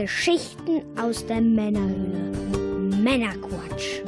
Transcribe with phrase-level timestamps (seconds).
[0.00, 2.30] Geschichten aus der Männerhöhle.
[3.02, 4.00] Männerquatsch.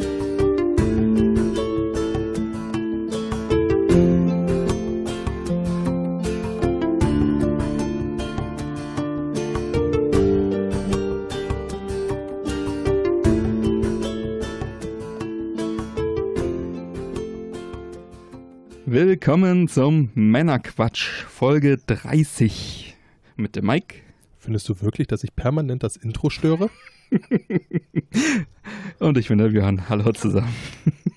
[18.86, 22.96] Willkommen zum Männerquatsch, Folge 30
[23.34, 24.09] mit dem Mike.
[24.40, 26.70] Findest du wirklich, dass ich permanent das Intro störe?
[28.98, 29.88] Und ich bin der Björn.
[29.90, 30.54] Hallo zusammen.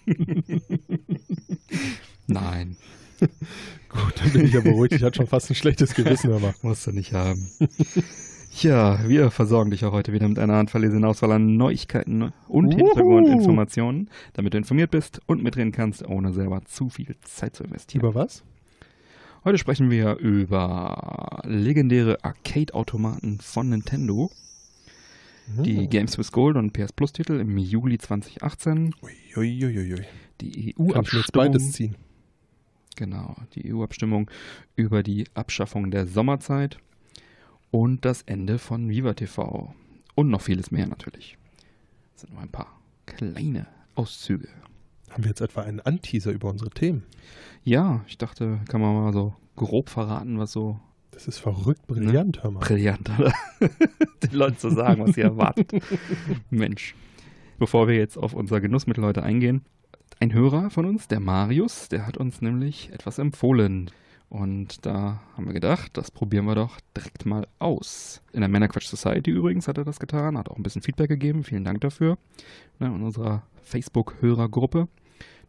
[2.28, 2.76] Nein.
[3.90, 4.94] Gut, dann bin ich ja beruhigt.
[4.94, 6.54] Ich hatte schon fast ein schlechtes Gewissen, aber.
[6.64, 7.50] Musst du nicht haben.
[8.60, 12.76] Ja, wir versorgen dich auch heute wieder mit einer handverlesenen Auswahl an Neuigkeiten und Uhu.
[12.76, 18.02] Hintergrundinformationen, damit du informiert bist und mitreden kannst, ohne selber zu viel Zeit zu investieren.
[18.02, 18.44] Über was?
[19.46, 24.32] Heute sprechen wir über legendäre Arcade-Automaten von Nintendo,
[25.48, 30.06] die Games with Gold und PS Plus Titel im Juli 2018, Uiuiuiui.
[30.40, 31.96] die EU-Abstimmung, ziehen.
[32.96, 34.32] genau, die EU-Abstimmung
[34.78, 36.78] über die Abschaffung der Sommerzeit
[37.70, 39.76] und das Ende von Viva TV
[40.16, 41.38] und noch vieles mehr natürlich.
[42.14, 44.48] Das sind nur ein paar kleine Auszüge.
[45.14, 47.04] Haben wir jetzt etwa einen Anteaser über unsere Themen?
[47.64, 50.80] Ja, ich dachte, kann man mal so grob verraten, was so
[51.12, 52.62] Das ist verrückt brillant, hör mal.
[52.62, 53.32] brillant, oder?
[54.24, 55.72] Den Leuten zu sagen, was sie erwartet.
[56.50, 56.96] Mensch.
[57.60, 59.62] Bevor wir jetzt auf unser Genussmittel heute eingehen,
[60.20, 63.92] ein Hörer von uns, der Marius, der hat uns nämlich etwas empfohlen.
[64.30, 68.24] Und da haben wir gedacht, das probieren wir doch direkt mal aus.
[68.32, 71.44] In der Männerquatsch Society übrigens hat er das getan, hat auch ein bisschen Feedback gegeben.
[71.44, 72.18] Vielen Dank dafür.
[72.80, 74.88] Ne, in unserer Facebook-Hörergruppe.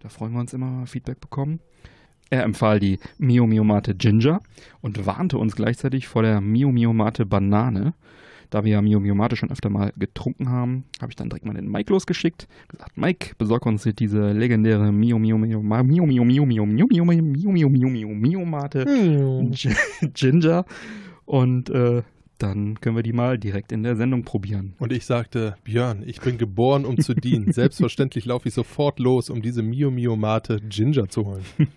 [0.05, 1.61] Da freuen wir uns immer, wenn wir Feedback bekommen.
[2.29, 4.43] Er empfahl die Mio Mio Mate Ginger
[4.83, 7.95] und warnte uns gleichzeitig vor der Mio Mio Mate Banane.
[8.51, 11.47] Da wir ja Mio Mio Mate schon öfter mal getrunken haben, habe ich dann direkt
[11.47, 12.47] mal den Mike losgeschickt.
[12.69, 16.87] Gesagt, Mike, besorg uns hier diese legendäre Mio Mio Mio Mio Mio Mio Mio Mio
[16.87, 18.85] Mio Mio Mio Mio Mio Mio Mate
[19.51, 19.75] Gi-
[20.13, 20.67] Ginger.
[21.25, 22.03] Und äh,
[22.39, 24.75] dann können wir die mal direkt in der Sendung probieren.
[24.79, 27.53] Und ich sagte, Björn, ich bin geboren, um zu dienen.
[27.53, 31.45] Selbstverständlich laufe ich sofort los, um diese Mio Mio Mate Ginger zu holen.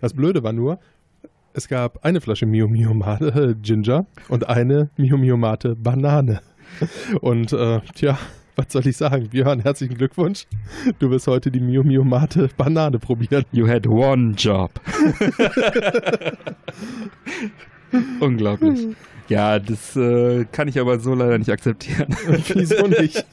[0.00, 0.80] Das Blöde war nur,
[1.52, 6.40] es gab eine Flasche Mio Mio Mate Ginger und eine Mio Mio Mate Banane.
[7.20, 8.18] Und äh, tja,
[8.56, 9.28] was soll ich sagen?
[9.28, 10.46] Björn, herzlichen Glückwunsch.
[10.98, 13.44] Du wirst heute die Mio Mio Mate Banane probieren.
[13.52, 14.70] You had one job.
[18.20, 18.96] Unglaublich.
[19.30, 22.08] Ja, das äh, kann ich aber so leider nicht akzeptieren.
[22.48, 23.24] Wieso nicht?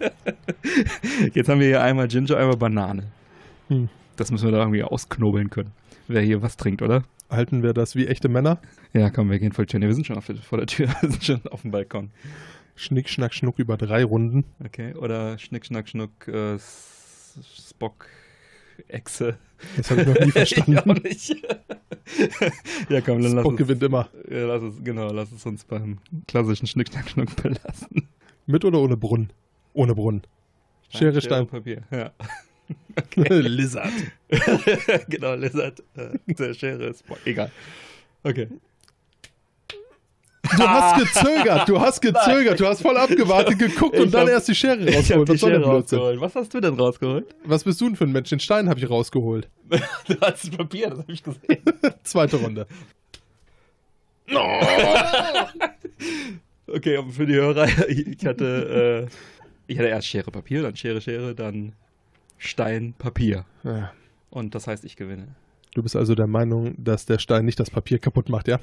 [1.34, 3.08] Jetzt haben wir hier einmal Ginger, einmal Banane.
[3.70, 3.90] Hm.
[4.16, 5.72] Das müssen wir da irgendwie ausknobeln können.
[6.08, 7.04] Wer hier was trinkt, oder?
[7.32, 8.60] Halten wir das wie echte Männer?
[8.94, 9.82] Ja, komm, wir gehen voll schön.
[9.82, 12.12] Wir sind schon auf, vor der Tür, wir sind schon auf dem Balkon.
[12.76, 14.46] Schnick, schnack, schnuck über drei Runden.
[14.64, 18.06] Okay, oder Schnick, Schnack, Schnuck, äh, Spock,
[18.88, 19.38] Echse.
[19.76, 20.78] Das habe ich noch nie ich verstanden.
[20.78, 21.30] auch nicht.
[22.90, 24.10] ja, komm, dann lass uns, gewinnt immer.
[24.30, 28.08] ja, lass es, genau, lass es uns beim klassischen Schnick, Schnack, Schnuck belassen.
[28.46, 29.32] Mit oder ohne Brunnen?
[29.74, 30.22] Ohne Brunnen.
[30.90, 31.48] Schere, Stein.
[31.48, 32.12] Papier, ja.
[33.16, 33.92] Lizard.
[35.10, 37.52] genau, Lizard, äh, der Schere, Spock, egal.
[38.24, 38.48] Okay.
[40.56, 44.30] Du hast gezögert, du hast gezögert, du hast voll abgewartet, geguckt Ich und dann hab-
[44.30, 45.30] erst die Schere Ich hab rausgeholt.
[45.30, 46.22] die Was Schere rausgeholt.
[46.22, 47.36] Was hast du denn rausgeholt?
[47.44, 48.30] Was bist du denn für ein Mensch?
[48.30, 49.50] Den Stein habe ich rausgeholt.
[50.08, 51.62] Du hast Papier, das habe ich gesehen.
[52.04, 52.68] Zweite Runde.
[56.70, 59.14] Okay, aber für die Hörer, ich hatte, äh,
[59.68, 61.74] ich hatte erst Schere, Papier, dann Schere, Schere, dann
[62.38, 63.46] Stein, Papier.
[63.64, 63.94] Ja.
[64.30, 65.30] Und das heißt, ich gewinne.
[65.78, 68.60] Du bist also der Meinung, dass der Stein nicht das Papier kaputt macht, ja?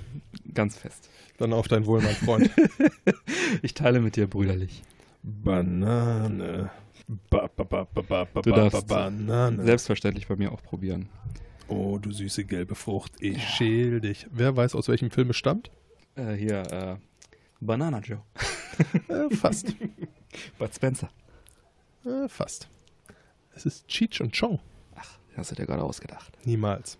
[0.52, 1.08] Ganz fest.
[1.38, 2.50] Dann auf dein Wohl, mein Freund.
[3.62, 4.82] Ich teile mit dir brüderlich.
[5.22, 6.72] Banane.
[7.30, 9.62] Ba, ba, ba, ba, ba, ba, Du ba, darfst Banane.
[9.62, 11.08] Selbstverständlich bei mir auch probieren.
[11.68, 14.26] Oh, du süße gelbe Frucht, ich schäl dich.
[14.32, 15.70] Wer weiß, aus welchem Film es stammt?
[16.16, 16.96] Äh, hier, äh,
[17.60, 18.22] Banana Joe.
[19.08, 19.72] Äh, fast.
[20.58, 21.10] Bud Spencer.
[22.04, 22.68] Äh, fast.
[23.54, 24.58] Es ist Cheech und Chong.
[25.36, 26.32] Hast du dir gerade ausgedacht.
[26.44, 26.96] Niemals.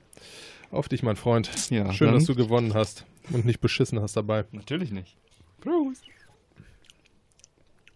[0.71, 1.51] Auf dich, mein Freund.
[1.71, 4.45] Ja, Schön, dann- dass du gewonnen hast und nicht beschissen hast dabei.
[4.53, 5.17] Natürlich nicht.
[5.61, 6.03] Prost.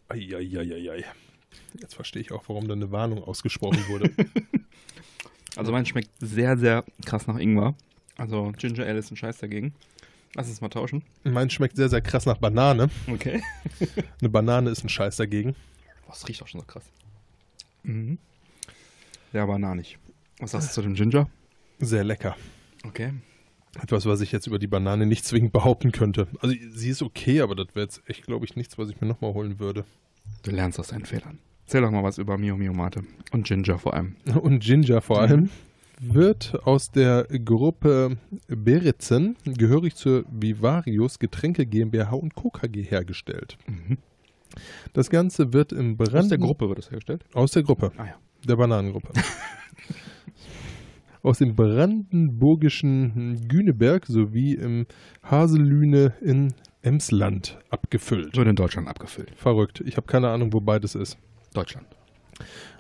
[0.09, 1.05] Eieieiei.
[1.81, 4.11] Jetzt verstehe ich auch, warum da eine Warnung ausgesprochen wurde.
[5.57, 7.75] Also mein schmeckt sehr, sehr krass nach Ingwer.
[8.17, 9.75] Also Ginger Ale ist ein Scheiß dagegen.
[10.37, 11.03] Lass uns mal tauschen.
[11.25, 12.91] Mein schmeckt sehr, sehr krass nach Banane.
[13.09, 13.43] Okay.
[14.21, 15.55] Eine Banane ist ein Scheiß dagegen.
[16.07, 16.85] Boah, das riecht auch schon so krass.
[17.83, 18.19] Mhm.
[19.33, 19.99] Ja, bananig.
[20.41, 21.29] Was sagst du zu dem Ginger?
[21.79, 22.37] Sehr lecker.
[22.87, 23.13] Okay.
[23.81, 26.27] Etwas, was ich jetzt über die Banane nicht zwingend behaupten könnte.
[26.41, 29.07] Also sie ist okay, aber das wäre jetzt echt, glaube ich, nichts, was ich mir
[29.07, 29.85] nochmal holen würde.
[30.43, 31.39] Du lernst aus deinen Fehlern.
[31.65, 33.03] Erzähl doch mal was über Mio Mio Mate.
[33.31, 34.17] Und Ginger vor allem.
[34.43, 35.51] Und Ginger vor allem
[36.01, 42.51] wird aus der Gruppe Beretzen, gehörig zur Vivarius Getränke GmbH und Co.
[42.51, 43.59] KG hergestellt.
[43.67, 43.99] Mhm.
[44.93, 47.25] Das Ganze wird im Brand Aus der Gruppe wird das hergestellt?
[47.35, 48.15] aus der Gruppe, Ah ja.
[48.47, 49.09] der Bananengruppe.
[51.29, 54.87] aus dem brandenburgischen Güneberg sowie im
[55.23, 58.35] Haselüne in Emsland abgefüllt.
[58.35, 59.31] Wird in Deutschland abgefüllt.
[59.37, 59.83] Verrückt.
[59.85, 61.19] Ich habe keine Ahnung, wo beides ist.
[61.53, 61.87] Deutschland.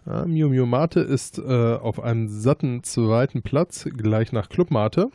[0.06, 5.10] Ja, Mio Mio Mate ist äh, auf einem satten zweiten Platz, gleich nach Club Mate.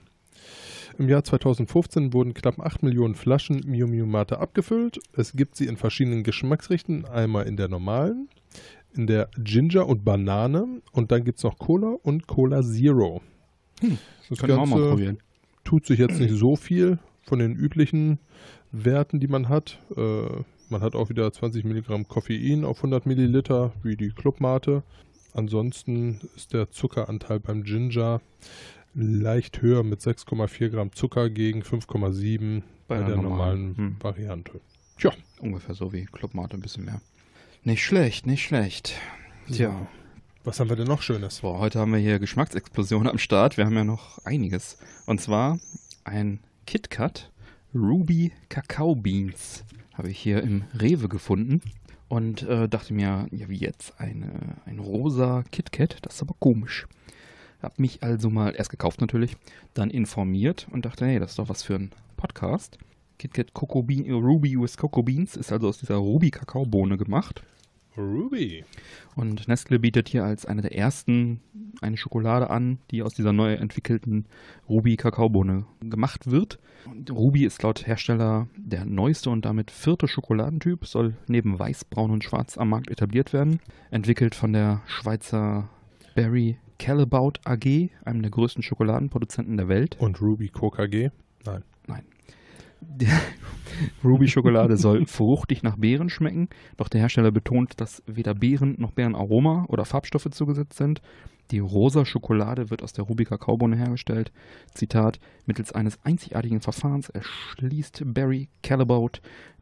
[1.00, 5.00] Im Jahr 2015 wurden knapp 8 Millionen Flaschen Mio Mio Mate abgefüllt.
[5.18, 7.06] Es gibt sie in verschiedenen Geschmacksrichten.
[7.06, 8.30] Einmal in der normalen,
[8.96, 13.22] in der Ginger und Banane und dann gibt es noch Cola und Cola Zero.
[14.30, 15.18] Das Können wir auch mal Ganze probieren.
[15.64, 18.20] tut sich jetzt nicht so viel von den üblichen
[18.72, 19.80] Werten, die man hat.
[19.96, 20.28] Äh,
[20.70, 24.84] man hat auch wieder 20 Milligramm Koffein auf 100 Milliliter, wie die Clubmate.
[25.34, 28.22] Ansonsten ist der Zuckeranteil beim Ginger
[28.94, 33.74] leicht höher mit 6,4 Gramm Zucker gegen 5,7 bei, der der normalen.
[33.74, 33.96] normalen Hm.
[34.00, 34.62] Variante.
[35.40, 37.02] Ungefähr so wie Club Mate, ein bisschen mehr.
[37.66, 38.96] Nicht schlecht, nicht schlecht.
[39.50, 39.88] Tja,
[40.44, 41.40] Was haben wir denn noch Schönes?
[41.40, 43.56] boah, heute haben wir hier Geschmacksexplosion am Start.
[43.56, 44.78] Wir haben ja noch einiges.
[45.06, 45.60] Und zwar
[46.04, 47.32] ein KitKat
[47.74, 49.64] Ruby Kakao Beans.
[49.94, 51.62] Habe ich hier im Rewe gefunden.
[52.10, 53.98] Und äh, dachte mir, ja, wie jetzt?
[53.98, 56.00] Eine, ein rosa KitKat?
[56.02, 56.86] Das ist aber komisch.
[57.62, 59.38] Hab mich also mal erst gekauft natürlich,
[59.74, 62.78] dann informiert und dachte, hey, das ist doch was für ein Podcast.
[63.20, 67.42] KitKat Cocoa Bean, Ruby with Cocoa Beans ist also aus dieser Ruby Kakaobohne gemacht.
[67.98, 68.66] Ruby.
[69.16, 71.42] Und Nestle bietet hier als eine der ersten
[71.82, 74.26] eine Schokolade an, die aus dieser neu entwickelten
[74.70, 76.60] Ruby-Kakaobohne gemacht wird.
[77.10, 82.24] Ruby ist laut Hersteller der neueste und damit vierte Schokoladentyp, soll neben Weiß, Braun und
[82.24, 83.60] Schwarz am Markt etabliert werden.
[83.92, 85.70] Entwickelt von der Schweizer
[86.16, 89.98] Berry Calabout AG, einem der größten Schokoladenproduzenten der Welt.
[90.00, 91.10] Und Ruby Coca G?
[91.46, 91.64] Nein.
[91.88, 92.13] Die
[94.04, 99.66] Ruby-Schokolade soll fruchtig nach Beeren schmecken, doch der Hersteller betont, dass weder Beeren noch Beerenaroma
[99.68, 101.02] oder Farbstoffe zugesetzt sind.
[101.52, 104.32] Die rosa Schokolade wird aus der Ruby-Kakaobohne hergestellt.
[104.74, 109.20] Zitat: Mittels eines einzigartigen Verfahrens erschließt Berry Calabout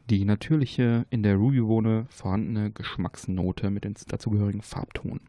[0.09, 5.21] die natürliche in der Ruby-Bohne vorhandene Geschmacksnote mit dem dazugehörigen Farbton.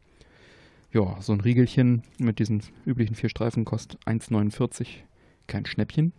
[0.93, 4.89] Ja, so ein Riegelchen mit diesen üblichen vier Streifen kostet 1,49.
[5.47, 6.13] Kein Schnäppchen.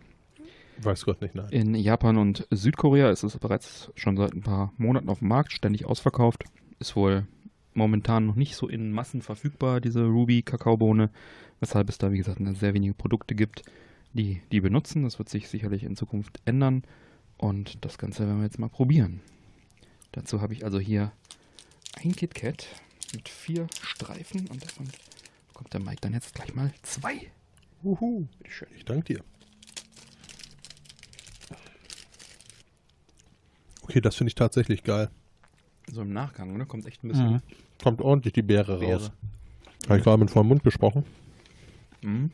[0.82, 1.48] Weiß Gott nicht, nein.
[1.50, 5.52] In Japan und Südkorea ist es bereits schon seit ein paar Monaten auf dem Markt,
[5.52, 6.44] ständig ausverkauft.
[6.78, 7.26] Ist wohl
[7.74, 11.10] momentan noch nicht so in Massen verfügbar, diese Ruby-Kakaobohne,
[11.60, 13.62] weshalb es da, wie gesagt, nur sehr wenige Produkte gibt,
[14.12, 15.04] die die benutzen.
[15.04, 16.82] Das wird sich sicherlich in Zukunft ändern
[17.36, 19.20] und das Ganze werden wir jetzt mal probieren.
[20.12, 21.12] Dazu habe ich also hier
[22.02, 22.66] ein KitKat
[23.14, 24.86] mit vier Streifen und davon
[25.48, 27.30] bekommt der Mike dann jetzt gleich mal zwei.
[27.82, 28.26] Uhu.
[28.38, 28.68] Bitteschön.
[28.76, 29.24] Ich danke dir.
[33.84, 35.10] Okay, das finde ich tatsächlich geil.
[35.92, 36.66] So im Nachgang, ne?
[36.66, 37.42] Kommt echt ein bisschen
[37.82, 38.94] Kommt ordentlich die Beere, Beere.
[38.94, 39.12] raus.
[39.86, 41.04] Habe ich gerade mit vollem Mund gesprochen.
[42.02, 42.30] Mhm.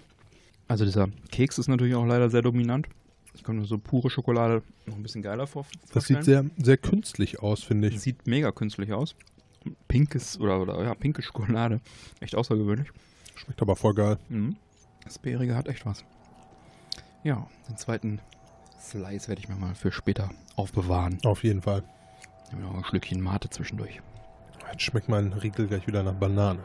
[0.68, 2.86] Also dieser Keks ist natürlich auch leider sehr dominant.
[3.34, 6.22] Ich kann mir so pure Schokolade noch ein bisschen geiler vor Das vorstellen.
[6.22, 8.00] sieht sehr, sehr künstlich aus, finde ich.
[8.00, 9.16] Sieht mega künstlich aus.
[9.88, 11.80] Pinkes oder, oder ja, pinke Schokolade.
[12.20, 12.88] Echt außergewöhnlich.
[13.34, 14.18] Schmeckt aber voll geil.
[14.28, 14.56] Mhm.
[15.04, 16.04] Das Beerige hat echt was.
[17.24, 18.20] Ja, den zweiten
[18.80, 21.18] Slice werde ich mir mal für später aufbewahren.
[21.24, 21.82] Auf jeden Fall.
[22.50, 24.00] Nehmen wir noch ein Schlückchen Mate zwischendurch.
[24.72, 26.60] Jetzt schmeckt mein Riegel gleich wieder nach Banane.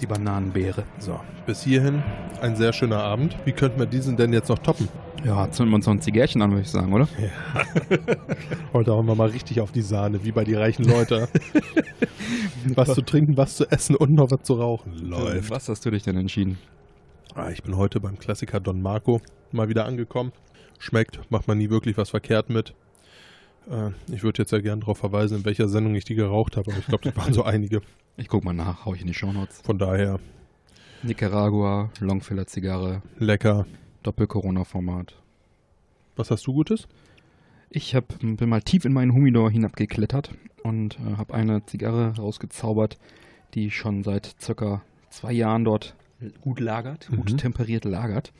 [0.00, 0.84] Die Bananenbeere.
[0.98, 2.02] So, bis hierhin
[2.40, 3.36] ein sehr schöner Abend.
[3.44, 4.88] Wie könnten wir diesen denn jetzt noch toppen?
[5.22, 7.08] Ja, zünden wir uns noch ein Zigärchen an, würde ich sagen, oder?
[8.72, 11.28] Heute hauen wir mal richtig auf die Sahne, wie bei die reichen Leute.
[12.74, 14.92] was zu trinken, was zu essen und noch was zu rauchen.
[14.92, 15.50] Läuft.
[15.50, 16.58] Was hast du dich denn entschieden?
[17.34, 19.20] Ah, ich bin heute beim Klassiker Don Marco
[19.52, 20.32] mal wieder angekommen.
[20.78, 22.74] Schmeckt, macht man nie wirklich was verkehrt mit.
[23.70, 26.70] Äh, ich würde jetzt ja gern darauf verweisen, in welcher Sendung ich die geraucht habe,
[26.70, 27.80] aber ich glaube, das waren so einige.
[28.18, 29.60] Ich guck mal nach, hau ich in die Shownotes.
[29.60, 30.18] Von daher
[31.02, 33.66] Nicaragua, Longfiller Zigarre, lecker.
[34.04, 35.14] Doppel-Corona-Format.
[36.16, 36.88] Was hast du Gutes?
[37.68, 40.30] Ich hab, bin mal tief in meinen Humidor hinabgeklettert
[40.62, 42.96] und äh, habe eine Zigarre rausgezaubert,
[43.52, 44.80] die schon seit circa
[45.10, 45.94] zwei Jahren dort
[46.40, 47.16] gut lagert, Mhm.
[47.16, 48.32] gut temperiert lagert.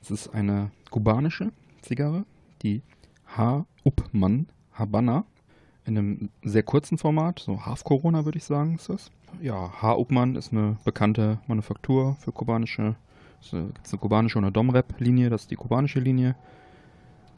[0.00, 2.24] Es ist eine kubanische Zigarre,
[2.62, 2.82] die
[3.26, 3.64] H.
[3.84, 5.24] Uppmann Habana,
[5.84, 9.10] in einem sehr kurzen Format, so Half Corona würde ich sagen, ist das.
[9.40, 9.96] Ja, H.
[9.96, 12.96] Uppmann ist eine bekannte Manufaktur für kubanische
[13.40, 16.36] Es gibt eine kubanische und eine Dom-Rap-Linie, das ist die kubanische Linie.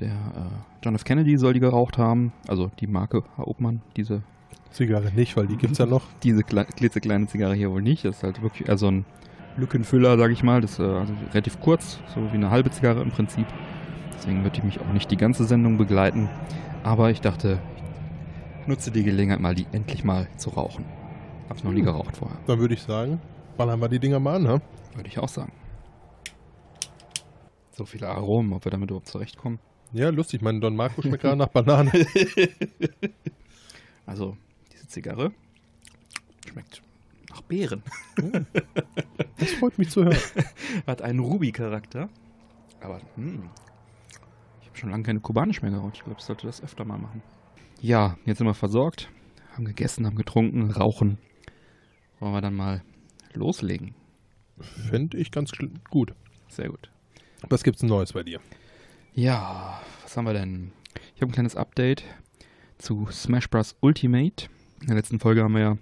[0.01, 1.05] Der äh, John F.
[1.05, 4.23] Kennedy soll die geraucht haben, also die Marke Herr Obmann, diese,
[4.73, 6.03] Zigarre nicht, weil die gibt's ja noch.
[6.23, 8.05] diese kle klitzekleine Zigarre hier wohl nicht.
[8.05, 9.05] Das ist halt wirklich eher so ein
[9.57, 10.61] Lückenfüller, sag ich mal.
[10.61, 13.47] Das ist äh, also relativ kurz, so wie eine halbe Zigarre im Prinzip.
[14.23, 16.29] Deswegen würde ich mich auch nicht die ganze Sendung begleiten.
[16.85, 17.59] Aber ich dachte,
[18.61, 20.85] ich nutze die Gelegenheit mal, die endlich mal zu rauchen.
[21.49, 21.87] Hab's noch nie Hm.
[21.87, 23.21] geraucht vorher, Dann würde ich sagen,
[23.57, 24.63] ballern wir die Dinger mal an, ne?
[24.95, 25.51] würde ich auch sagen.
[27.73, 29.59] So viele Aromen, ob wir damit überhaupt zurechtkommen.
[29.93, 30.41] Ja, lustig.
[30.41, 31.91] Mein Don Marco schmeckt gerade nach Banane.
[34.07, 34.37] Also,
[34.73, 35.33] diese Zigarre
[36.49, 36.81] schmeckt
[37.31, 37.83] nach Beeren.
[39.39, 40.17] Das freut mich zu hören.
[40.87, 42.09] Hat einen Ruby-Charakter.
[42.81, 43.72] Aber, hm, ich
[44.73, 45.97] habe schon lange keine kubanisch mehr geraucht.
[45.97, 47.23] Ich glaube, ich sollte das öfter mal machen.
[47.81, 49.11] Ja, jetzt sind wir versorgt.
[49.53, 51.19] Haben gegessen, haben getrunken, rauchen.
[52.21, 52.83] Wollen wir dann mal
[53.35, 53.95] loslegen?
[54.59, 55.53] Fände ich ganz
[55.91, 56.15] gut.
[56.49, 56.91] Sehr gut.
[57.49, 58.41] Was gibt's Neues bei dir?
[59.15, 60.73] Ja, was haben wir denn?
[61.15, 62.05] Ich habe ein kleines Update
[62.79, 63.77] zu Smash Bros.
[63.81, 64.47] Ultimate.
[64.81, 65.79] In der letzten Folge haben wir ja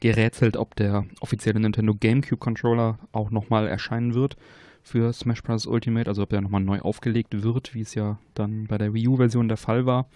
[0.00, 4.36] gerätselt, ob der offizielle Nintendo GameCube Controller auch nochmal erscheinen wird
[4.82, 5.66] für Smash Bros.
[5.66, 9.08] Ultimate, also ob der nochmal neu aufgelegt wird, wie es ja dann bei der Wii
[9.08, 10.06] U-Version der Fall war.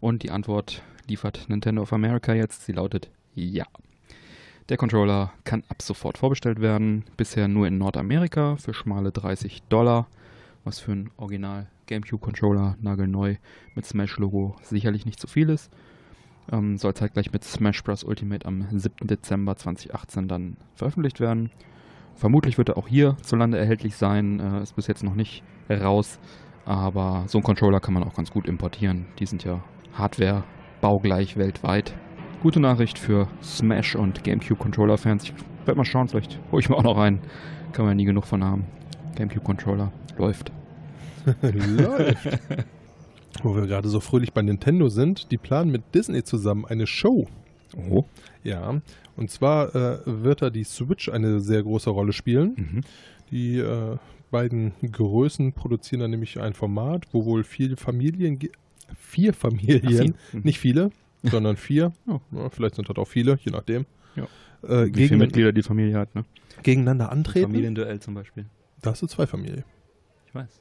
[0.00, 2.64] Und die Antwort liefert Nintendo of America jetzt.
[2.66, 3.66] Sie lautet ja.
[4.68, 7.04] Der Controller kann ab sofort vorbestellt werden.
[7.16, 10.08] Bisher nur in Nordamerika für schmale 30 Dollar
[10.66, 13.36] was für ein Original GameCube-Controller nagelneu
[13.74, 15.70] mit Smash-Logo sicherlich nicht zu viel ist.
[16.50, 18.02] Ähm, soll zeitgleich mit Smash Bros.
[18.02, 19.06] Ultimate am 7.
[19.06, 21.50] Dezember 2018 dann veröffentlicht werden.
[22.16, 26.18] Vermutlich wird er auch hierzulande erhältlich sein, äh, ist bis jetzt noch nicht raus,
[26.64, 29.06] aber so einen Controller kann man auch ganz gut importieren.
[29.18, 30.44] Die sind ja Hardware
[30.80, 31.94] baugleich weltweit.
[32.42, 35.24] Gute Nachricht für Smash und GameCube-Controller-Fans.
[35.24, 35.34] Ich
[35.66, 37.20] werde mal schauen, vielleicht hole ich mir auch noch einen.
[37.72, 38.64] Kann man ja nie genug von haben.
[39.16, 40.52] GameCube-Controller läuft.
[41.42, 42.38] Läuft.
[43.42, 47.26] Wo wir gerade so fröhlich bei Nintendo sind, die planen mit Disney zusammen eine Show.
[47.76, 48.04] Oh.
[48.44, 48.80] Ja,
[49.16, 52.54] und zwar äh, wird da die Switch eine sehr große Rolle spielen.
[52.56, 52.80] Mhm.
[53.30, 53.96] Die äh,
[54.30, 58.38] beiden Größen produzieren dann nämlich ein Format, wo wohl vier Familien,
[58.96, 60.04] vier Familien, Ach, vier?
[60.32, 60.40] Mhm.
[60.44, 60.90] nicht viele,
[61.22, 62.20] sondern vier, Oh.
[62.32, 64.24] ja, vielleicht sind das auch viele, je nachdem, Ja.
[64.68, 66.24] äh, Wie viele Mitglieder die Familie hat, ne?
[66.62, 67.46] gegeneinander antreten.
[67.46, 68.46] Familienduell zum Beispiel.
[68.80, 69.64] Da hast du zwei Familien.
[70.26, 70.60] Ich weiß.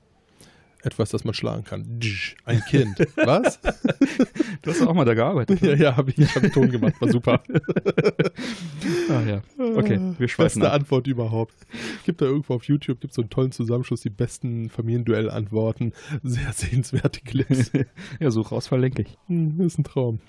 [0.86, 2.00] Etwas, das man schlagen kann.
[2.46, 2.96] Ein Kind.
[3.16, 3.60] Was?
[4.62, 5.62] Du hast auch mal da gearbeitet.
[5.62, 7.44] ja, ja, habe ich, ich hab Ton gemacht, war super.
[9.10, 9.42] ah, ja.
[9.58, 10.82] Okay, wir schweifen Beste ab.
[10.82, 11.54] Antwort überhaupt.
[12.04, 15.94] Gibt da irgendwo auf YouTube gibt so einen tollen Zusammenschluss, die besten Familienduell-Antworten.
[16.24, 17.72] Sehr sehenswerte Clips.
[18.20, 19.18] ja, such raus, verlinke ich.
[19.28, 20.20] Hm, ist ein Traum.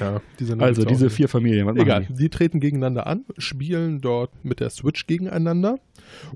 [0.00, 4.30] ja, diese Also, diese vier Familien, was Egal, machen die treten gegeneinander an, spielen dort
[4.42, 5.78] mit der Switch gegeneinander.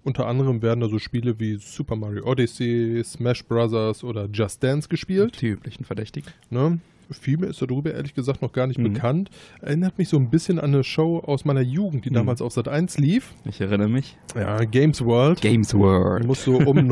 [0.03, 4.05] Unter anderem werden da so Spiele wie Super Mario Odyssey, Smash Bros.
[4.05, 5.41] oder Just Dance gespielt.
[5.41, 6.33] Die üblichen Verdächtigen.
[6.51, 6.79] Ne?
[7.11, 8.93] Viel mehr ist darüber ehrlich gesagt noch gar nicht Mhm.
[8.93, 9.31] bekannt.
[9.63, 12.15] Erinnert mich so ein bisschen an eine Show aus meiner Jugend, die Mhm.
[12.15, 13.33] damals auf Sat 1 lief.
[13.45, 14.17] Ich erinnere mich.
[14.37, 15.41] Ja, Games World.
[15.41, 16.27] Games World.
[16.27, 16.77] Muss so um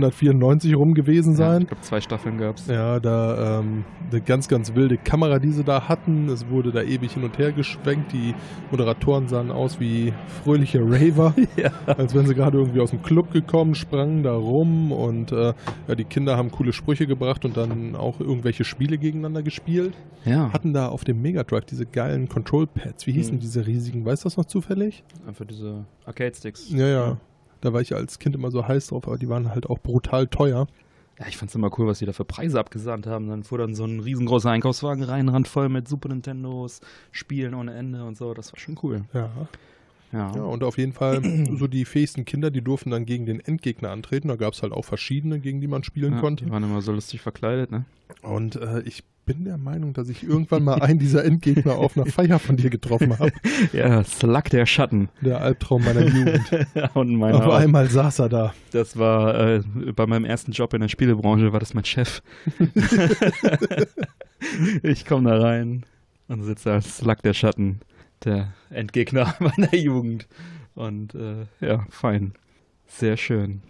[0.00, 1.62] 1994 rum gewesen Ja, sein.
[1.62, 2.66] ich glaube, zwei Staffeln gab es.
[2.66, 6.28] Ja, da ähm, eine ganz, ganz wilde Kamera, die sie da hatten.
[6.28, 8.12] Es wurde da ewig hin und her geschwenkt.
[8.12, 8.34] Die
[8.70, 10.12] Moderatoren sahen aus wie
[10.42, 11.70] fröhliche Raver, Ja.
[11.86, 15.52] als wenn sie gerade irgendwie aus dem Club gekommen, sprangen da rum und äh,
[15.86, 19.59] ja, die Kinder haben coole Sprüche gebracht und dann auch irgendwelche Spiele gegeneinander gespielt.
[20.24, 23.06] Ja, Hatten da auf dem Mega Drive diese geilen Control Pads.
[23.06, 23.40] Wie hießen Mhm.
[23.40, 24.04] diese riesigen?
[24.04, 25.02] Weißt du das noch zufällig?
[25.26, 26.70] einfach diese Arcade-Sticks.
[26.70, 27.16] Ja, ja.
[27.62, 30.26] Da war ich als Kind immer so heiß drauf, aber die waren halt auch brutal
[30.26, 30.66] teuer.
[31.18, 33.28] Ja, ich fand's immer cool, was die da für Preise abgesandt haben.
[33.28, 36.80] Dann fuhr dann so ein riesengroßer Einkaufswagen rein, randvoll mit Super Nintendos,
[37.12, 38.32] Spielen ohne Ende und so.
[38.34, 39.02] Das war schon cool.
[39.12, 39.30] Ja.
[40.12, 40.32] Ja.
[40.34, 41.22] Ja, und auf jeden Fall
[41.56, 44.28] so die fähigsten Kinder, die durften dann gegen den Endgegner antreten.
[44.28, 46.46] Da gab es halt auch verschiedene, gegen die man spielen Ja, konnte.
[46.46, 47.84] Die waren immer so lustig verkleidet, ne?
[48.22, 52.06] Und äh, ich bin der Meinung, dass ich irgendwann mal einen dieser Endgegner auf einer
[52.06, 53.32] Feier von dir getroffen habe.
[53.72, 55.08] Ja, Slug der Schatten.
[55.20, 56.40] Der Albtraum meiner Jugend.
[56.94, 58.54] und meiner Auf einmal saß er da.
[58.72, 59.62] Das war äh,
[59.94, 62.22] bei meinem ersten Job in der Spielebranche, war das mein Chef.
[64.82, 65.84] ich komme da rein
[66.28, 67.80] und sitze als Slug der Schatten,
[68.24, 70.26] der Endgegner meiner Jugend.
[70.74, 72.32] Und äh, ja, fein.
[72.86, 73.62] Sehr schön.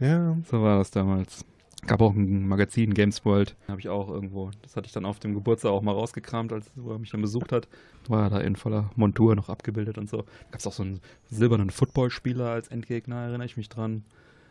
[0.00, 0.36] Ja.
[0.50, 1.44] So war das damals.
[1.86, 3.56] Gab auch ein Magazin, Games World.
[3.68, 4.50] Habe ich auch irgendwo.
[4.62, 7.52] Das hatte ich dann auf dem Geburtstag auch mal rausgekramt, als er mich dann besucht
[7.52, 7.68] hat.
[8.08, 10.18] War er da in voller Montur noch abgebildet und so.
[10.50, 14.04] Gab es auch so einen silbernen Footballspieler als Endgegner, erinnere ich mich dran.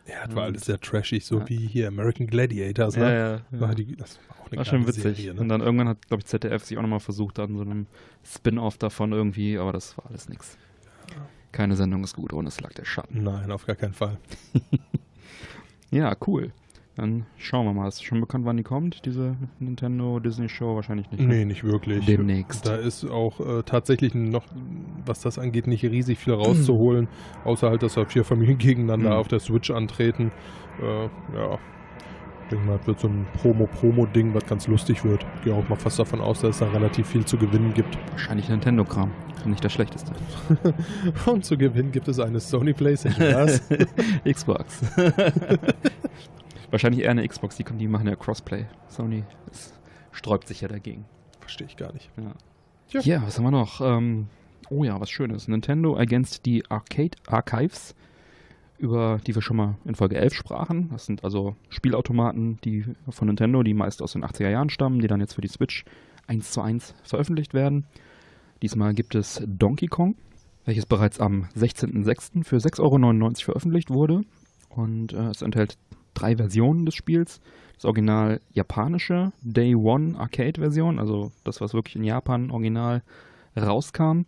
[0.06, 1.48] Ja, das war alles sehr trashig, so Ja.
[1.50, 2.96] wie hier American Gladiators.
[2.96, 3.42] Ja, Ne?
[3.52, 3.60] ja.
[3.60, 3.74] War ja.
[3.74, 5.02] die, das war auch eine War schon witzig.
[5.02, 5.46] Serie, Und ne?
[5.48, 7.86] dann irgendwann hat, glaube ich, ZDF sich auch nochmal versucht, an so einem
[8.24, 10.56] Spin-off davon irgendwie, aber das war alles nix.
[11.52, 13.22] Keine Sendung ist gut ohne Slug der Schatten.
[13.22, 14.16] Nein, auf gar keinen Fall.
[15.90, 16.52] Ja, cool.
[16.98, 17.86] Dann schauen wir mal.
[17.86, 20.74] Ist schon bekannt, wann die kommt, diese Nintendo Disney Show?
[20.74, 21.20] Wahrscheinlich nicht.
[21.20, 21.28] ne?
[21.28, 22.04] Nee, nicht wirklich.
[22.06, 22.66] Demnächst.
[22.66, 24.44] Da ist auch äh, tatsächlich noch,
[25.06, 27.06] was das angeht, nicht riesig viel rauszuholen,
[27.44, 29.16] außer halt, dass da vier Familien gegeneinander Mhm.
[29.16, 30.32] auf der Switch antreten.
[30.82, 31.04] Äh,
[31.36, 31.58] ja,
[32.42, 35.24] ich denke mal, wird so ein Promo-Promo-Ding, was ganz lustig wird.
[35.36, 37.96] Ich gehe auch mal fast davon aus, dass es da relativ viel zu gewinnen gibt.
[38.10, 39.12] Wahrscheinlich Nintendo-Kram.
[39.44, 40.10] Nicht das Schlechteste.
[41.26, 43.34] Und zu gewinnen gibt es eine Sony Playstation.
[43.34, 43.62] Was?
[44.28, 44.82] Xbox.
[46.70, 48.66] Wahrscheinlich eher eine Xbox, die, die machen ja Crossplay.
[48.88, 49.24] Sony
[50.12, 51.06] sträubt sich ja dagegen.
[51.40, 52.10] Verstehe ich gar nicht.
[52.16, 52.34] Ja,
[52.88, 53.00] Tja.
[53.00, 53.80] ja was haben wir noch?
[53.80, 54.28] Ähm,
[54.68, 55.48] oh ja, was Schönes.
[55.48, 57.94] Nintendo Against the Arcade Archives,
[58.78, 60.90] über die wir schon mal in Folge 11 sprachen.
[60.90, 65.08] Das sind also Spielautomaten die von Nintendo, die meist aus den 80er Jahren stammen, die
[65.08, 65.84] dann jetzt für die Switch
[66.26, 67.86] 1 zu 1 veröffentlicht werden.
[68.60, 70.16] Diesmal gibt es Donkey Kong,
[70.64, 72.44] welches bereits am 16.06.
[72.44, 74.22] für 6,99 Euro veröffentlicht wurde.
[74.68, 75.78] Und äh, es enthält
[76.18, 77.40] drei Versionen des Spiels.
[77.74, 83.02] Das original japanische Day One Arcade Version, also das, was wirklich in Japan original
[83.56, 84.22] rauskam.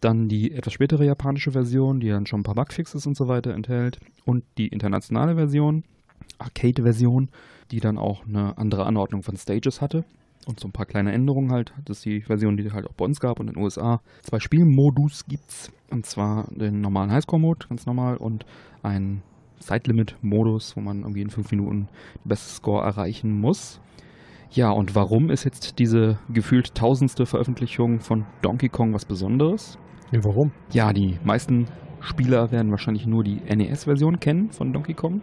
[0.00, 3.52] Dann die etwas spätere japanische Version, die dann schon ein paar Bugfixes und so weiter
[3.52, 3.98] enthält.
[4.24, 5.84] Und die internationale Version,
[6.38, 7.30] Arcade-Version,
[7.70, 10.04] die dann auch eine andere Anordnung von Stages hatte.
[10.46, 11.74] Und so ein paar kleine Änderungen halt.
[11.84, 14.00] Das ist die Version, die halt auch bei uns gab und in den USA.
[14.22, 15.70] Zwei Spielmodus gibt's.
[15.90, 18.46] Und zwar den normalen Highscore-Mode, ganz normal, und
[18.82, 19.22] einen
[19.58, 21.88] Zeitlimit-Modus, wo man irgendwie in fünf Minuten
[22.24, 23.80] den besten Score erreichen muss.
[24.50, 29.78] Ja, und warum ist jetzt diese gefühlt tausendste Veröffentlichung von Donkey Kong was Besonderes?
[30.10, 30.52] Nee, warum?
[30.72, 31.66] Ja, die meisten
[32.00, 35.20] Spieler werden wahrscheinlich nur die NES-Version kennen von Donkey Kong,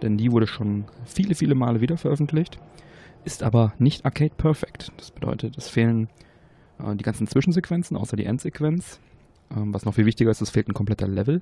[0.00, 2.58] denn die wurde schon viele, viele Male wieder veröffentlicht,
[3.24, 4.92] ist aber nicht Arcade Perfect.
[4.96, 6.08] Das bedeutet, es fehlen
[6.78, 9.00] äh, die ganzen Zwischensequenzen, außer die Endsequenz.
[9.54, 11.40] Ähm, was noch viel wichtiger ist, es fehlt ein kompletter Level.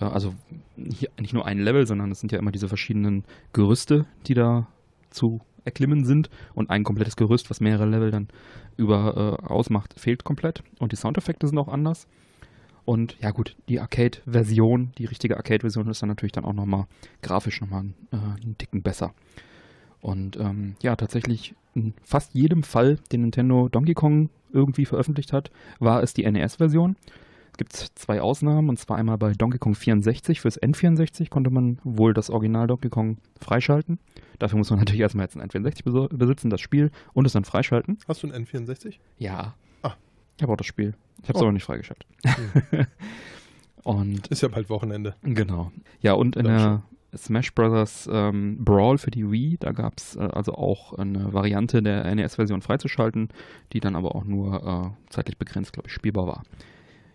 [0.00, 0.34] Äh, also
[0.76, 4.66] nicht nur ein Level, sondern es sind ja immer diese verschiedenen Gerüste, die da
[5.10, 8.28] zu erklimmen sind und ein komplettes Gerüst, was mehrere Level dann
[8.76, 10.62] über äh, ausmacht, fehlt komplett.
[10.78, 12.06] Und die Soundeffekte sind auch anders.
[12.84, 16.86] Und ja gut, die Arcade-Version, die richtige Arcade-Version ist dann natürlich dann auch nochmal
[17.22, 19.12] grafisch nochmal äh, einen Ticken besser.
[20.00, 25.50] Und ähm, ja, tatsächlich in fast jedem Fall, den Nintendo Donkey Kong irgendwie veröffentlicht hat,
[25.78, 26.96] war es die NES-Version.
[27.60, 30.40] Es gibt zwei Ausnahmen, und zwar einmal bei Donkey Kong 64.
[30.40, 33.98] Fürs N64 konnte man wohl das Original Donkey Kong freischalten.
[34.38, 37.44] Dafür muss man natürlich erstmal jetzt ein N64 beso- besitzen, das Spiel, und es dann
[37.44, 37.98] freischalten.
[38.08, 38.94] Hast du einen N64?
[39.18, 39.56] Ja.
[39.82, 39.92] Ah.
[40.38, 40.94] Ich habe auch das Spiel.
[41.22, 41.44] Ich habe es Oh.
[41.44, 42.06] aber nicht freigeschaltet.
[42.70, 42.86] Hm.
[43.84, 45.14] Und Ist ja bald Wochenende.
[45.22, 45.70] Genau.
[46.00, 46.82] Ja, und in der
[47.16, 48.08] Smash Bros.
[48.12, 52.60] Ähm, Brawl für die Wii, da gab es äh, also auch eine Variante der NES-Version
[52.62, 53.28] freizuschalten,
[53.72, 56.42] die dann aber auch nur äh, zeitlich begrenzt, glaube ich, spielbar war.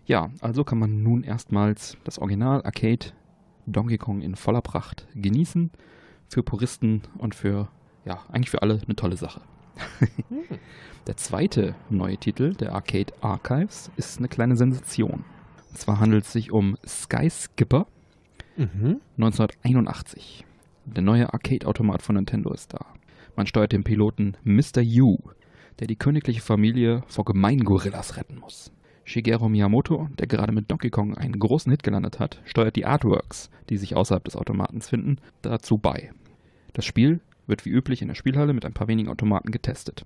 [0.06, 3.06] Ja, also kann man nun erstmals das Original Arcade
[3.66, 5.70] Donkey Kong in voller Pracht genießen.
[6.28, 7.68] Für Puristen und für,
[8.04, 9.42] ja, eigentlich für alle eine tolle Sache.
[11.06, 15.24] Der zweite neue Titel, der Arcade Archives, ist eine kleine Sensation.
[15.70, 17.86] Und zwar handelt es sich um Sky Skipper.
[18.56, 19.00] Mhm.
[19.16, 20.44] 1981.
[20.84, 22.86] Der neue Arcade-Automat von Nintendo ist da.
[23.36, 24.80] Man steuert den Piloten Mr.
[24.80, 25.18] Yu,
[25.78, 28.72] der die königliche Familie vor Gemeingorillas retten muss.
[29.06, 33.50] Shigeru Miyamoto, der gerade mit Donkey Kong einen großen Hit gelandet hat, steuert die Artworks,
[33.70, 36.10] die sich außerhalb des Automatens finden, dazu bei.
[36.72, 40.04] Das Spiel wird wie üblich in der Spielhalle mit ein paar wenigen Automaten getestet.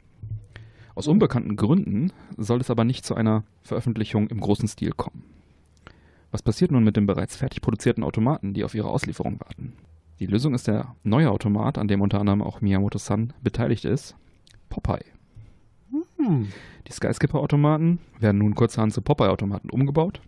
[0.95, 5.25] Aus unbekannten Gründen soll es aber nicht zu einer Veröffentlichung im großen Stil kommen.
[6.31, 9.73] Was passiert nun mit den bereits fertig produzierten Automaten, die auf ihre Auslieferung warten?
[10.19, 14.15] Die Lösung ist der neue Automat, an dem unter anderem auch Miyamoto-san beteiligt ist,
[14.69, 15.20] Popeye.
[16.21, 16.49] Hm.
[16.87, 20.21] Die Skyskipper-Automaten werden nun kurzerhand zu Popeye-Automaten umgebaut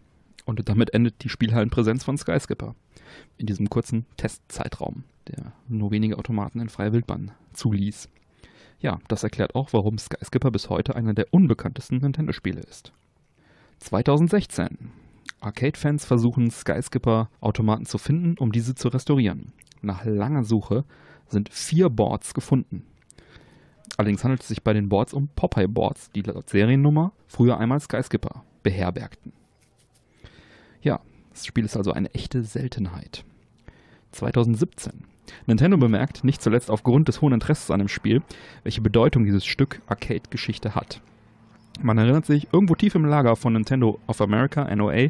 [0.44, 2.74] und damit endet die Spielhallenpräsenz von Skyskipper
[3.36, 8.08] in diesem kurzen Testzeitraum, der nur wenige Automaten in freier Wildbahn zuließ.
[8.80, 12.92] Ja, das erklärt auch, warum Skyskipper bis heute einer der unbekanntesten Nintendo-Spiele ist.
[13.78, 14.90] 2016.
[15.40, 19.52] Arcade-Fans versuchen Skyskipper-Automaten zu finden, um diese zu restaurieren.
[19.82, 20.84] Nach langer Suche
[21.28, 22.86] sind vier Boards gefunden.
[23.96, 28.42] Allerdings handelt es sich bei den Boards um Popeye-Boards, die laut Seriennummer früher einmal Skyskipper
[28.62, 29.32] beherbergten.
[30.80, 33.24] Ja, das Spiel ist also eine echte Seltenheit.
[34.12, 35.04] 2017.
[35.46, 38.22] Nintendo bemerkt, nicht zuletzt aufgrund des hohen Interesses an dem Spiel,
[38.64, 41.00] welche Bedeutung dieses Stück Arcade-Geschichte hat.
[41.80, 45.08] Man erinnert sich, irgendwo tief im Lager von Nintendo of America, NOA,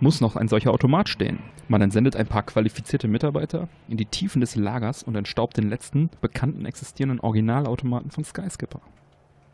[0.00, 1.38] muss noch ein solcher Automat stehen.
[1.68, 6.10] Man entsendet ein paar qualifizierte Mitarbeiter in die Tiefen des Lagers und entstaubt den letzten
[6.20, 8.80] bekannten existierenden Originalautomaten von Skyskipper.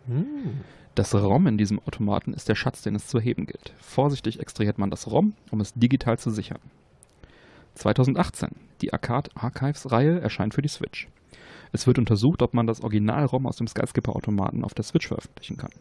[0.06, 0.60] Hm.
[0.94, 3.74] Das ROM in diesem Automaten ist der Schatz, den es zu heben gilt.
[3.78, 6.60] Vorsichtig extrahiert man das ROM, um es digital zu sichern.
[7.74, 8.48] 2018.
[8.80, 11.08] Die Arcade Archives-Reihe erscheint für die Switch.
[11.72, 15.72] Es wird untersucht, ob man das Original-ROM aus dem Skyscraper-Automaten auf der Switch veröffentlichen kann.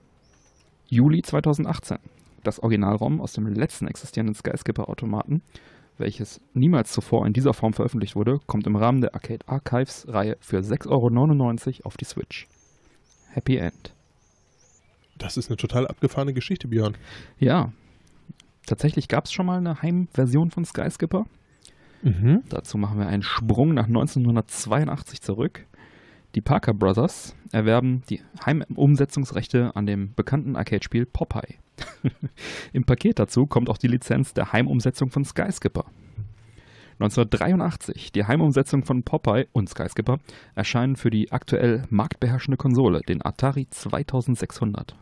[0.90, 1.98] Juli 2018.
[2.46, 5.42] Das Original-ROM aus dem letzten existierenden Skyscraper-Automaten,
[5.98, 10.60] welches niemals zuvor in dieser Form veröffentlicht wurde, kommt im Rahmen der Arcade Archives-Reihe für
[10.60, 12.48] 6,99 Euro auf die Switch.
[13.32, 13.96] Happy End.
[15.18, 16.96] Das ist eine total abgefahrene Geschichte, Björn.
[17.40, 17.72] Ja,
[18.68, 21.26] tatsächlich gab es schon mal eine Heimversion von Skyscraper.
[22.04, 22.44] Mhm.
[22.50, 25.66] Dazu machen wir einen Sprung nach 1982 zurück.
[26.36, 31.56] Die Parker Brothers erwerben die Heimumsetzungsrechte an dem bekannten Arcade-Spiel Popeye.
[32.74, 35.86] Im Paket dazu kommt auch die Lizenz der Heimumsetzung von Skyscraper.
[37.00, 40.18] 1983, die Heimumsetzung von Popeye und Skyscraper
[40.56, 44.94] erscheinen für die aktuell marktbeherrschende Konsole, den Atari 2600.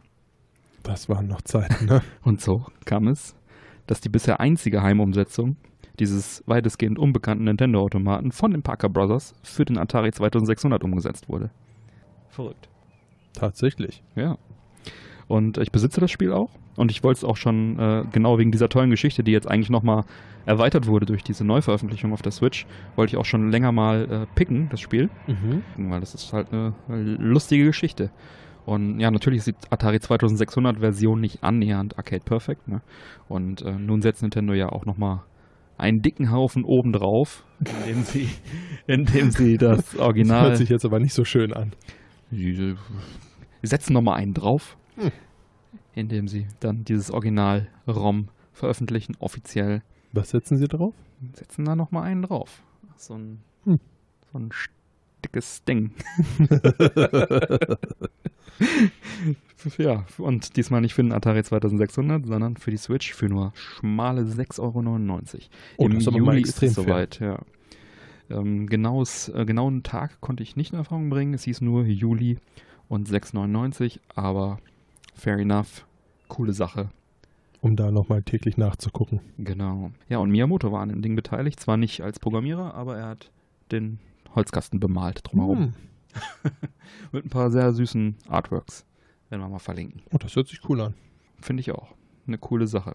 [0.83, 2.03] Das waren noch Zeiten, ne?
[2.23, 3.35] Und so kam es,
[3.87, 5.57] dass die bisher einzige Heimumsetzung
[5.99, 11.51] dieses weitestgehend unbekannten Nintendo-Automaten von den Parker Brothers für den Atari 2600 umgesetzt wurde.
[12.29, 12.69] Verrückt.
[13.33, 14.03] Tatsächlich.
[14.15, 14.37] Ja.
[15.27, 16.49] Und ich besitze das Spiel auch.
[16.75, 19.69] Und ich wollte es auch schon äh, genau wegen dieser tollen Geschichte, die jetzt eigentlich
[19.69, 20.05] nochmal
[20.45, 24.25] erweitert wurde durch diese Neuveröffentlichung auf der Switch, wollte ich auch schon länger mal äh,
[24.35, 25.09] picken, das Spiel.
[25.27, 25.63] Mhm.
[25.89, 28.09] Weil das ist halt eine, eine lustige Geschichte.
[28.65, 32.67] Und ja, natürlich ist die Atari 2600 Version nicht annähernd Arcade Perfect.
[32.67, 32.81] Ne?
[33.27, 35.21] Und äh, nun setzt Nintendo ja auch nochmal
[35.77, 38.29] einen dicken Haufen obendrauf, indem sie,
[38.87, 40.43] indem sie das Das Original.
[40.49, 41.73] hört sich jetzt aber nicht so schön an.
[42.31, 42.75] Sie
[43.63, 45.11] setzen nochmal einen drauf, Hm.
[45.95, 49.81] indem sie dann dieses Original-ROM veröffentlichen, offiziell.
[50.11, 50.93] Was setzen Sie drauf?
[51.33, 52.61] Setzen da nochmal einen drauf.
[52.95, 53.79] So ein, Hm.
[54.31, 54.49] so ein
[55.25, 55.91] dickes Ding.
[59.77, 64.23] ja, und diesmal nicht für den Atari 2600, sondern für die Switch für nur schmale
[64.23, 64.81] 6,99 Euro.
[65.77, 66.93] Oh, Im das ist aber mal Juli extrem ist es fair.
[66.93, 67.39] soweit, ja.
[68.29, 71.33] Ähm, genaues, äh, genauen Tag konnte ich nicht in Erfahrung bringen.
[71.33, 72.37] Es hieß nur Juli
[72.87, 74.59] und 6,99, aber
[75.13, 75.85] fair enough.
[76.27, 76.89] Coole Sache.
[77.61, 79.21] Um da nochmal täglich nachzugucken.
[79.37, 79.91] Genau.
[80.09, 81.59] Ja, und Miyamoto war an dem Ding beteiligt.
[81.59, 83.31] Zwar nicht als Programmierer, aber er hat
[83.71, 83.99] den
[84.35, 85.57] Holzkasten bemalt drumherum.
[85.57, 85.73] Hm.
[87.11, 88.85] Mit ein paar sehr süßen Artworks.
[89.33, 90.03] Werden wir mal verlinken.
[90.11, 90.93] Oh, das hört sich cool an.
[91.41, 91.95] Finde ich auch.
[92.27, 92.93] Eine coole Sache.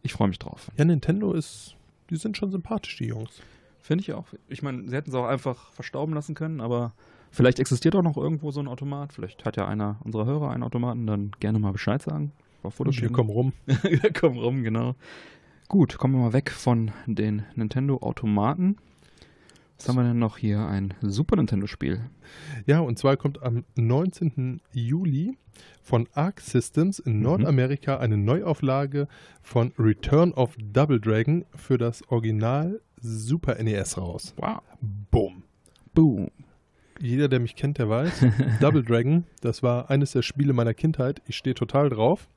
[0.00, 0.70] Ich freue mich drauf.
[0.78, 1.76] Ja, Nintendo ist,
[2.08, 3.42] die sind schon sympathisch, die Jungs.
[3.78, 4.24] Finde ich auch.
[4.48, 6.94] Ich meine, sie hätten es auch einfach verstauben lassen können, aber
[7.30, 9.12] vielleicht existiert auch noch irgendwo so ein Automat.
[9.12, 12.32] Vielleicht hat ja einer unserer Hörer einen Automaten, dann gerne mal Bescheid sagen.
[12.62, 13.52] Wir kommen rum.
[13.66, 14.94] Wir kommen rum, genau.
[15.68, 18.78] Gut, kommen wir mal weg von den Nintendo-Automaten.
[19.76, 20.60] Was haben wir denn noch hier?
[20.66, 22.00] Ein Super Nintendo-Spiel.
[22.66, 24.60] Ja, und zwar kommt am 19.
[24.72, 25.36] Juli
[25.82, 27.22] von Arc Systems in Mhm.
[27.22, 29.06] Nordamerika eine Neuauflage
[29.42, 34.34] von Return of Double Dragon für das Original Super NES raus.
[34.38, 34.60] Wow.
[35.10, 35.42] Boom.
[35.94, 36.30] Boom.
[36.98, 38.24] Jeder, der mich kennt, der weiß,
[38.60, 41.20] Double Dragon, das war eines der Spiele meiner Kindheit.
[41.26, 42.28] Ich stehe total drauf.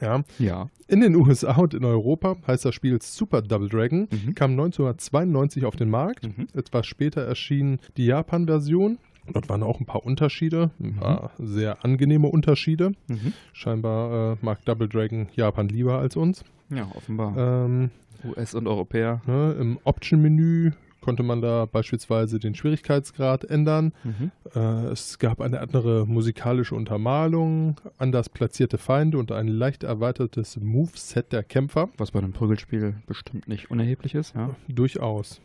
[0.00, 0.22] Ja.
[0.38, 0.68] Ja.
[0.88, 4.34] In den USA und in Europa heißt das Spiel Super Double Dragon, Mhm.
[4.34, 6.24] kam 1992 auf den Markt.
[6.24, 6.48] Mhm.
[6.54, 8.98] Etwas später erschien die Japan-Version.
[9.32, 10.96] Dort waren auch ein paar Unterschiede, ein Mhm.
[10.96, 12.92] paar sehr angenehme Unterschiede.
[13.08, 13.32] Mhm.
[13.52, 16.44] Scheinbar äh, mag Double Dragon Japan lieber als uns.
[16.70, 17.36] Ja, offenbar.
[17.36, 17.90] Ähm,
[18.24, 19.20] US und Europäer.
[19.26, 20.72] ne, Im Option-Menü
[21.02, 23.92] konnte man da beispielsweise den Schwierigkeitsgrad ändern.
[24.04, 24.30] Mhm.
[24.54, 31.32] Äh, es gab eine andere musikalische Untermalung, anders platzierte Feinde und ein leicht erweitertes Moveset
[31.32, 31.90] der Kämpfer.
[31.98, 34.50] Was bei einem Prügelspiel bestimmt nicht unerheblich ist, ja.
[34.68, 35.40] Durchaus.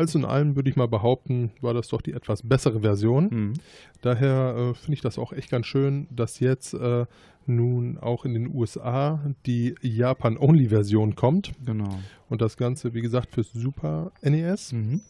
[0.00, 3.28] Also in allem würde ich mal behaupten, war das doch die etwas bessere Version.
[3.30, 3.52] Mhm.
[4.00, 7.04] Daher äh, finde ich das auch echt ganz schön, dass jetzt äh,
[7.44, 11.52] nun auch in den USA die Japan-Only-Version kommt.
[11.66, 11.98] Genau.
[12.30, 15.02] Und das Ganze, wie gesagt, fürs Super NES Mhm.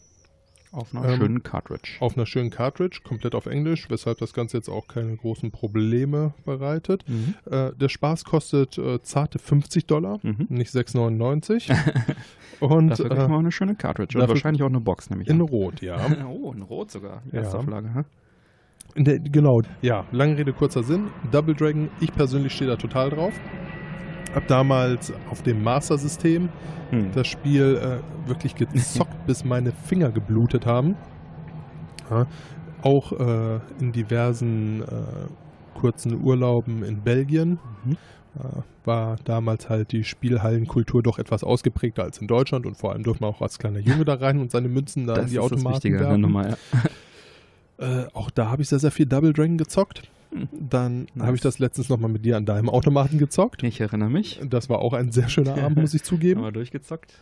[0.73, 1.97] Auf einer Ähm, schönen Cartridge.
[1.99, 6.33] auf einer schönen Cartridge, komplett auf Englisch, weshalb das Ganze jetzt auch keine großen Probleme
[6.45, 7.03] bereitet.
[7.09, 7.35] Mhm.
[7.49, 10.47] Äh, der Spaß kostet äh, zarte 50 Dollar, Mhm.
[10.49, 11.69] nicht 6,99.
[12.61, 14.17] Und Dafür kriegt äh, man auch eine schöne Cartridge.
[14.19, 15.27] Und wahrscheinlich auch eine Box, nämlich.
[15.27, 15.41] in an.
[15.41, 15.97] Rot, ja.
[16.29, 17.21] oh, in Rot sogar.
[17.25, 17.41] Die Ja.
[17.41, 18.01] erste Auflage, hä?
[18.95, 21.09] In der, genau, ja, lange Rede, kurzer Sinn.
[21.31, 23.33] Double Dragon, ich persönlich stehe da total drauf.
[24.35, 26.49] Hab damals auf dem Master-System
[26.91, 27.11] Hm.
[27.13, 27.79] das Spiel
[28.25, 30.95] äh, wirklich gezockt, bis meine Finger geblutet haben.
[32.09, 32.27] Ja,
[32.81, 37.93] auch äh, in diversen äh, kurzen Urlauben in Belgien Mhm.
[38.39, 38.43] äh,
[38.83, 43.23] war damals halt die Spielhallenkultur doch etwas ausgeprägter als in Deutschland und vor allem durfte
[43.23, 45.43] man auch als kleiner Junge da rein und seine Münzen da Das in die ist
[45.43, 46.21] das Automaten Wichtige der werfen.
[46.21, 46.55] Nummer, ja.
[47.77, 50.03] Äh, auch da habe ich sehr, sehr viel Double Dragon gezockt.
[50.51, 51.25] Dann Nice.
[51.25, 53.63] habe ich das letztens nochmal mit dir an deinem Automaten gezockt.
[53.63, 54.39] Ich erinnere mich.
[54.49, 56.39] Das war auch ein sehr schöner Abend, muss ich zugeben.
[56.39, 57.13] Haben wir durchgezockt.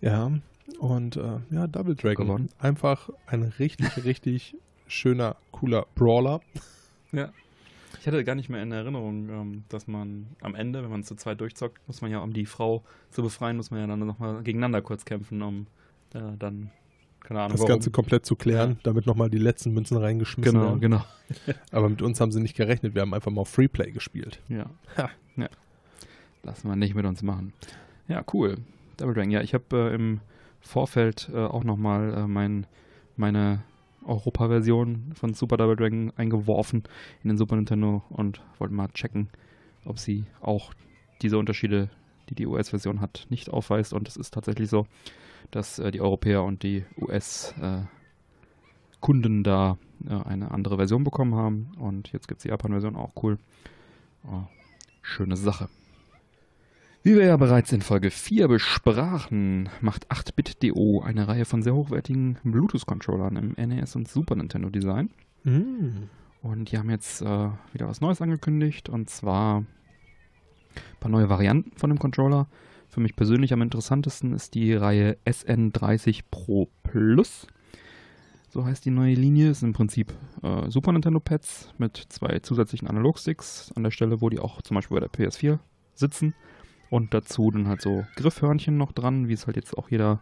[0.00, 0.32] Ja,
[0.78, 2.26] und äh, ja, Double Dragon.
[2.26, 2.48] Gewonnen.
[2.58, 6.40] Einfach ein richtig, richtig schöner, cooler Brawler.
[7.12, 7.30] Ja.
[8.00, 11.14] Ich hatte gar nicht mehr in Erinnerung, ähm, dass man am Ende, wenn man zu
[11.14, 14.42] zweit durchzockt, muss man ja, um die Frau zu befreien, muss man ja dann nochmal
[14.42, 15.66] gegeneinander kurz kämpfen, um
[16.12, 16.70] äh, dann,
[17.24, 17.70] keine Ahnung, Das warum.
[17.72, 20.80] Ganze komplett zu klären, damit nochmal die letzten Münzen reingeschmissen Genau, werden.
[20.80, 21.04] genau.
[21.72, 22.94] Aber mit uns haben sie nicht gerechnet.
[22.94, 24.40] Wir haben einfach mal auf Freeplay gespielt.
[24.48, 24.66] Ja.
[24.96, 25.10] Ha.
[25.36, 25.48] ja.
[26.42, 27.52] Lassen wir nicht mit uns machen.
[28.08, 28.58] Ja, cool.
[28.98, 29.30] Double Dragon.
[29.30, 30.20] Ja, ich habe äh, im
[30.60, 32.66] Vorfeld äh, auch nochmal äh, mein,
[33.16, 33.62] meine
[34.04, 36.84] Europa-Version von Super Double Dragon eingeworfen
[37.22, 39.28] in den Super Nintendo und wollte mal checken,
[39.84, 40.74] ob sie auch
[41.22, 41.88] diese Unterschiede,
[42.28, 43.92] die die US-Version hat, nicht aufweist.
[43.94, 44.86] Und es ist tatsächlich so,
[45.54, 47.84] dass äh, die Europäer und die US-Kunden
[49.44, 51.72] da äh, eine andere Version bekommen haben.
[51.78, 53.38] Und jetzt gibt es die Japan-Version auch cool.
[54.26, 54.42] Oh,
[55.02, 55.68] schöne Sache.
[57.02, 62.38] Wie wir ja bereits in Folge 4 besprachen, macht 8-Bit.do eine Reihe von sehr hochwertigen
[62.44, 65.10] Bluetooth-Controllern im NES und Super Nintendo Design.
[65.44, 66.08] Mm.
[66.40, 69.66] Und die haben jetzt äh, wieder was Neues angekündigt und zwar ein
[71.00, 72.48] paar neue Varianten von dem Controller.
[72.94, 77.48] Für mich persönlich am interessantesten ist die Reihe SN30 Pro Plus.
[78.50, 79.50] So heißt die neue Linie.
[79.50, 84.30] Ist im Prinzip äh, Super Nintendo Pads mit zwei zusätzlichen Analogsticks an der Stelle, wo
[84.30, 85.58] die auch zum Beispiel bei der PS4
[85.96, 86.34] sitzen.
[86.88, 90.20] Und dazu dann halt so Griffhörnchen noch dran, wie es halt jetzt auch jeder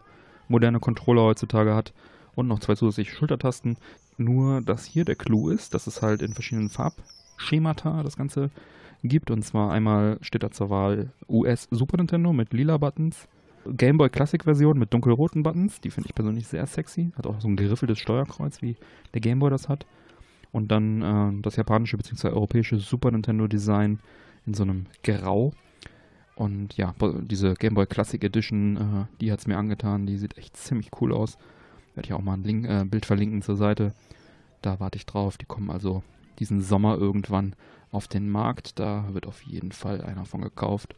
[0.49, 1.93] moderne Controller heutzutage hat.
[2.35, 3.77] Und noch zwei zusätzliche Schultertasten.
[4.17, 8.51] Nur, dass hier der Clou ist, dass es halt in verschiedenen Farbschemata das Ganze
[9.03, 9.31] gibt.
[9.31, 13.29] Und zwar einmal steht da zur Wahl US Super Nintendo mit lila Buttons,
[13.67, 15.81] Game Boy Classic Version mit dunkelroten Buttons.
[15.81, 17.13] Die finde ich persönlich sehr sexy.
[17.17, 18.77] Hat auch so ein geriffeltes Steuerkreuz, wie
[19.15, 19.87] der Game Boy das hat.
[20.51, 22.29] Und dann äh, das japanische bzw.
[22.29, 24.01] europäische Super Nintendo Design
[24.47, 25.53] in so einem Grau.
[26.35, 30.07] Und ja, diese Game Boy Classic Edition, äh, die hat es mir angetan.
[30.07, 31.39] Die sieht echt ziemlich cool aus.
[31.95, 33.93] Werde ich auch mal ein Link, äh, Bild verlinken zur Seite.
[34.61, 35.39] Da warte ich drauf.
[35.39, 36.03] Die kommen also
[36.39, 37.55] diesen Sommer irgendwann
[37.91, 38.79] auf den Markt.
[38.79, 40.95] Da wird auf jeden Fall einer von gekauft.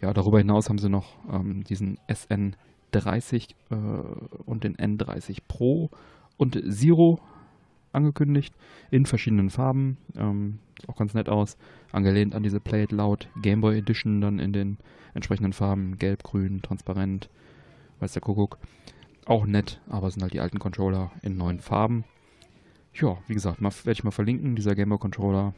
[0.00, 3.74] Ja, darüber hinaus haben sie noch ähm, diesen SN30 äh,
[4.44, 5.90] und den N30 Pro
[6.36, 7.20] und Zero
[7.92, 8.54] angekündigt
[8.90, 9.96] in verschiedenen Farben.
[10.16, 10.58] Ähm,
[10.88, 11.56] auch ganz nett aus.
[11.92, 14.78] Angelehnt an diese Play It Loud Game Boy Edition dann in den
[15.14, 15.96] entsprechenden Farben.
[15.96, 17.30] Gelb, grün, transparent,
[18.00, 18.58] weiß der Kuckuck.
[19.26, 22.04] Auch nett, aber es sind halt die alten Controller in neuen Farben.
[22.94, 24.56] Ja, wie gesagt, werde ich mal verlinken.
[24.56, 25.54] Dieser Game Boy Controller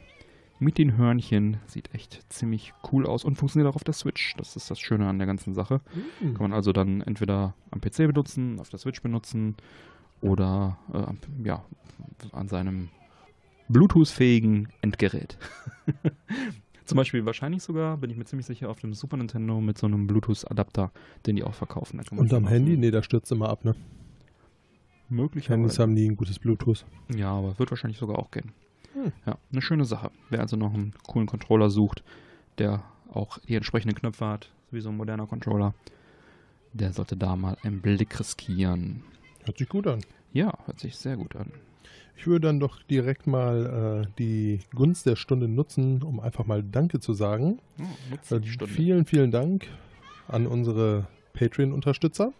[0.59, 4.35] mit den Hörnchen sieht echt ziemlich cool aus und funktioniert auch auf der Switch.
[4.37, 5.81] Das ist das Schöne an der ganzen Sache.
[6.33, 9.57] Kann man also dann entweder am PC benutzen, auf der Switch benutzen
[10.23, 11.63] oder äh, ja,
[12.33, 12.89] an seinem
[13.69, 15.37] Bluetooth-fähigen Endgerät.
[16.87, 19.87] Zum Beispiel wahrscheinlich sogar, bin ich mir ziemlich sicher, auf dem Super Nintendo mit so
[19.87, 20.93] einem Bluetooth-Adapter,
[21.27, 22.01] den die auch verkaufen.
[22.17, 22.77] Und am Handy?
[22.77, 23.75] Nee, da stürzt immer ab, ne?
[25.09, 25.83] Möglicherweise.
[25.83, 26.85] haben nie ein gutes Bluetooth.
[27.15, 28.53] Ja, aber wird wahrscheinlich sogar auch gehen.
[28.95, 29.13] Hm.
[29.27, 30.11] Ja, eine schöne Sache.
[30.31, 32.03] Wer also noch einen coolen Controller sucht,
[32.59, 35.75] der auch die entsprechenden Knöpfe hat, wie so ein moderner Controller,
[36.73, 39.03] der sollte da mal einen Blick riskieren.
[39.45, 40.01] Hört sich gut an.
[40.33, 41.53] Ja, hört sich sehr gut an.
[42.17, 46.63] Ich würde dann doch direkt mal äh, die Gunst der Stunde nutzen, um einfach mal
[46.63, 47.59] Danke zu sagen.
[47.79, 48.49] Oh, Äh, die.
[48.67, 49.69] Vielen, vielen Dank
[50.27, 52.33] an unsere Patreon-Unterstützer.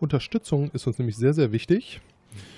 [0.00, 2.00] Unterstützung ist uns nämlich sehr, sehr wichtig.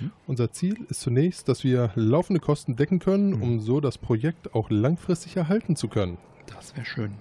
[0.00, 0.10] Mhm.
[0.26, 3.42] Unser Ziel ist zunächst, dass wir laufende Kosten decken können, Mhm.
[3.42, 6.18] um so das Projekt auch langfristig erhalten zu können.
[6.46, 7.12] Das wäre schön.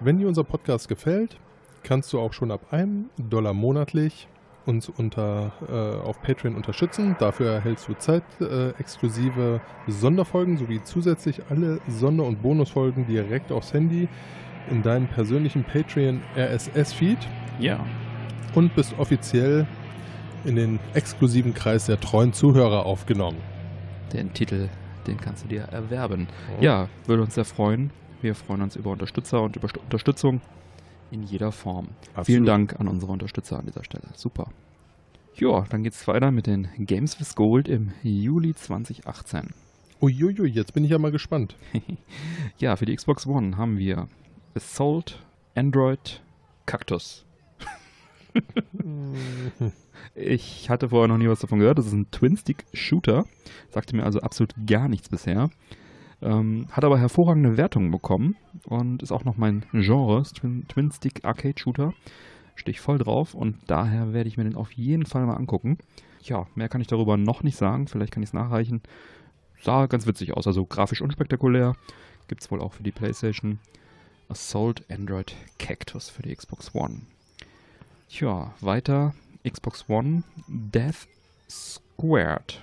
[0.00, 1.38] Wenn dir unser Podcast gefällt,
[1.82, 4.28] kannst du auch schon ab einem Dollar monatlich
[4.66, 7.14] uns unter, äh, auf Patreon unterstützen.
[7.20, 13.72] Dafür erhältst du zeitexklusive äh, exklusive Sonderfolgen sowie zusätzlich alle Sonder- und Bonusfolgen direkt aufs
[13.72, 14.08] Handy
[14.68, 17.18] in deinem persönlichen Patreon RSS-Feed
[17.60, 17.86] Ja.
[18.56, 19.66] Und bist offiziell
[20.44, 23.38] in den exklusiven Kreis der treuen Zuhörer aufgenommen.
[24.12, 24.68] Den Titel,
[25.06, 26.28] den kannst du dir erwerben.
[26.60, 27.90] Ja, würde uns sehr freuen.
[28.22, 30.40] Wir freuen uns über Unterstützer und über St- Unterstützung
[31.10, 31.88] in jeder Form.
[32.08, 32.26] Absolut.
[32.26, 34.04] Vielen Dank an unsere Unterstützer an dieser Stelle.
[34.14, 34.48] Super.
[35.34, 39.50] Ja, dann geht's weiter mit den Games with Gold im Juli 2018.
[40.00, 41.56] Uiuiui, jetzt bin ich ja mal gespannt.
[42.58, 44.08] Ja, für die Xbox One haben wir
[44.54, 45.22] Assault,
[45.54, 46.22] Android,
[46.64, 47.25] Cactus.
[50.14, 51.78] Ich hatte vorher noch nie was davon gehört.
[51.78, 53.24] Das ist ein Twin-Stick-Shooter.
[53.70, 55.50] Sagte mir also absolut gar nichts bisher.
[56.22, 61.92] Ähm, hat aber hervorragende Wertungen bekommen und ist auch noch mein Genre, ist Twin- Twin-Stick-Arcade-Shooter.
[62.54, 65.76] Stehe ich voll drauf und daher werde ich mir den auf jeden Fall mal angucken.
[66.22, 67.86] Ja, mehr kann ich darüber noch nicht sagen.
[67.86, 68.80] Vielleicht kann ich es nachreichen.
[69.62, 71.74] sah ganz witzig aus, also grafisch unspektakulär.
[72.28, 73.58] Gibt es wohl auch für die PlayStation.
[74.28, 77.02] Assault Android Cactus für die Xbox One.
[78.08, 79.14] Tja, weiter
[79.48, 81.06] Xbox One Death
[81.48, 82.62] Squared.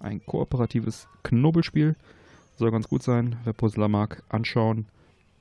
[0.00, 1.96] Ein kooperatives Knobelspiel.
[2.56, 3.36] Soll ganz gut sein.
[3.44, 4.86] Wer Puzzler mag, anschauen.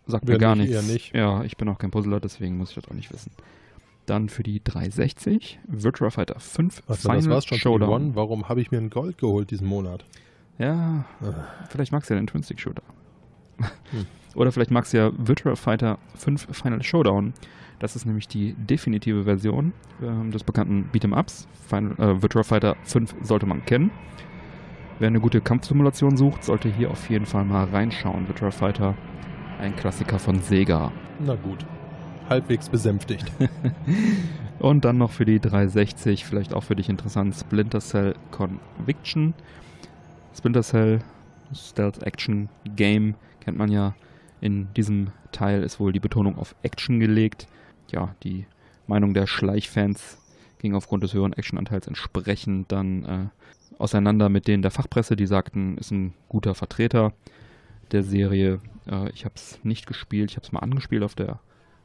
[0.06, 0.88] Sagt Wer mir gar nicht, nichts.
[0.88, 1.15] nicht.
[1.15, 3.32] Ja, ich bin auch kein Puzzler, deswegen muss ich das auch nicht wissen.
[4.06, 8.15] Dann für die 360 Virtua Fighter 5 Also das war's schon die One.
[8.15, 10.06] Warum habe ich mir ein Gold geholt diesen Monat?
[10.58, 11.34] Ja, Ah.
[11.69, 12.84] vielleicht magst du ja den Twin Stick Shooter.
[13.58, 14.06] Hm.
[14.36, 17.34] Oder vielleicht magst du ja Virtua Fighter 5 Final Showdown.
[17.79, 21.47] Das ist nämlich die definitive Version ähm, des bekannten Beat'em Ups.
[21.67, 23.91] Final, äh, Virtua Fighter 5 sollte man kennen.
[24.99, 28.27] Wer eine gute Kampfsimulation sucht, sollte hier auf jeden Fall mal reinschauen.
[28.27, 28.95] Virtua Fighter,
[29.59, 30.91] ein Klassiker von Sega.
[31.19, 31.65] Na gut.
[32.29, 33.31] Halbwegs besänftigt.
[34.59, 39.35] Und dann noch für die 360, vielleicht auch für dich interessant, Splinter Cell Conviction.
[40.35, 40.99] Splinter Cell
[41.53, 43.93] Stealth Action Game kennt man ja.
[44.41, 47.47] In diesem Teil ist wohl die Betonung auf Action gelegt.
[47.91, 48.45] Ja, die
[48.88, 50.17] Meinung der Schleichfans
[50.60, 53.26] ging aufgrund des höheren Actionanteils entsprechend dann äh,
[53.80, 57.13] auseinander mit denen der Fachpresse, die sagten, ist ein guter Vertreter
[57.91, 58.60] der Serie.
[58.88, 61.39] Äh, ich habe es nicht gespielt, ich habe es mal angespielt auf der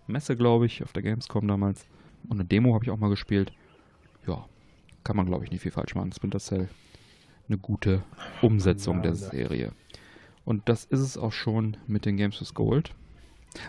[0.07, 1.87] Messe, glaube ich, auf der Gamescom damals.
[2.29, 3.53] Und eine Demo habe ich auch mal gespielt.
[4.27, 4.47] Ja,
[5.05, 6.13] kann man, glaube ich, nicht viel falsch machen.
[6.13, 6.69] Splinter Cell,
[7.49, 8.03] eine gute
[8.41, 9.17] Umsetzung Ja, der ne.
[9.17, 9.73] Serie.
[10.45, 12.95] Und das ist es auch schon mit den Games with Gold.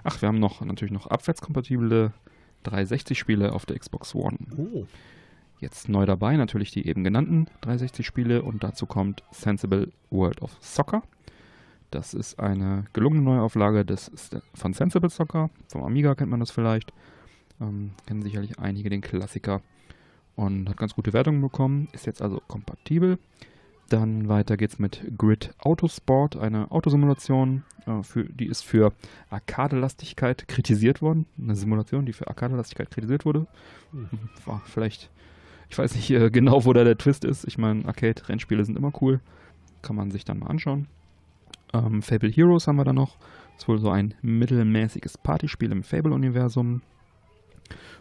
[0.04, 2.14] Ach, wir haben noch natürlich noch abwärtskompatible
[2.64, 4.38] 360-Spiele auf der Xbox One.
[4.58, 4.86] Oh.
[5.60, 11.04] Jetzt neu dabei natürlich die eben genannten 360-Spiele und dazu kommt Sensible World of Soccer.
[11.90, 14.12] Das ist eine gelungene Neuauflage des,
[14.56, 15.50] von Sensible Soccer.
[15.70, 16.92] Vom Amiga kennt man das vielleicht.
[17.62, 19.62] Ähm, kennen sicherlich einige den Klassiker.
[20.36, 21.88] Und hat ganz gute Wertungen bekommen.
[21.92, 23.20] Ist jetzt also kompatibel.
[23.90, 27.64] Dann weiter geht's mit Grid Autosport, eine Autosimulation.
[27.86, 28.94] Äh, für, die ist für
[29.30, 31.26] Arkadelastigkeit kritisiert worden.
[31.40, 33.48] Eine Simulation, die für Arkadelastigkeit kritisiert wurde.
[33.92, 34.10] Hm.
[34.46, 35.10] War vielleicht,
[35.70, 37.46] ich weiß nicht äh, genau, wo da der Twist ist.
[37.46, 39.20] Ich meine, Arcade-Rennspiele sind immer cool.
[39.82, 40.88] Kann man sich dann mal anschauen.
[41.74, 43.18] Ähm, Fable Heroes haben wir da noch.
[43.58, 46.82] Ist wohl so ein mittelmäßiges Partyspiel im Fable-Universum.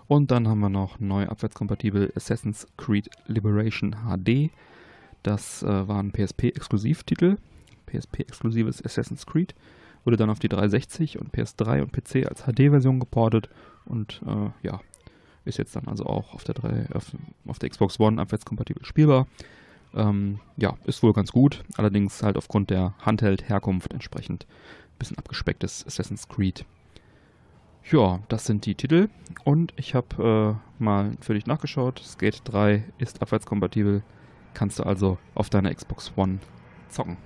[0.07, 4.51] Und dann haben wir noch neu abwärtskompatibel Assassin's Creed Liberation HD.
[5.23, 7.37] Das äh, war ein PSP-Exklusivtitel.
[7.87, 9.55] PSP-exklusives Assassin's Creed.
[10.05, 13.49] Wurde dann auf die 360 und PS3 und PC als HD-Version geportet.
[13.85, 14.81] Und äh, ja,
[15.45, 17.13] ist jetzt dann also auch auf der, 3, auf,
[17.47, 19.27] auf der Xbox One abwärtskompatibel spielbar.
[19.95, 21.63] Ähm, ja, ist wohl ganz gut.
[21.77, 26.65] Allerdings halt aufgrund der Handheld-Herkunft entsprechend ein bisschen abgespecktes Assassin's Creed.
[27.91, 29.09] Ja, das sind die Titel.
[29.45, 32.01] Und ich habe äh, mal für dich nachgeschaut.
[32.05, 34.03] Skate 3 ist abwärtskompatibel.
[34.55, 36.39] Kannst du also auf deiner Xbox One
[36.89, 37.17] zocken.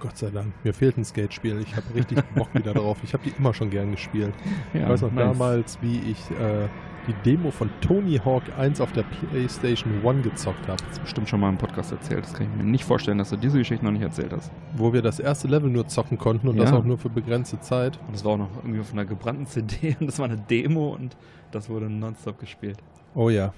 [0.00, 0.52] Gott sei Dank.
[0.64, 1.58] Mir fehlt ein Skate-Spiel.
[1.60, 2.98] Ich habe richtig Bock wieder drauf.
[3.02, 4.34] Ich habe die immer schon gern gespielt.
[4.74, 5.32] Ja, ich weiß noch nice.
[5.38, 6.68] damals, wie ich äh,
[7.06, 10.76] die Demo von Tony Hawk 1 auf der PlayStation 1 gezockt habe.
[10.82, 12.24] Das ist bestimmt schon mal im Podcast erzählt.
[12.24, 14.50] Das kann ich mir nicht vorstellen, dass du diese Geschichte noch nicht erzählt hast.
[14.76, 16.64] Wo wir das erste Level nur zocken konnten und Ja.
[16.64, 17.98] das auch nur für begrenzte Zeit.
[18.06, 20.94] Und das war auch noch irgendwie auf einer gebrannten CD und das war eine Demo
[20.94, 21.16] und
[21.52, 22.78] das wurde nonstop gespielt.
[23.16, 23.54] Oh ja.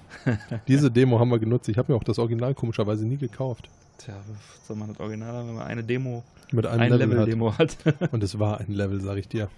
[0.69, 1.69] Diese Demo haben wir genutzt.
[1.69, 3.69] Ich habe mir auch das Original komischerweise nie gekauft.
[3.99, 7.09] Tja, was soll man das Original haben, wenn man eine Demo, Mit einem ein Level,
[7.09, 7.77] Level-Demo hat?
[7.85, 8.13] hat.
[8.13, 9.51] Und es war ein Level, sag ich dir.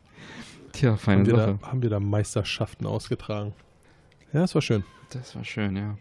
[0.72, 1.58] Tja, feine Haben wir, Sache.
[1.62, 3.54] da, haben wir da Meisterschaften ausgetragen.
[4.34, 4.84] Ja, es war schön.
[5.08, 5.96] Das war schön, ja.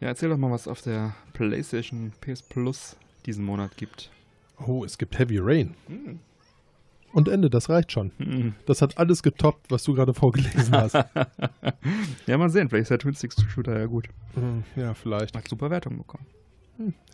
[0.00, 4.10] Ja, erzähl doch mal, was auf der PlayStation PS Plus diesen Monat gibt.
[4.66, 5.76] Oh, es gibt Heavy Rain.
[7.12, 8.10] Und Ende, das reicht schon.
[8.18, 8.54] Hm.
[8.66, 10.94] Das hat alles getoppt, was du gerade vorgelesen hast.
[12.26, 12.68] ja, mal sehen.
[12.68, 14.08] Vielleicht ist der Twin Sticks Shooter ja gut.
[14.34, 15.36] Hm, ja, vielleicht.
[15.36, 16.24] Hat super Wertung bekommen.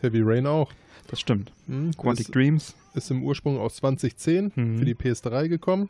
[0.01, 0.71] Heavy Rain auch.
[1.07, 1.51] Das stimmt.
[1.67, 2.75] Hm, Quantic ist, Dreams.
[2.93, 4.77] ist im Ursprung aus 2010 Mhm.
[4.79, 5.89] für die PS3 gekommen.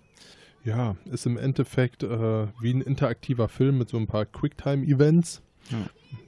[0.66, 5.42] Ja, ist im Endeffekt äh, wie ein interaktiver Film mit so ein paar Quicktime-Events.
[5.70, 5.78] Ja.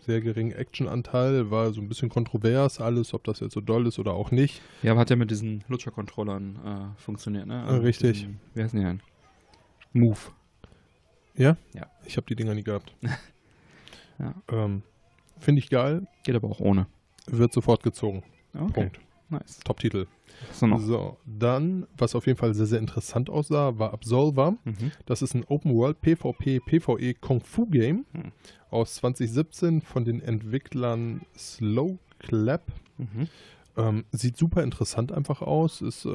[0.05, 3.97] Sehr geringen Actionanteil, war so ein bisschen kontrovers alles, ob das jetzt so doll ist
[3.99, 4.61] oder auch nicht.
[4.83, 7.65] Ja, aber hat ja mit diesen Lutscher-Controllern äh, funktioniert, ne?
[7.71, 8.19] Mit richtig.
[8.19, 9.01] Diesen, wie heißen die denn?
[9.93, 10.19] Move.
[11.35, 11.57] Ja?
[11.73, 11.87] Ja.
[12.05, 12.93] Ich habe die Dinger nie gehabt.
[14.19, 14.35] Ja.
[14.51, 14.83] ähm,
[15.39, 16.85] Finde ich geil, Geht aber auch ohne.
[17.25, 18.21] wird sofort gezogen.
[18.53, 18.99] Okay, Punkt.
[19.31, 19.59] Nice.
[19.63, 20.07] Top-Titel.
[20.53, 24.51] So, dann, was auf jeden Fall sehr, sehr interessant aussah, war Absolver.
[24.63, 24.91] Mhm.
[25.05, 28.31] Das ist ein Open-World PvP, PvE Kung Fu Game Hm.
[28.71, 32.63] aus 2017 von den Entwicklern Slow Clap.
[32.97, 33.27] Mhm.
[33.77, 35.81] Ähm, sieht super interessant einfach aus.
[35.81, 36.09] Es äh,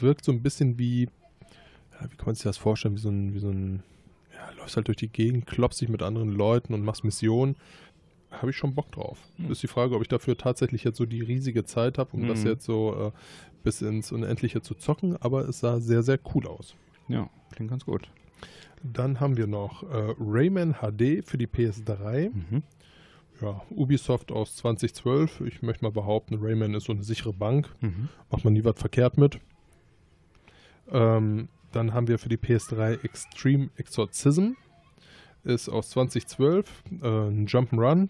[0.00, 3.34] wirkt so ein bisschen wie, ja, wie kann man sich das vorstellen, wie so ein,
[3.34, 3.82] wie so ein,
[4.34, 7.56] ja, läufst halt durch die Gegend, klopfst dich mit anderen Leuten und machst Missionen.
[8.30, 9.18] Habe ich schon Bock drauf.
[9.36, 9.50] Hm.
[9.50, 12.40] Ist die Frage, ob ich dafür tatsächlich jetzt so die riesige Zeit habe, um das
[12.42, 12.46] Mhm.
[12.48, 13.18] jetzt so äh,
[13.64, 16.74] bis ins Unendliche zu zocken, aber es sah sehr, sehr cool aus.
[17.08, 18.08] Ja, klingt ganz gut.
[18.82, 22.30] Dann haben wir noch äh, Rayman HD für die PS3.
[22.30, 22.62] Mhm.
[23.40, 25.40] Ja, Ubisoft aus 2012.
[25.42, 27.74] Ich möchte mal behaupten, Rayman ist so eine sichere Bank.
[27.80, 28.08] Mhm.
[28.30, 29.40] Macht man nie was verkehrt mit.
[30.90, 34.52] Ähm, dann haben wir für die PS3 Extreme Exorcism.
[35.44, 38.08] Ist aus 2012 äh, ein Jump'n'Run,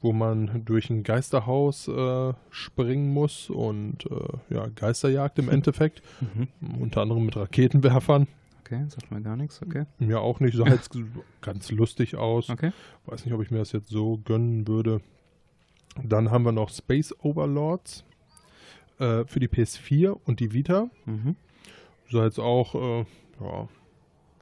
[0.00, 6.02] wo man durch ein Geisterhaus äh, springen muss und äh, ja, Geisterjagd im Endeffekt.
[6.20, 6.80] Mhm.
[6.80, 8.26] Unter anderem mit Raketenwerfern.
[8.60, 9.84] Okay, sagt mir gar nichts, okay.
[9.98, 10.56] Mir auch nicht.
[10.56, 10.96] Sah jetzt
[11.42, 12.48] ganz lustig aus.
[12.48, 12.72] Okay.
[13.06, 15.00] Weiß nicht, ob ich mir das jetzt so gönnen würde.
[16.02, 18.04] Dann haben wir noch Space Overlords
[18.98, 20.88] äh, für die PS4 und die Vita.
[21.04, 21.36] Mhm.
[22.10, 23.04] Sah jetzt auch äh,
[23.40, 23.68] ja,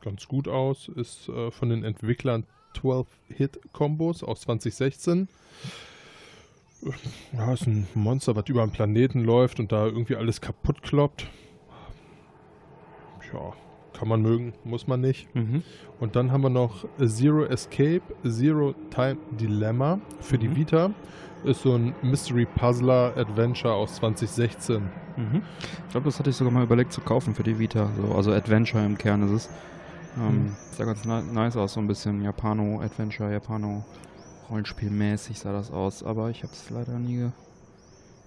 [0.02, 0.88] ganz gut aus.
[0.88, 2.44] Ist äh, von den Entwicklern
[2.82, 5.28] 12-Hit-Kombos aus 2016.
[7.36, 11.26] Ja, ist ein Monster, was über einen Planeten läuft und da irgendwie alles kaputt kloppt.
[13.32, 13.52] Ja,
[13.98, 15.34] kann man mögen, muss man nicht.
[15.34, 15.62] Mhm.
[15.98, 20.56] Und dann haben wir noch Zero Escape, Zero Time Dilemma für die Mhm.
[20.56, 20.90] Vita.
[21.44, 24.82] Ist so ein Mystery Puzzler Adventure aus 2016.
[25.16, 25.42] Mhm.
[25.86, 27.90] Ich glaube, das hatte ich sogar mal überlegt zu kaufen für die Vita.
[28.00, 29.50] So, also Adventure im Kern ist es.
[30.20, 30.56] Ähm.
[30.72, 36.02] Sah ganz ni- nice aus, so ein bisschen Japano-Adventure, Japano-Rollenspielmäßig sah das aus.
[36.02, 37.30] Aber ich habe es leider nie,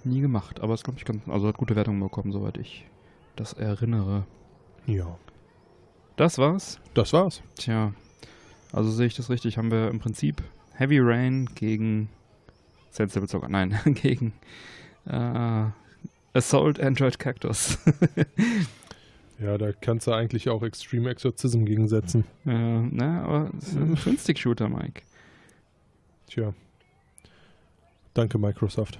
[0.03, 0.61] nie gemacht.
[0.61, 2.85] Aber es glaube ich ganz, also hat gute Wertungen bekommen, soweit ich
[3.35, 4.25] das erinnere.
[4.85, 5.17] Ja.
[6.15, 6.79] Das war's.
[6.93, 7.41] Das war's.
[7.55, 7.93] Tja,
[8.73, 10.41] also sehe ich das richtig, haben wir im Prinzip
[10.73, 12.09] Heavy Rain gegen
[12.89, 14.33] Sensible sogar, nein, gegen
[15.05, 15.65] äh,
[16.33, 17.77] Assault Android Cactus.
[19.41, 22.25] Ja, da kannst du eigentlich auch Extreme Exorcism gegensetzen.
[22.45, 25.01] äh, na, aber es ist ein Twin-Stick-Shooter, Mike.
[26.27, 26.53] Tja.
[28.13, 28.99] Danke, Microsoft.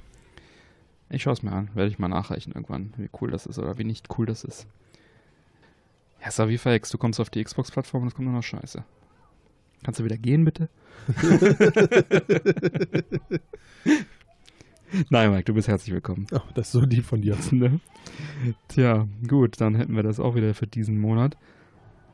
[1.09, 3.77] Ich schaue es mir an, werde ich mal nachreichen irgendwann, wie cool das ist oder
[3.77, 4.65] wie nicht cool das ist.
[6.23, 8.83] Ja, Savify X, du kommst auf die Xbox-Plattform und es kommt nur noch Scheiße.
[9.83, 10.69] Kannst du wieder gehen, bitte?
[15.09, 16.27] Nein, Mike, du bist herzlich willkommen.
[16.33, 17.37] Oh, das ist so lieb von dir.
[17.51, 17.79] Ne?
[18.67, 21.37] Tja, gut, dann hätten wir das auch wieder für diesen Monat.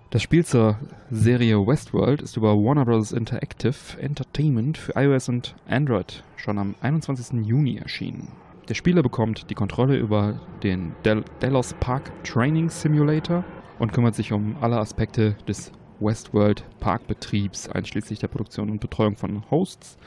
[0.09, 3.11] Das Spiel zur Serie Westworld ist über Warner Bros.
[3.11, 7.45] Interactive Entertainment für iOS und Android schon am 21.
[7.45, 8.29] Juni erschienen.
[8.69, 13.43] Der Spieler bekommt die Kontrolle über den Del Delos Park Training Simulator
[13.79, 19.49] und kümmert sich um alle Aspekte des Westworld Parkbetriebs, einschließlich der Produktion und Betreuung von
[19.49, 19.97] Hosts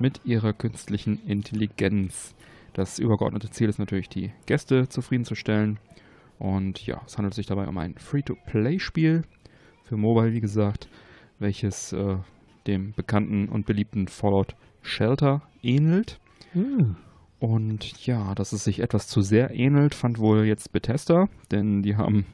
[0.00, 2.34] mit ihrer künstlichen Intelligenz.
[2.72, 5.78] Das übergeordnete Ziel ist natürlich, die Gäste zufriedenzustellen.
[6.38, 9.22] Und ja, es handelt sich dabei um ein Free-to-Play-Spiel
[9.84, 10.88] für Mobile, wie gesagt,
[11.38, 12.16] welches äh,
[12.66, 16.18] dem bekannten und beliebten Fallout Shelter ähnelt.
[16.52, 16.96] Hm.
[17.38, 21.96] Und ja, dass es sich etwas zu sehr ähnelt, fand wohl jetzt Bethesda, denn die
[21.96, 22.26] haben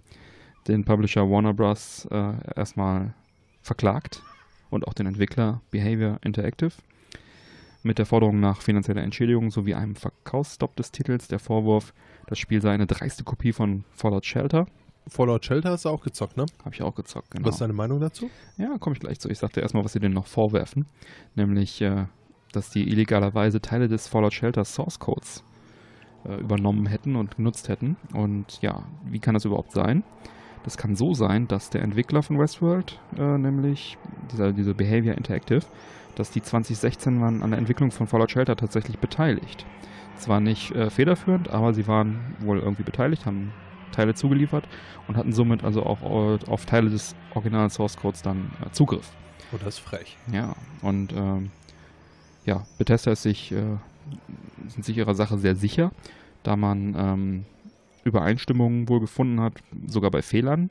[0.68, 2.06] den Publisher Warner Bros.
[2.10, 3.14] Äh, erstmal
[3.62, 4.22] verklagt
[4.70, 6.72] und auch den Entwickler Behavior Interactive
[7.87, 11.28] mit der Forderung nach finanzieller Entschädigung sowie einem Verkaufsstopp des Titels.
[11.28, 11.95] Der Vorwurf,
[12.26, 14.66] das Spiel sei eine dreiste Kopie von Fallout Shelter.
[15.09, 16.47] Fallout Shelter hast du auch gezockt, ne?
[16.64, 17.47] Habe ich auch gezockt, genau.
[17.47, 18.28] Was ist deine Meinung dazu?
[18.59, 19.30] Ja, komme ich gleich zu.
[19.30, 20.87] Ich sagte erstmal, was sie denen noch vorwerfen.
[21.37, 22.07] Nämlich, äh,
[22.53, 25.45] dass die illegalerweise Teile des Fallout Shelter Source Codes
[26.24, 27.97] äh, übernommen hätten und genutzt hätten.
[28.14, 30.03] Und ja, wie kann das überhaupt sein?
[30.64, 33.97] Das kann so sein, dass der Entwickler von Westworld, äh, nämlich
[34.32, 35.64] dieser, diese Behavior Interactive,
[36.16, 39.64] dass die 2016 waren an der Entwicklung von Fallout Shelter tatsächlich beteiligt.
[40.16, 43.52] Zwar nicht äh, federführend, aber sie waren wohl irgendwie beteiligt, haben
[43.92, 44.66] Teile zugeliefert
[45.06, 49.12] und hatten somit also auch äh, auf Teile des originalen Source Codes dann äh, Zugriff.
[49.52, 50.16] Oh, das ist frech.
[50.32, 51.50] Ja, und ähm,
[52.44, 53.76] ja, Bethesda ist sich, äh,
[54.68, 55.92] sind sich ihrer Sache sehr sicher,
[56.42, 57.44] da man ähm,
[58.04, 59.54] Übereinstimmungen wohl gefunden hat,
[59.86, 60.70] sogar bei Fehlern,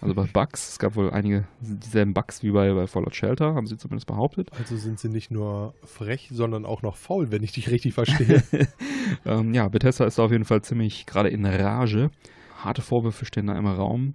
[0.00, 0.68] also bei Bugs.
[0.68, 4.50] Es gab wohl einige dieselben Bugs wie bei, bei Fallout Shelter, haben sie zumindest behauptet.
[4.58, 8.42] Also sind sie nicht nur frech, sondern auch noch faul, wenn ich dich richtig verstehe.
[9.24, 12.10] ähm, ja, Bethesda ist da auf jeden Fall ziemlich gerade in Rage.
[12.56, 14.14] Harte Vorwürfe stehen da im Raum.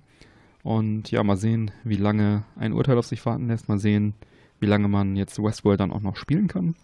[0.63, 3.67] Und ja, mal sehen, wie lange ein Urteil auf sich warten lässt.
[3.67, 4.13] Mal sehen,
[4.59, 6.75] wie lange man jetzt Westworld dann auch noch spielen kann.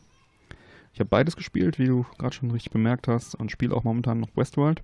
[0.93, 4.19] Ich habe beides gespielt, wie du gerade schon richtig bemerkt hast, und spiele auch momentan
[4.19, 4.81] noch Westworld.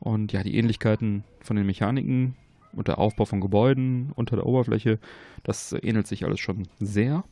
[0.00, 2.34] Und ja, die Ähnlichkeiten von den Mechaniken
[2.78, 4.98] und der Aufbau von Gebäuden unter der Oberfläche,
[5.42, 7.24] das äh, ähnelt sich alles schon sehr.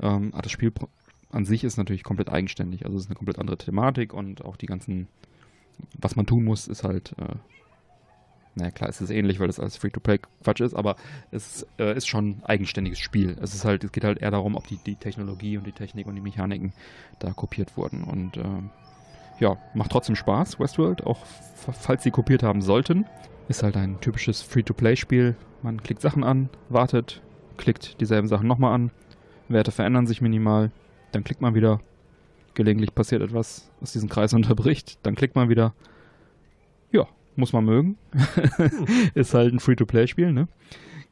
[0.00, 0.72] Ähm, aber das Spiel
[1.30, 2.84] an sich ist natürlich komplett eigenständig.
[2.84, 5.08] Also es ist eine komplett andere Thematik und auch die ganzen,
[5.98, 7.36] was man tun muss, ist halt äh,
[8.56, 10.96] naja klar, es ist ähnlich, weil das alles Free-to-Play-Quatsch ist, aber
[11.30, 13.36] es äh, ist schon ein eigenständiges Spiel.
[13.40, 16.06] Es ist halt, es geht halt eher darum, ob die, die Technologie und die Technik
[16.06, 16.72] und die Mechaniken
[17.18, 18.04] da kopiert wurden.
[18.04, 18.42] Und äh,
[19.40, 21.18] ja, macht trotzdem Spaß, Westworld, auch
[21.56, 23.06] falls sie kopiert haben sollten.
[23.48, 25.36] Ist halt ein typisches Free-to-Play-Spiel.
[25.62, 27.22] Man klickt Sachen an, wartet,
[27.56, 28.90] klickt dieselben Sachen nochmal an,
[29.48, 30.70] Werte verändern sich minimal,
[31.12, 31.80] dann klickt man wieder,
[32.54, 35.74] gelegentlich passiert etwas, was diesen Kreis unterbricht, dann klickt man wieder.
[36.90, 37.98] Ja, muss man mögen.
[39.14, 40.48] ist halt ein Free-to-Play-Spiel, ne?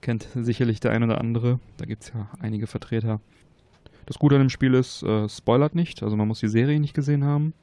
[0.00, 1.60] Kennt sicherlich der ein oder andere.
[1.76, 3.20] Da gibt es ja einige Vertreter.
[4.06, 6.94] Das Gute an dem Spiel ist, äh, spoilert nicht, also man muss die Serie nicht
[6.94, 7.54] gesehen haben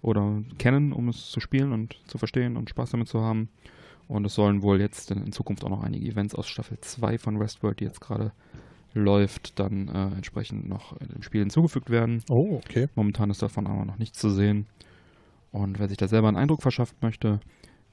[0.00, 3.50] oder kennen, um es zu spielen und zu verstehen und Spaß damit zu haben.
[4.08, 7.18] Und es sollen wohl jetzt in, in Zukunft auch noch einige Events aus Staffel 2
[7.18, 8.32] von Westworld, die jetzt gerade
[8.94, 12.22] läuft, dann äh, entsprechend noch dem Spiel hinzugefügt werden.
[12.30, 12.88] Oh, okay.
[12.94, 14.66] Momentan ist davon aber noch nichts zu sehen.
[15.52, 17.40] Und wer sich da selber einen Eindruck verschafft möchte,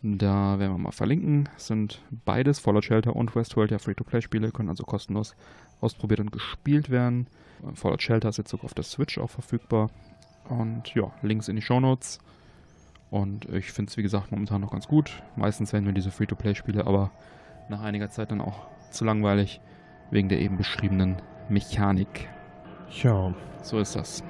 [0.02, 1.50] da werden wir mal verlinken.
[1.56, 5.36] Es sind beides, Fallout Shelter und Westworld, ja Free-to-Play-Spiele, können also kostenlos
[5.80, 7.28] ausprobiert und gespielt werden.
[7.74, 9.90] Fallout Shelter ist jetzt sogar auf der Switch auch verfügbar.
[10.50, 12.20] Und ja, Links in die Show Notes.
[13.14, 15.22] Und ich finde es, wie gesagt, momentan noch ganz gut.
[15.36, 17.12] Meistens werden mir diese Free-to-Play-Spiele aber
[17.70, 19.62] nach einiger Zeit dann auch zu langweilig
[20.10, 22.28] wegen der eben beschriebenen Mechanik.
[23.04, 23.32] Ja.
[23.62, 24.24] So ist das.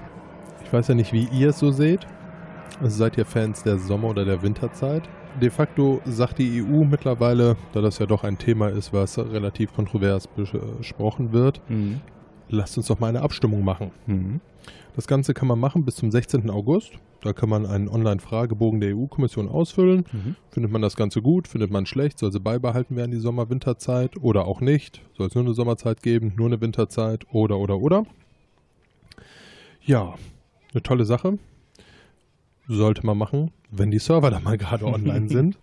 [0.66, 2.06] Ich weiß ja nicht, wie ihr es so seht.
[2.82, 5.04] Also seid ihr Fans der Sommer- oder der Winterzeit?
[5.40, 9.74] De facto sagt die EU mittlerweile, da das ja doch ein Thema ist, was relativ
[9.74, 12.02] kontrovers besprochen wird, mhm.
[12.50, 13.92] lasst uns doch mal eine Abstimmung machen.
[14.08, 14.42] Mhm.
[14.96, 16.50] Das Ganze kann man machen bis zum 16.
[16.50, 16.94] August.
[17.22, 20.06] Da kann man einen Online-Fragebogen der EU-Kommission ausfüllen.
[20.12, 20.36] Mhm.
[20.50, 24.46] Findet man das Ganze gut, findet man schlecht, soll sie beibehalten werden, die Sommer-Winterzeit oder
[24.46, 25.02] auch nicht?
[25.18, 28.06] Soll es nur eine Sommerzeit geben, nur eine Winterzeit oder, oder, oder?
[29.82, 30.16] Ja,
[30.74, 31.40] eine tolle Sache
[32.68, 35.58] sollte man machen, wenn die Server da mal gerade online sind.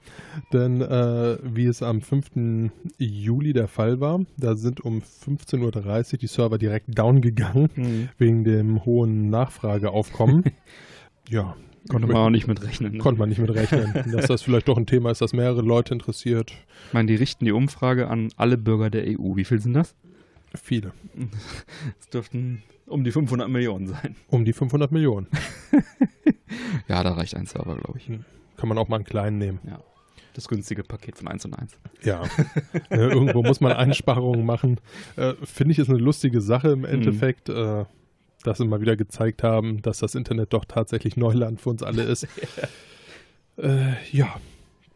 [0.53, 2.71] Denn äh, wie es am 5.
[2.99, 8.09] Juli der Fall war, da sind um 15.30 Uhr die Server direkt down gegangen, mhm.
[8.19, 10.45] wegen dem hohen Nachfrageaufkommen.
[11.29, 11.57] ja.
[11.89, 12.93] Konnte man auch nicht mit rechnen.
[12.93, 12.99] Ne?
[12.99, 13.95] Konnte man nicht mit rechnen.
[14.13, 16.53] dass das vielleicht doch ein Thema ist, das mehrere Leute interessiert.
[16.89, 19.37] Ich meine, die richten die Umfrage an alle Bürger der EU.
[19.37, 19.95] Wie viel sind das?
[20.55, 20.93] Viele.
[22.01, 24.17] Es dürften um die 500 Millionen sein.
[24.29, 25.29] Um die 500 Millionen.
[26.89, 28.09] ja, da reicht ein Server, glaube ich.
[28.09, 28.25] Hm.
[28.57, 29.61] Kann man auch mal einen kleinen nehmen.
[29.67, 29.81] Ja.
[30.35, 31.79] Das günstige Paket von 1 und 1.
[32.03, 32.23] Ja.
[32.91, 34.81] äh, irgendwo muss man Einsparungen machen.
[35.17, 37.49] Äh, Finde ich, ist eine lustige Sache im Endeffekt.
[37.49, 37.55] Mhm.
[37.55, 37.85] Äh,
[38.43, 42.05] dass sie mal wieder gezeigt haben, dass das Internet doch tatsächlich Neuland für uns alle
[42.05, 42.27] ist.
[43.59, 43.97] ja.
[44.11, 44.35] ja,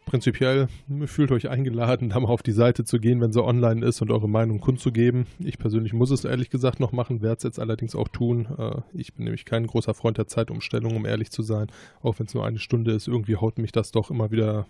[0.05, 0.67] prinzipiell
[1.05, 4.11] fühlt euch eingeladen, da mal auf die Seite zu gehen, wenn sie online ist und
[4.11, 5.25] eure Meinung kundzugeben.
[5.39, 8.47] Ich persönlich muss es ehrlich gesagt noch machen, werde es jetzt allerdings auch tun.
[8.57, 11.67] Äh, ich bin nämlich kein großer Freund der Zeitumstellung, um ehrlich zu sein.
[12.01, 14.65] Auch wenn es nur eine Stunde ist, irgendwie haut mich das doch immer wieder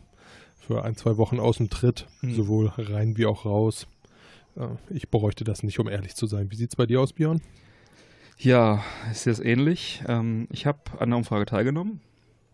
[0.58, 2.34] für ein, zwei Wochen aus dem Tritt, mhm.
[2.34, 3.88] sowohl rein wie auch raus.
[4.56, 6.52] Äh, ich bräuchte das nicht, um ehrlich zu sein.
[6.52, 7.42] Wie sieht es bei dir aus, Björn?
[8.38, 10.04] Ja, ist jetzt ähnlich.
[10.08, 12.02] Ähm, ich habe an der Umfrage teilgenommen.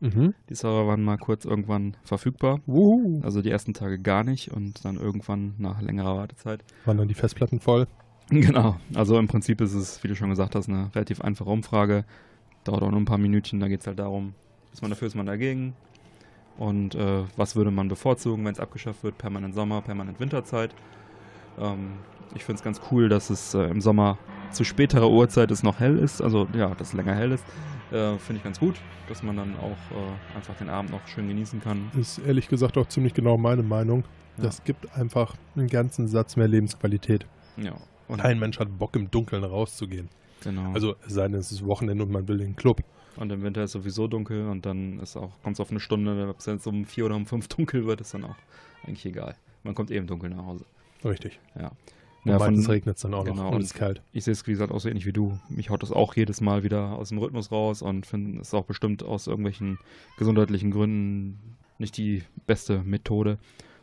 [0.01, 0.33] Mhm.
[0.49, 2.59] Die Server waren mal kurz irgendwann verfügbar.
[2.67, 3.21] Uhu.
[3.23, 6.63] Also die ersten Tage gar nicht und dann irgendwann nach längerer Wartezeit.
[6.85, 7.87] Waren dann die Festplatten voll?
[8.31, 8.77] Genau.
[8.95, 12.05] Also im Prinzip ist es, wie du schon gesagt hast, eine relativ einfache Umfrage.
[12.63, 13.59] Dauert auch nur ein paar Minütchen.
[13.59, 14.35] Da geht es halt darum,
[14.71, 15.73] ist man dafür, ist man dagegen.
[16.57, 19.17] Und äh, was würde man bevorzugen, wenn es abgeschafft wird?
[19.17, 20.73] Permanent Sommer, permanent Winterzeit.
[21.59, 21.91] Ähm,
[22.33, 24.17] ich finde es ganz cool, dass es äh, im Sommer
[24.51, 26.21] zu späterer Uhrzeit es noch hell ist.
[26.21, 27.43] Also ja, dass es länger hell ist.
[27.91, 28.75] Äh, Finde ich ganz gut,
[29.09, 31.91] dass man dann auch äh, einfach den Abend noch schön genießen kann.
[31.99, 34.03] Ist ehrlich gesagt auch ziemlich genau meine Meinung.
[34.37, 34.43] Ja.
[34.43, 37.25] Das gibt einfach einen ganzen Satz mehr Lebensqualität.
[37.57, 37.75] Ja.
[38.07, 40.09] Und Kein Mensch hat Bock, im Dunkeln rauszugehen.
[40.43, 40.71] Genau.
[40.73, 42.81] Also es sei denn, es ist Wochenende und man will den Club.
[43.17, 45.01] Und im Winter ist sowieso dunkel und dann
[45.43, 48.01] kommt es auf eine Stunde, ob es jetzt um vier oder um fünf dunkel wird,
[48.01, 48.35] ist dann auch
[48.85, 49.35] eigentlich egal.
[49.63, 50.65] Man kommt eben dunkel nach Hause.
[51.03, 51.39] Richtig.
[51.59, 51.71] Ja.
[52.23, 54.01] Und ja, meistens regnet es dann auch genau, noch und es ist kalt.
[54.13, 55.39] Ich sehe es, wie gesagt, auch so ähnlich wie du.
[55.49, 58.65] Mich haut das auch jedes Mal wieder aus dem Rhythmus raus und finde es auch
[58.65, 59.79] bestimmt aus irgendwelchen
[60.17, 61.39] gesundheitlichen Gründen
[61.79, 63.39] nicht die beste Methode.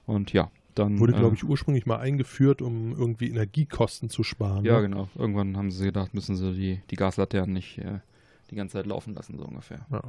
[0.07, 1.01] Und ja, dann.
[1.01, 4.65] Wurde, äh, glaube ich, ursprünglich mal eingeführt, um irgendwie Energiekosten zu sparen.
[4.65, 4.89] Ja, ne?
[4.89, 5.09] genau.
[5.17, 7.99] Irgendwann haben sie gedacht, müssen sie die, die Gaslaternen nicht äh,
[8.51, 9.85] die ganze Zeit laufen lassen, so ungefähr.
[9.91, 10.03] Ja.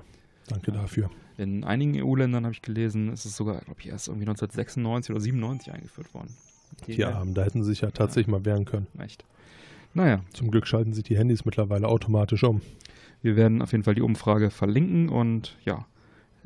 [0.48, 1.10] Danke dafür.
[1.38, 5.22] In einigen EU-Ländern habe ich gelesen, ist es sogar, glaube ich, erst irgendwie 1996 oder
[5.22, 6.36] 97 eingeführt worden.
[6.88, 8.40] Die Armen, da hätten sie sich ja tatsächlich ja.
[8.40, 8.88] mal wehren können.
[9.00, 9.26] Echt.
[9.94, 10.22] Naja.
[10.34, 12.62] Zum Glück schalten sich die Handys mittlerweile automatisch um.
[13.22, 15.86] Wir werden auf jeden Fall die Umfrage verlinken und ja,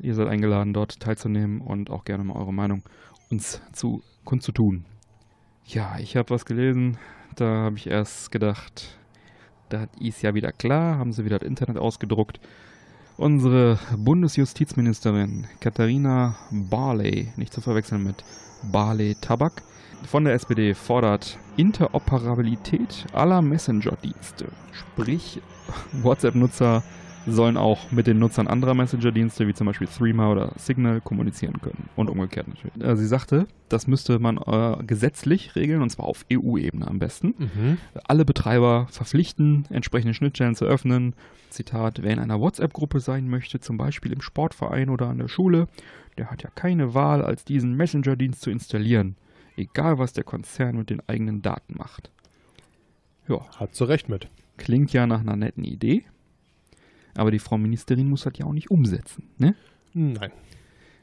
[0.00, 2.82] ihr seid eingeladen, dort teilzunehmen und auch gerne mal eure Meinung
[3.30, 4.84] uns zu kundzutun.
[5.66, 6.98] Ja, ich habe was gelesen,
[7.36, 8.98] da habe ich erst gedacht,
[9.68, 12.40] da ist ja wieder klar, haben sie wieder das Internet ausgedruckt
[13.16, 18.24] Unsere Bundesjustizministerin Katharina Barley, nicht zu verwechseln mit
[18.72, 19.62] Barley Tabak,
[20.06, 24.46] von der SPD fordert Interoperabilität aller Messenger-Dienste.
[24.72, 25.40] Sprich,
[25.92, 26.82] WhatsApp-Nutzer
[27.26, 31.88] sollen auch mit den Nutzern anderer Messenger-Dienste, wie zum Beispiel Threema oder Signal, kommunizieren können.
[31.96, 32.80] Und umgekehrt natürlich.
[32.82, 37.34] Äh, Sie sagte, das müsste man äh, gesetzlich regeln, und zwar auf EU-Ebene am besten.
[37.38, 37.78] Mhm.
[38.06, 41.14] Alle Betreiber verpflichten, entsprechende Schnittstellen zu öffnen.
[41.50, 45.68] Zitat, wer in einer WhatsApp-Gruppe sein möchte, zum Beispiel im Sportverein oder an der Schule,
[46.18, 49.16] der hat ja keine Wahl, als diesen Messenger-Dienst zu installieren.
[49.56, 52.10] Egal, was der Konzern mit den eigenen Daten macht.
[53.28, 54.28] Ja, Hat zu Recht mit.
[54.56, 56.04] klingt ja nach einer netten Idee.
[57.14, 59.28] Aber die Frau Ministerin muss das ja auch nicht umsetzen.
[59.38, 59.54] Ne?
[59.92, 60.32] Nein.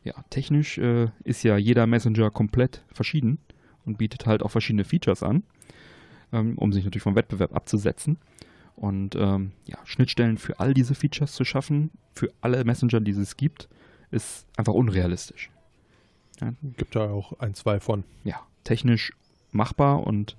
[0.04, 3.38] Ja, technisch äh, ist ja jeder Messenger komplett verschieden
[3.86, 5.43] und bietet halt auch verschiedene Features an,
[6.34, 8.18] ähm, um sich natürlich vom Wettbewerb abzusetzen.
[8.76, 13.38] Und ähm, ja, Schnittstellen für all diese Features zu schaffen, für alle Messenger, die es
[13.38, 13.70] gibt,
[14.10, 15.51] ist einfach unrealistisch.
[16.78, 18.04] Gibt da auch ein, zwei von.
[18.24, 19.14] Ja, technisch
[19.52, 20.38] machbar und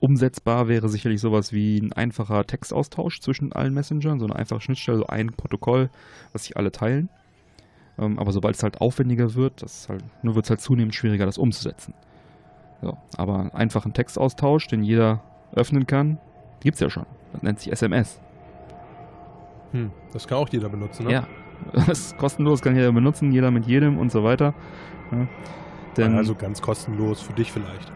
[0.00, 4.98] umsetzbar wäre sicherlich sowas wie ein einfacher Textaustausch zwischen allen Messengern, so eine einfache Schnittstelle,
[4.98, 5.90] so ein Protokoll,
[6.32, 7.08] was sich alle teilen.
[7.98, 11.26] Ähm, aber sobald es halt aufwendiger wird, das halt, nur wird es halt zunehmend schwieriger,
[11.26, 11.94] das umzusetzen.
[12.80, 15.22] So, aber einfach ein Textaustausch, den jeder
[15.52, 16.18] öffnen kann,
[16.60, 17.06] gibt es ja schon.
[17.32, 18.20] Das nennt sich SMS.
[19.70, 19.92] Hm.
[20.12, 21.12] Das kann auch jeder benutzen, ne?
[21.12, 21.28] Ja,
[21.72, 24.54] das ist kostenlos, kann jeder benutzen, jeder mit jedem und so weiter.
[25.10, 25.26] Ja.
[25.96, 27.92] Denn, also ganz kostenlos für dich vielleicht.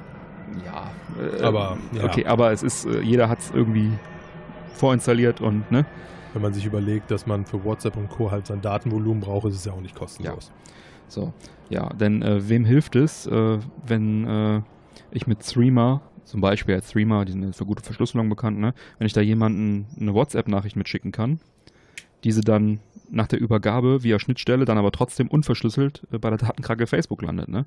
[0.64, 0.90] ja,
[1.38, 2.04] äh, Aber, ja.
[2.04, 3.90] okay, aber es ist, äh, jeder hat es irgendwie
[4.74, 5.86] vorinstalliert und ne,
[6.34, 8.30] Wenn man sich überlegt, dass man für WhatsApp und Co.
[8.30, 10.52] halt sein Datenvolumen braucht, ist es ja auch nicht kostenlos.
[11.08, 11.32] So,
[11.68, 14.62] ja, denn äh, wem hilft es, äh, wenn äh,
[15.10, 18.74] ich mit Threema, zum Beispiel als Threema, die sind ja für gute Verschlüsselung bekannt, ne,
[18.98, 21.40] wenn ich da jemanden eine WhatsApp-Nachricht mitschicken kann,
[22.24, 22.80] diese dann
[23.10, 27.48] nach der Übergabe via Schnittstelle dann aber trotzdem unverschlüsselt äh, bei der Datenkrake Facebook landet,
[27.48, 27.66] ne?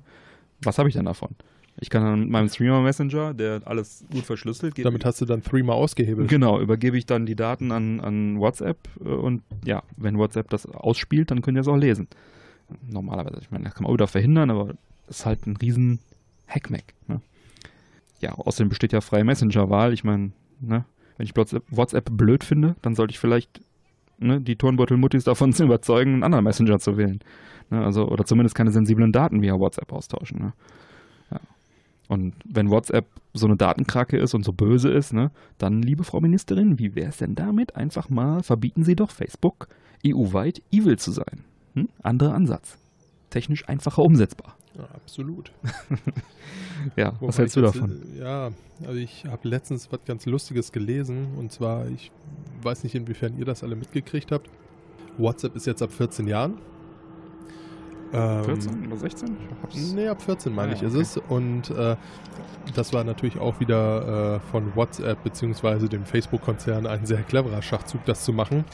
[0.62, 1.30] Was habe ich denn davon?
[1.78, 5.24] Ich kann dann mit meinem Threema Messenger, der alles gut verschlüsselt, geht, Damit hast du
[5.24, 6.28] dann Threema ausgehebelt.
[6.28, 10.66] Genau, übergebe ich dann die Daten an, an WhatsApp äh, und ja, wenn WhatsApp das
[10.66, 12.08] ausspielt, dann können die das auch lesen.
[12.86, 14.74] Normalerweise, ich meine, das kann man auch wieder verhindern, aber
[15.06, 16.00] das ist halt ein riesen
[16.46, 16.94] Hackmack.
[17.08, 17.20] Ne?
[18.20, 19.92] Ja, außerdem besteht ja freie Messenger-Wahl.
[19.92, 20.84] Ich meine, ne,
[21.16, 23.60] wenn ich WhatsApp blöd finde, dann sollte ich vielleicht
[24.20, 27.20] ne, die Turnbeutel-Muttis davon zu überzeugen, einen anderen Messenger zu wählen.
[27.70, 30.38] Ne, also, oder zumindest keine sensiblen Daten via WhatsApp austauschen.
[30.40, 30.52] Ne?
[31.30, 31.40] Ja.
[32.08, 36.20] Und wenn WhatsApp so eine Datenkrake ist und so böse ist, ne, dann, liebe Frau
[36.20, 37.76] Ministerin, wie wäre es denn damit?
[37.76, 39.68] Einfach mal verbieten Sie doch Facebook
[40.06, 41.44] EU-weit evil zu sein.
[41.74, 41.88] Hm?
[42.02, 42.78] Anderer Ansatz.
[43.30, 44.56] Technisch einfacher umsetzbar.
[44.76, 45.50] Ja, absolut.
[46.96, 48.00] Ja, Wobei was hältst du ich jetzt, davon?
[48.16, 48.50] äh, Ja,
[48.86, 52.10] also ich habe letztens was ganz Lustiges gelesen und zwar, ich
[52.62, 54.48] weiß nicht, inwiefern ihr das alle mitgekriegt habt.
[55.18, 56.54] WhatsApp ist jetzt ab 14 Jahren.
[58.12, 59.28] Ähm, 14 oder 16?
[59.28, 61.02] Ich hab's- Nee, ab 14 meine Ah, ich ja, ist okay.
[61.02, 61.16] es.
[61.30, 61.96] Und äh,
[62.74, 65.86] das war natürlich auch wieder äh, von WhatsApp bzw.
[65.88, 68.64] dem Facebook-Konzern ein sehr cleverer Schachzug, das zu machen,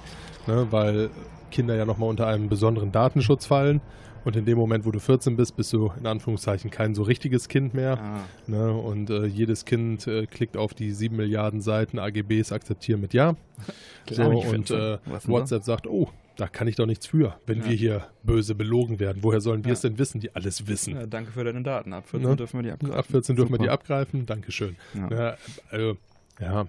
[0.46, 1.10] ne, weil
[1.50, 3.80] Kinder ja nochmal unter einem besonderen Datenschutz fallen.
[4.26, 7.48] Und in dem Moment, wo du 14 bist, bist du in Anführungszeichen kein so richtiges
[7.48, 7.96] Kind mehr.
[8.00, 8.72] Ah, Ne?
[8.72, 13.36] Und äh, jedes Kind äh, klickt auf die 7 Milliarden Seiten AGBs, akzeptieren mit Ja.
[14.10, 17.58] So, Klar, und äh, denn WhatsApp sagt, oh, da kann ich doch nichts für, wenn
[17.60, 17.66] Ja.
[17.70, 19.18] wir hier böse belogen werden.
[19.22, 19.72] Woher sollen wir Ja.
[19.74, 20.94] es denn wissen, die alles wissen?
[20.94, 21.92] Ja, danke für deine Daten.
[21.92, 22.36] Ab 14 Ne?
[22.36, 22.98] dürfen wir die abgreifen.
[22.98, 23.72] Ab 14 dürfen wir die Super.
[23.74, 24.74] abgreifen, Dankeschön.
[25.08, 25.36] Ja.
[25.70, 25.96] Also,
[26.40, 26.66] Ja.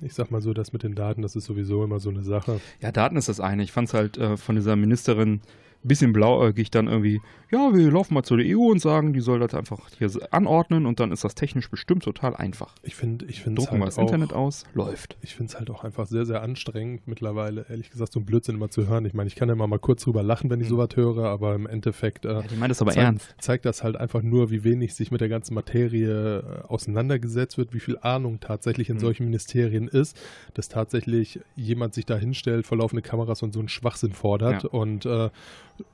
[0.00, 2.58] ich sag mal so, das mit den Daten, das ist sowieso immer so eine Sache.
[2.80, 3.62] Ja, Daten ist das eine.
[3.62, 5.40] Ich fand es halt äh, von dieser Ministerin
[5.84, 7.20] ein bisschen blauäugig dann irgendwie,
[7.52, 10.98] ja, wir laufen mal zur EU und sagen, die soll das einfach hier anordnen und
[10.98, 12.74] dann ist das technisch bestimmt total einfach.
[12.82, 15.16] Ich finde, ich finde es Drucken wir halt das auch, Internet aus, läuft.
[15.22, 18.56] ich finde es halt auch einfach sehr, sehr anstrengend mittlerweile, ehrlich gesagt, so ein Blödsinn
[18.56, 19.04] immer zu hören.
[19.04, 20.70] Ich meine, ich kann ja immer mal kurz drüber lachen, wenn ich Mhm.
[20.70, 23.34] sowas höre, aber im Endeffekt äh, Ja, die meint das aber zeigt, ernst.
[23.40, 27.72] zeigt das halt einfach nur, wie wenig sich mit der ganzen Materie äh, auseinandergesetzt wird,
[27.72, 29.00] wie viel Ahnung tatsächlich in Mhm.
[29.00, 30.18] solchen Ministerien ist,
[30.54, 34.68] dass tatsächlich jemand sich da hinstellt vor laufende Kameras und so einen Schwachsinn fordert Ja.
[34.70, 35.30] und äh,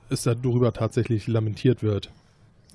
[0.09, 2.11] es darüber tatsächlich lamentiert wird.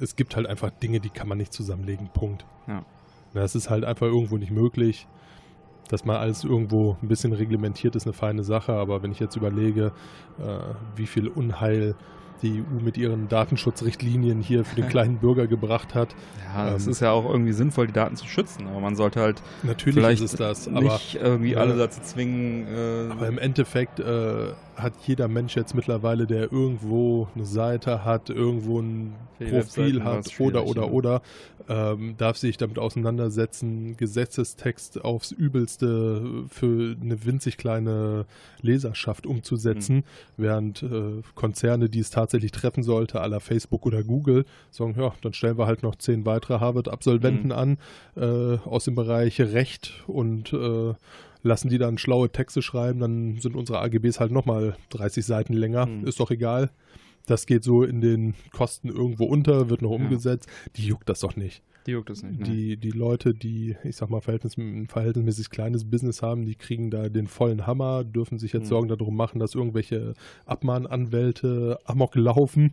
[0.00, 2.44] Es gibt halt einfach Dinge, die kann man nicht zusammenlegen, Punkt.
[2.66, 2.84] Ja.
[3.34, 5.06] Na, Es ist halt einfach irgendwo nicht möglich.
[5.88, 8.72] Dass mal alles irgendwo ein bisschen reglementiert ist, eine feine Sache.
[8.72, 9.92] Aber wenn ich jetzt überlege,
[10.38, 10.58] äh,
[10.94, 11.96] wie viel Unheil
[12.42, 16.14] die EU mit ihren Datenschutzrichtlinien hier für den kleinen Bürger gebracht hat,
[16.54, 19.20] Ja, es Ähm, ist ja auch irgendwie sinnvoll, die Daten zu schützen, aber man sollte
[19.20, 20.68] halt natürlich vielleicht ist es das.
[20.68, 24.52] Aber, nicht irgendwie alle dazu zwingen, äh, aber im Endeffekt äh,
[24.83, 30.39] hat jeder Mensch jetzt mittlerweile, der irgendwo eine Seite hat, irgendwo ein die Profil hat
[30.39, 31.22] oder oder oder,
[31.68, 38.26] ähm, darf sich damit auseinandersetzen, Gesetzestext aufs Übelste für eine winzig kleine
[38.61, 40.03] Leserschaft umzusetzen, Mhm.
[40.37, 45.33] während äh, Konzerne, die es tatsächlich treffen sollte, la Facebook oder Google, sagen, ja, dann
[45.33, 47.53] stellen wir halt noch zehn weitere Harvard-Absolventen Mhm.
[47.53, 47.78] an
[48.16, 50.95] äh, aus dem Bereich Recht und äh,
[51.43, 55.86] lassen die dann schlaue Texte schreiben, dann sind unsere AGBs halt nochmal 30 Seiten länger,
[55.86, 56.07] Mhm.
[56.07, 56.70] ist doch egal.
[57.26, 59.97] Das geht so in den Kosten irgendwo unter, wird noch Ja.
[59.97, 60.49] umgesetzt.
[60.76, 61.62] Die juckt das doch nicht.
[61.86, 62.41] Die juckt es nicht.
[62.41, 62.45] Ne?
[62.45, 66.91] Die, die Leute, die, ich sag mal, verhältnis, ein verhältnismäßig kleines Business haben, die kriegen
[66.91, 68.68] da den vollen Hammer, dürfen sich jetzt Mhm.
[68.68, 70.12] Sorgen darum machen, dass irgendwelche
[70.45, 72.72] Abmahnanwälte Amok laufen.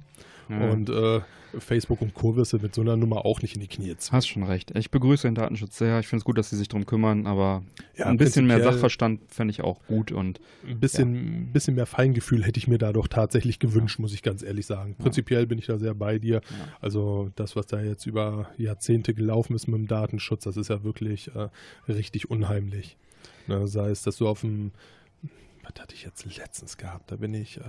[0.49, 0.71] Ja.
[0.71, 1.21] Und äh,
[1.59, 2.35] Facebook und Co.
[2.35, 4.11] wirst du mit so einer Nummer auch nicht in die Knie ziehen.
[4.11, 4.71] Hast schon recht.
[4.75, 5.99] Ich begrüße den Datenschutz sehr.
[5.99, 7.63] Ich finde es gut, dass sie sich darum kümmern, aber
[7.95, 11.85] Ja, ein bisschen mehr Sachverstand fände ich auch gut und Ein bisschen, ein bisschen mehr
[11.85, 14.95] Feingefühl hätte ich mir da doch tatsächlich gewünscht, muss ich ganz ehrlich sagen.
[14.97, 16.41] Prinzipiell bin ich da sehr bei dir.
[16.81, 20.83] Also das, was da jetzt über Jahrzehnte gelaufen ist mit dem Datenschutz, das ist ja
[20.83, 21.49] wirklich äh,
[21.91, 22.97] richtig unheimlich.
[23.47, 24.71] Ne, sei es, dass du auf dem,
[25.63, 27.11] was hatte ich jetzt letztens gehabt?
[27.11, 27.63] Da bin ich äh,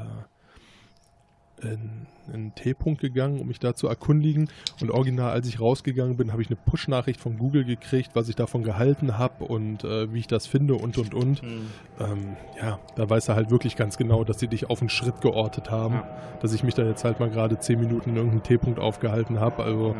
[1.62, 4.48] in, in einen T-Punkt gegangen, um mich da zu erkundigen.
[4.80, 8.36] Und original, als ich rausgegangen bin, habe ich eine Push-Nachricht von Google gekriegt, was ich
[8.36, 11.42] davon gehalten habe und äh, wie ich das finde und und und.
[11.42, 15.20] Ähm, ja, da weiß er halt wirklich ganz genau, dass sie dich auf einen Schritt
[15.20, 16.08] geortet haben, Ja.
[16.42, 19.62] dass ich mich da jetzt halt mal gerade zehn Minuten in irgendeinem T-Punkt aufgehalten habe.
[19.62, 19.96] Also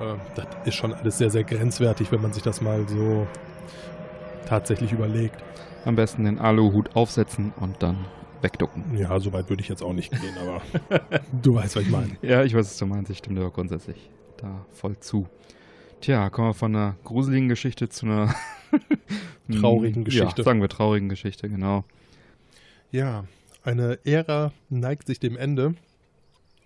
[0.00, 3.26] äh, das ist schon alles sehr, sehr grenzwertig, wenn man sich das mal so
[4.46, 5.42] tatsächlich überlegt.
[5.84, 7.96] am besten den Aluhut aufsetzen und dann
[8.42, 8.96] wegducken.
[8.96, 10.62] Ja, so weit würde ich jetzt auch nicht gehen, aber
[11.42, 12.16] du weißt, was ich meine.
[12.22, 13.10] Ja, ich weiß, was du meinst.
[13.10, 15.26] Ich stimme dir grundsätzlich da voll zu.
[16.00, 18.34] Tja, kommen wir von einer gruseligen Geschichte zu einer
[19.60, 20.38] Traurigen Geschichte.
[20.42, 21.84] Ja, sagen wir traurigen Geschichte, genau.
[22.90, 23.24] Ja,
[23.64, 25.74] eine Ära neigt sich dem Ende.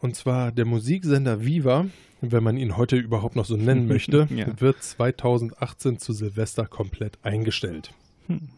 [0.00, 1.86] Und zwar der Musiksender Viva,
[2.20, 4.46] wenn man ihn heute überhaupt noch so nennen möchte, Ja.
[4.60, 7.94] wird 2018 zu Silvester komplett eingestellt.
[8.26, 8.48] Hm.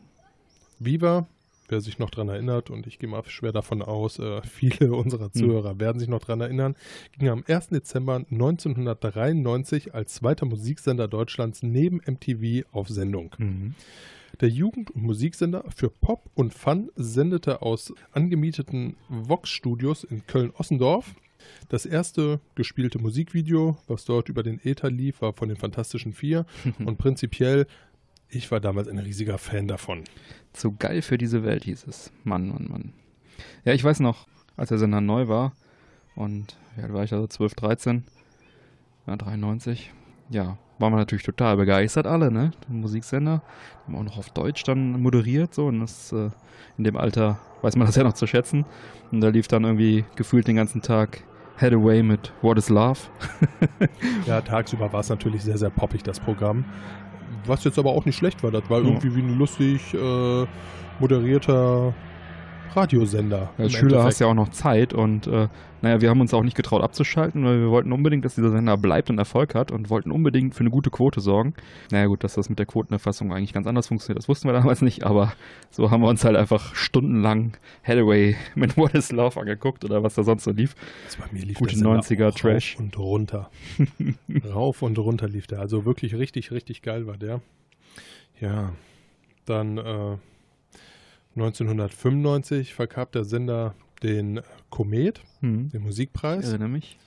[0.79, 1.27] Viva,
[1.69, 5.33] wer sich noch dran erinnert, und ich gehe mal schwer davon aus, äh, viele unserer
[5.33, 6.77] Zuhörer werden sich noch dran erinnern,
[7.19, 7.69] ging am 1.
[7.69, 13.35] Dezember 1993 als zweiter Musiksender Deutschlands neben MTV auf Sendung.
[13.39, 13.75] Mhm.
[14.41, 21.15] Der Jugend- und Musiksender für Pop und Fun sendete aus angemieteten Vox-Studios in Köln-Ossendorf.
[21.69, 26.47] Das erste gespielte Musikvideo, was dort über den Äther lief, war von den Fantastischen Vier.
[26.85, 27.67] und prinzipiell,
[28.35, 30.05] ich war damals ein riesiger Fan davon.
[30.53, 32.13] Zu geil für diese Welt hieß es.
[32.25, 32.93] Mann, Mann, Mann.
[33.65, 34.27] Ja, ich weiß noch,
[34.57, 35.53] als der Sender neu war
[36.15, 38.05] und wie alt war ich da so 12, 13?
[39.07, 39.93] Ja, 93.
[40.31, 42.53] Ja, waren wir natürlich total begeistert alle, ne?
[42.67, 43.43] Der Musiksender.
[43.85, 45.67] Haben auch noch auf Deutsch dann moderiert, so.
[45.67, 46.31] Und das, äh,
[46.79, 48.65] in dem Alter weiß man das ja noch zu schätzen.
[49.13, 51.23] Und da lief dann irgendwie gefühlt den ganzen Tag
[51.59, 52.99] Head Away mit What is Love.
[54.27, 56.65] Ja, tagsüber war es natürlich sehr, sehr poppig, das Programm.
[57.47, 58.51] Was jetzt aber auch nicht schlecht war.
[58.51, 60.47] Das war irgendwie wie ein lustig äh,
[60.99, 61.95] moderierter
[62.73, 63.51] Radiosender.
[63.59, 64.21] Als Schüler hast Endeffekt.
[64.21, 65.49] du ja auch noch Zeit und äh,
[65.85, 68.79] naja, wir haben uns auch nicht getraut abzuschalten, weil wir wollten unbedingt, dass dieser Sender
[68.79, 71.53] bleibt und Erfolg hat und wollten unbedingt für eine gute Quote sorgen.
[71.91, 74.81] Naja gut, dass das mit der Quotenerfassung eigentlich ganz anders funktioniert, das wussten wir damals
[74.81, 75.35] nicht, aber
[75.71, 80.15] so haben wir uns halt einfach stundenlang Hathaway mit What is Love angeguckt oder was
[80.15, 80.75] da sonst so lief.
[81.05, 82.77] Also bei mir lief Gute der Sender 90er rauf Trash.
[82.79, 83.51] und runter.
[84.55, 85.61] rauf und runter lief der.
[85.61, 87.43] Also wirklich richtig, richtig geil war der.
[88.41, 88.73] Ja,
[89.45, 90.17] dann äh,
[91.37, 95.71] 1995 vergab der Sender den Komet, Hm.
[95.71, 96.49] den Ich Musikpreis.
[96.49, 96.99] erinnere mich.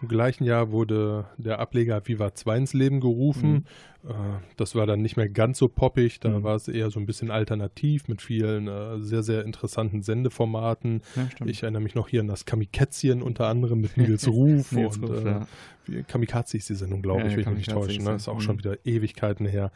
[0.00, 3.66] Im gleichen Jahr wurde der Ableger Viva 2 ins Leben gerufen.
[4.06, 4.12] Äh,
[4.56, 6.42] das war dann nicht mehr ganz so poppig, da Mhm.
[6.44, 11.02] war es eher so ein bisschen alternativ mit vielen äh, sehr, sehr interessanten Sendeformaten.
[11.16, 11.46] Ja.
[11.46, 14.70] Ich erinnere mich noch hier an das Kamikätzchen unter anderem mit Nils Ruf.
[14.70, 16.02] Nils und Ruf, äh, ja.
[16.06, 17.98] Kamikaze ist die Sendung, glaube Ja, ich, ja, wenn ich mich nicht täusche.
[17.98, 18.14] ist Ne?
[18.14, 18.40] Ist auch Mhm.
[18.42, 19.72] schon wieder Ewigkeiten her.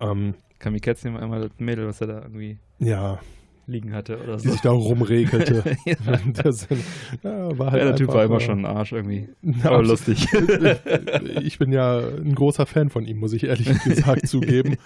[0.00, 3.18] Ähm, Kamikaze war einmal das Mädel, was er da irgendwie ja,
[3.66, 4.52] liegen hatte oder die so.
[4.52, 5.76] sich da rumregelte.
[5.86, 5.94] ja.
[6.44, 6.82] Der Sinn-
[7.22, 9.28] ja, war halt ja, der Typ war immer schon ein Arsch irgendwie.
[9.42, 10.26] Ja, Aber lustig.
[11.42, 14.76] ich bin ja ein großer Fan von ihm, muss ich ehrlich gesagt zugeben.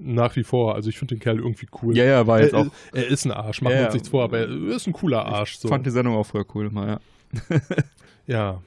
[0.00, 0.74] Nach wie vor.
[0.74, 1.96] Also ich finde den Kerl irgendwie cool.
[1.96, 2.66] ja, ja, war jetzt er, auch.
[2.92, 5.24] er ist ein Arsch, machen wir Ja, uns nichts vor, aber er ist ein cooler
[5.26, 5.58] Arsch.
[5.58, 5.68] So.
[5.68, 7.58] fand die Sendung auch früher cool, mal, ja.
[8.26, 8.62] Ja.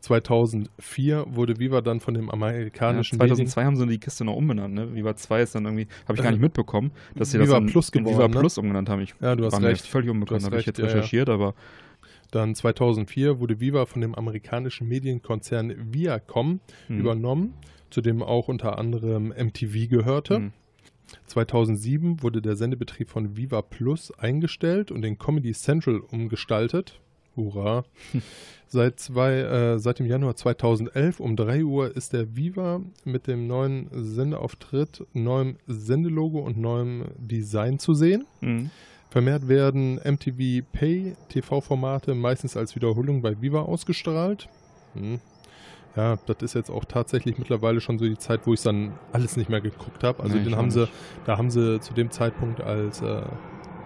[0.00, 4.36] 2004 wurde Viva dann von dem Ja, amerikanischen Medien- 2002 haben sie die Kiste noch
[4.36, 4.94] umbenannt, ne?
[4.94, 7.60] Viva 2 ist dann irgendwie, habe ich gar Äh, nicht mitbekommen, dass sie Viva das
[7.60, 8.40] in, Plus in Viva geworden, ne?
[8.40, 9.02] Plus umgenannt haben.
[9.02, 9.86] Ich Ja, du hast recht.
[9.86, 10.92] völlig unbekannt, habe ich jetzt ja, ja.
[10.92, 11.54] recherchiert, aber
[12.30, 17.00] Dann 2004 wurde Viva von dem amerikanischen Medienkonzern Viacom hm.
[17.00, 17.54] übernommen,
[17.88, 20.36] zu dem auch unter anderem MTV gehörte.
[20.36, 20.52] Hm.
[21.26, 27.00] 2007 wurde der Sendebetrieb von Viva Plus eingestellt und in Comedy Central umgestaltet.
[27.38, 27.84] Hurra.
[28.70, 33.46] Seit, zwei, äh, seit dem Januar 2011 um 3 Uhr ist der Viva mit dem
[33.46, 38.26] neuen Sendeauftritt, neuem Sendelogo und neuem Design zu sehen.
[38.42, 38.70] Mhm.
[39.08, 44.50] Vermehrt werden MTV Pay TV-Formate meistens als Wiederholung bei Viva ausgestrahlt.
[44.92, 45.18] Hm.
[45.96, 49.36] Ja, das ist jetzt auch tatsächlich mittlerweile schon so die Zeit, wo ich dann alles
[49.36, 50.22] nicht mehr geguckt habe.
[50.22, 50.88] Also Nee, den haben sie,
[51.24, 53.22] da haben sie zu dem Zeitpunkt als äh,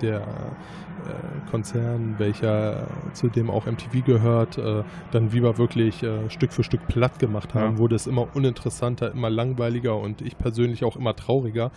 [0.03, 6.53] der äh, Konzern, welcher zu dem auch MTV gehört, äh, dann Viva wirklich äh, Stück
[6.53, 7.79] für Stück platt gemacht haben, Ja.
[7.79, 11.71] wurde es immer uninteressanter, immer langweiliger und ich persönlich auch immer trauriger,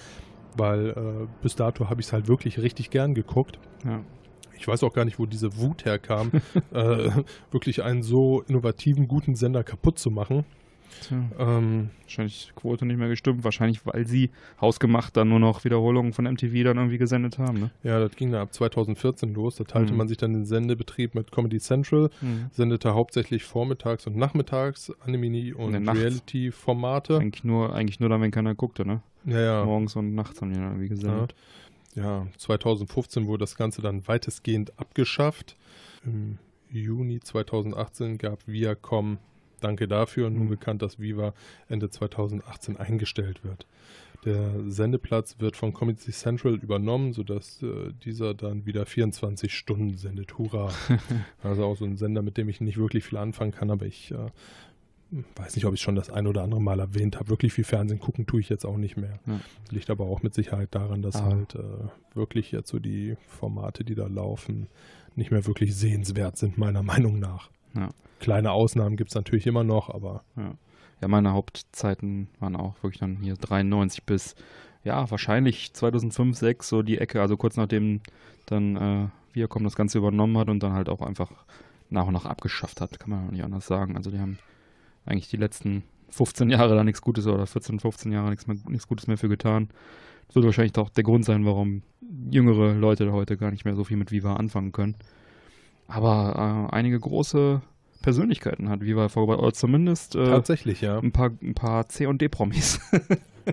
[0.57, 3.59] weil bis dato habe ich es halt wirklich richtig gern geguckt.
[3.85, 4.01] Ja.
[4.57, 6.31] Ich weiß auch gar nicht, wo diese Wut herkam,
[7.51, 10.45] wirklich einen so innovativen, guten Sender kaputt zu machen.
[11.37, 13.43] Ähm, wahrscheinlich Quote nicht mehr gestimmt.
[13.43, 17.59] Wahrscheinlich, weil sie hausgemacht dann nur noch Wiederholungen von MTV dann irgendwie gesendet haben.
[17.59, 17.71] Ne?
[17.83, 19.55] ja, das ging dann ab 2014 los.
[19.57, 19.97] Da teilte Mhm.
[19.97, 22.09] man sich dann den Sendebetrieb mit Comedy Central,
[22.51, 25.91] sendete hauptsächlich vormittags und nachmittags Anime und Nee.
[25.91, 27.17] Reality-Formate.
[27.19, 29.01] Eigentlich nur, eigentlich nur dann, wenn keiner guckte, ne?
[29.25, 29.65] Ja, ja.
[29.65, 31.35] Morgens und nachts haben die dann irgendwie gesendet.
[31.95, 35.55] Ja, 2015 wurde das Ganze dann weitestgehend abgeschafft.
[36.05, 36.37] Im
[36.69, 39.17] Juni 2018 gab Viacom
[39.61, 40.49] Danke dafür und nun Mhm.
[40.49, 41.33] bekannt, dass Viva
[41.69, 43.65] Ende 2018 eingestellt wird.
[44.25, 50.37] Der Sendeplatz wird von Comedy Central übernommen, sodass äh, dieser dann wieder 24 Stunden sendet.
[50.39, 50.71] Hurra!
[51.43, 54.11] also auch so ein Sender, mit dem ich nicht wirklich viel anfangen kann, aber ich
[54.11, 54.31] äh,
[55.35, 57.29] weiß nicht, ob ich schon das ein oder andere Mal erwähnt habe.
[57.29, 59.19] Wirklich viel Fernsehen gucken tue ich jetzt auch nicht mehr.
[59.27, 59.39] Ja.
[59.69, 61.25] Liegt aber auch mit Sicherheit daran, dass Ah.
[61.25, 61.59] halt äh,
[62.15, 64.67] wirklich jetzt so die Formate, die da laufen,
[65.15, 67.49] nicht mehr wirklich sehenswert sind, meiner Meinung nach.
[67.75, 67.89] Ja.
[68.25, 70.23] Kleine Ausnahmen gibt es natürlich immer noch, aber
[70.99, 74.33] Ja, meine Hauptzeiten waren auch wirklich dann hier 93 bis,
[74.83, 78.01] ja, wahrscheinlich 2005, 2006, so die Ecke, also kurz nachdem
[78.47, 81.31] dann äh, Viacom das Ganze übernommen hat und dann halt auch einfach
[81.91, 83.95] nach und nach abgeschafft hat, kann man auch nicht anders sagen.
[83.95, 84.39] Also die haben
[85.05, 88.87] eigentlich die letzten 15 Jahre da nichts Gutes oder 14, 15 Jahre nichts, mehr, nichts
[88.87, 89.69] Gutes mehr für getan.
[90.25, 91.83] Das wird wahrscheinlich auch der Grund sein, warum
[92.31, 94.95] jüngere Leute heute gar nicht mehr so viel mit Viva anfangen können.
[95.87, 97.61] Aber äh, einige große
[98.05, 100.99] Persönlichkeiten hat Viva vorgebracht, oder zumindest äh, tatsächlich, ja.
[100.99, 102.79] ein paar, ein paar C- und D-Promis.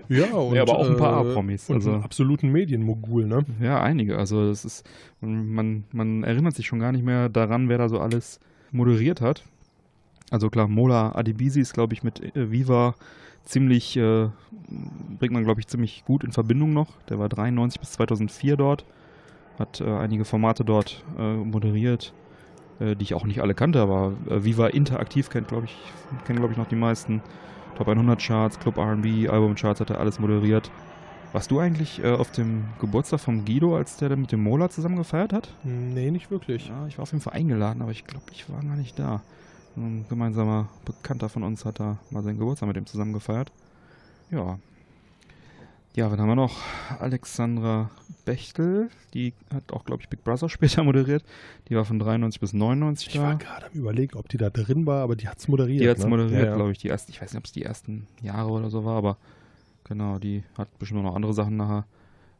[0.09, 3.45] Ja, und, aber auch ein paar äh, A-Promis, Und also- einen absoluten Medienmogul, ne?
[3.61, 4.17] ja, einige.
[4.17, 4.83] Also das ist,
[5.21, 8.39] man, man erinnert sich schon gar nicht mehr daran, wer da so alles
[8.71, 9.43] moderiert hat.
[10.31, 12.95] Also klar, Mola Adibisi ist, glaube ich, mit äh, Viva
[13.45, 14.29] ziemlich, äh,
[15.19, 16.99] bringt man, glaube ich, ziemlich gut in Verbindung noch.
[17.09, 18.85] Der war 93 bis 2004 dort,
[19.59, 22.13] hat äh, einige Formate dort äh, moderiert,
[22.79, 25.77] äh, die ich auch nicht alle kannte, aber äh, Viva Interaktiv kennt, glaube ich,
[26.25, 27.21] kennen, glaube ich, noch die meisten.
[27.75, 30.69] Top 100 Charts, Club R&B, Albumcharts hat er alles moderiert.
[31.31, 34.69] Warst du eigentlich äh, auf dem Geburtstag vom Guido, als der dann mit dem Mola
[34.69, 35.49] zusammen gefeiert hat?
[35.63, 36.67] Nee, nicht wirklich.
[36.67, 39.21] Ja, ich war auf jeden Fall eingeladen, aber ich glaube, ich war gar nicht da.
[39.75, 43.51] Ein gemeinsamer Bekannter von uns hat da mal seinen Geburtstag mit ihm zusammen gefeiert.
[44.29, 44.59] Ja.
[45.95, 46.59] Ja, wen haben wir noch?
[46.99, 47.91] Alexandra
[48.25, 51.23] Bechtel, die hat auch, glaube ich, Big Brother später moderiert.
[51.69, 53.21] Die war von 93 bis 99 Ich da.
[53.21, 55.81] war gerade am überlegen, ob die da drin war, aber die hat es moderiert.
[55.81, 56.09] Die hat es ne?
[56.09, 56.55] moderiert, ja, ja.
[56.55, 58.97] glaube ich, die ersten, ich weiß nicht, ob es die ersten Jahre oder so war,
[58.97, 59.17] aber
[59.83, 61.85] genau, die hat bestimmt noch andere Sachen nachher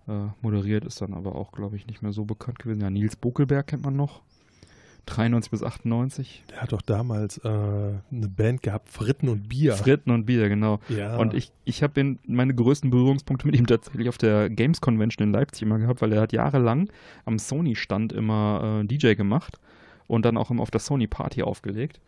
[0.08, 2.82] äh, moderiert, ist dann aber auch, glaube ich, nicht mehr so bekannt gewesen.
[2.82, 4.22] Ja, Nils Bokelberg kennt man noch.
[5.06, 6.44] 93 bis 98.
[6.50, 9.74] Der hat doch damals äh, eine Band gehabt, Fritten und Bier.
[9.74, 10.80] Fritten und Bier, genau.
[10.90, 11.18] ja.
[11.18, 15.34] Und ich, ich habe meine größten Berührungspunkte mit ihm tatsächlich auf der Games Convention in
[15.34, 16.90] Leipzig immer gehabt, weil er hat jahrelang
[17.26, 19.60] am Sony-Stand immer äh, DJ gemacht
[20.08, 22.00] und dann auch immer auf der Sony Party aufgelegt.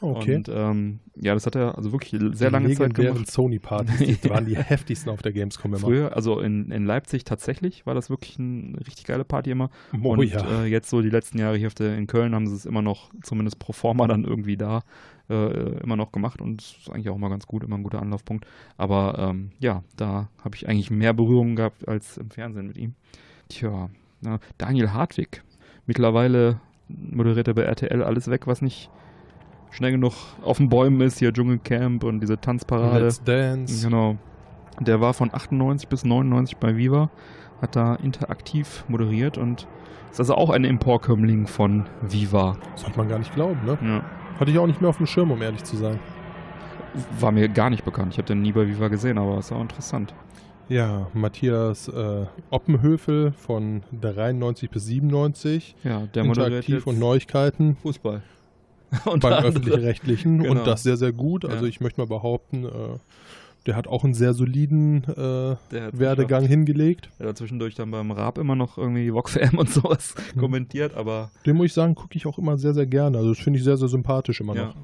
[0.00, 0.36] Okay.
[0.36, 3.30] Und ähm, ja, das hat er also wirklich sehr lange Zeit gemacht.
[3.30, 5.80] Sony-Partys, die waren die heftigsten auf der Gamescom immer.
[5.80, 9.70] Früher, also in, in Leipzig tatsächlich, war das wirklich eine richtig geile Party immer.
[10.02, 10.62] Oh und ja.
[10.62, 12.82] äh, jetzt so die letzten Jahre hier auf der, in Köln haben sie es immer
[12.82, 14.82] noch, zumindest pro forma dann irgendwie da,
[15.28, 18.46] äh, immer noch gemacht und ist eigentlich auch immer ganz gut, immer ein guter Anlaufpunkt.
[18.76, 22.94] Aber ähm, ja, da habe ich eigentlich mehr Berührungen gehabt als im Fernsehen mit ihm.
[23.48, 25.42] Tja, na, Daniel Hartwig.
[25.86, 28.90] Mittlerweile moderiert er bei RTL alles weg, was nicht
[29.74, 30.12] schnell genug
[30.42, 33.04] auf den Bäumen ist, hier Dschungelcamp und diese Tanzparade.
[33.04, 33.84] Let's Dance.
[33.84, 34.16] Genau.
[34.80, 37.10] Der war von 98 bis 99 bei Viva,
[37.60, 39.66] hat da interaktiv moderiert und
[40.10, 42.56] ist also auch ein Emporkömmling von Viva.
[42.76, 43.78] Sollte man gar nicht glauben, ne?
[43.82, 44.04] Ja.
[44.38, 45.98] Hatte ich auch nicht mehr auf dem Schirm, um ehrlich zu sein.
[47.18, 48.12] War mir gar nicht bekannt.
[48.12, 50.14] Ich habe den nie bei Viva gesehen, aber ist auch interessant.
[50.68, 55.76] Ja, Matthias äh, Oppenhöfel von 93 bis 97.
[55.84, 58.22] Ja, der moderiert Interaktiv und Neuigkeiten Fußball.
[59.20, 60.50] beim Öffentlich-Rechtlichen Genau.
[60.60, 61.44] und das sehr, sehr gut.
[61.44, 61.68] Also Ja.
[61.68, 62.68] ich möchte mal behaupten, äh,
[63.66, 67.08] Der hat auch einen sehr soliden äh, Werdegang hingelegt.
[67.18, 70.40] Er hat zwischendurch dann beim Raab immer noch irgendwie VoxFM und sowas Mhm.
[70.40, 73.16] kommentiert, aber Den muss ich sagen, gucke ich auch immer sehr, sehr gerne.
[73.16, 74.66] Also das finde ich sehr, sehr sympathisch immer ja.
[74.66, 74.74] noch.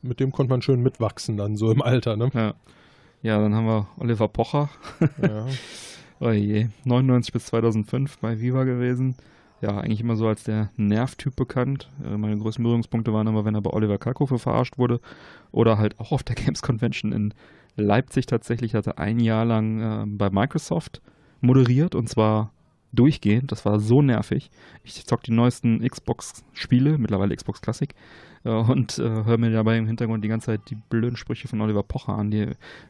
[0.00, 2.30] Mit dem konnte man schön mitwachsen dann so im Alter, ne?
[2.32, 2.54] Ja.
[3.22, 4.70] ja, dann haben wir Oliver Pocher.
[5.20, 5.46] ja.
[6.24, 9.16] Oh je, 99 bis 2005 bei Viva gewesen.
[9.62, 11.88] Ja, eigentlich immer so als der Nervtyp bekannt.
[12.04, 15.00] Äh, Meine größten Berührungspunkte waren immer, wenn er bei Oliver Kalkofe verarscht wurde
[15.52, 17.32] oder halt auch auf der Games Convention in
[17.76, 21.00] Leipzig tatsächlich hatte ein Jahr lang äh, bei Microsoft
[21.40, 22.52] moderiert und zwar
[22.92, 23.52] durchgehend.
[23.52, 24.50] Das war so nervig.
[24.82, 27.94] Ich zock die neuesten Xbox-Spiele, mittlerweile Xbox Classic,
[28.50, 31.82] und äh, höre mir dabei im Hintergrund die ganze Zeit die blöden Sprüche von Oliver
[31.82, 32.30] Pocher an.
[32.30, 32.46] Die,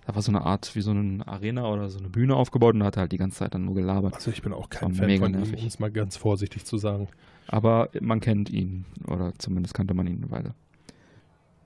[0.07, 2.81] da war so eine Art wie so eine Arena oder so eine Bühne aufgebaut und
[2.81, 4.15] da hat er halt die ganze Zeit dann nur gelabert.
[4.15, 5.61] Also ich bin auch kein Fan mega von ihm, nervig.
[5.61, 7.09] um es mal ganz vorsichtig zu sagen.
[7.49, 10.55] Aber man kennt ihn oder zumindest kannte man ihn eine Weile.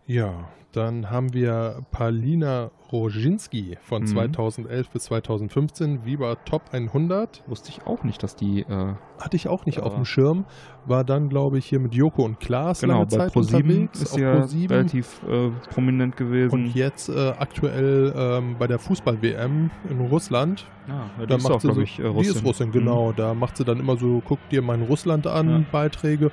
[0.07, 4.07] Ja, dann haben wir Palina Roginski von Mhm.
[4.07, 7.43] 2011 bis 2015, Viva Top 100.
[7.49, 9.83] Wusste ich auch nicht, dass die äh, Hatte ich auch nicht Ja.
[9.85, 10.45] auf dem Schirm.
[10.85, 14.03] War dann, glaube ich, hier mit Joko und Klaas genau lange bei Zeit unterwegs.
[14.03, 14.77] ist ja ProSieben.
[14.77, 16.53] relativ äh, prominent gewesen.
[16.55, 20.67] Und jetzt äh, aktuell ähm, bei der Fußball-WM in Russland.
[20.87, 22.33] ah, ja, die Da ist macht auch, sie so, ich, äh, Die Russin.
[22.37, 22.73] ist Russin, Mhm.
[22.73, 23.13] genau.
[23.13, 25.63] Da macht sie dann immer so, guck dir mein Russland an, Ja.
[25.73, 26.31] Beiträge.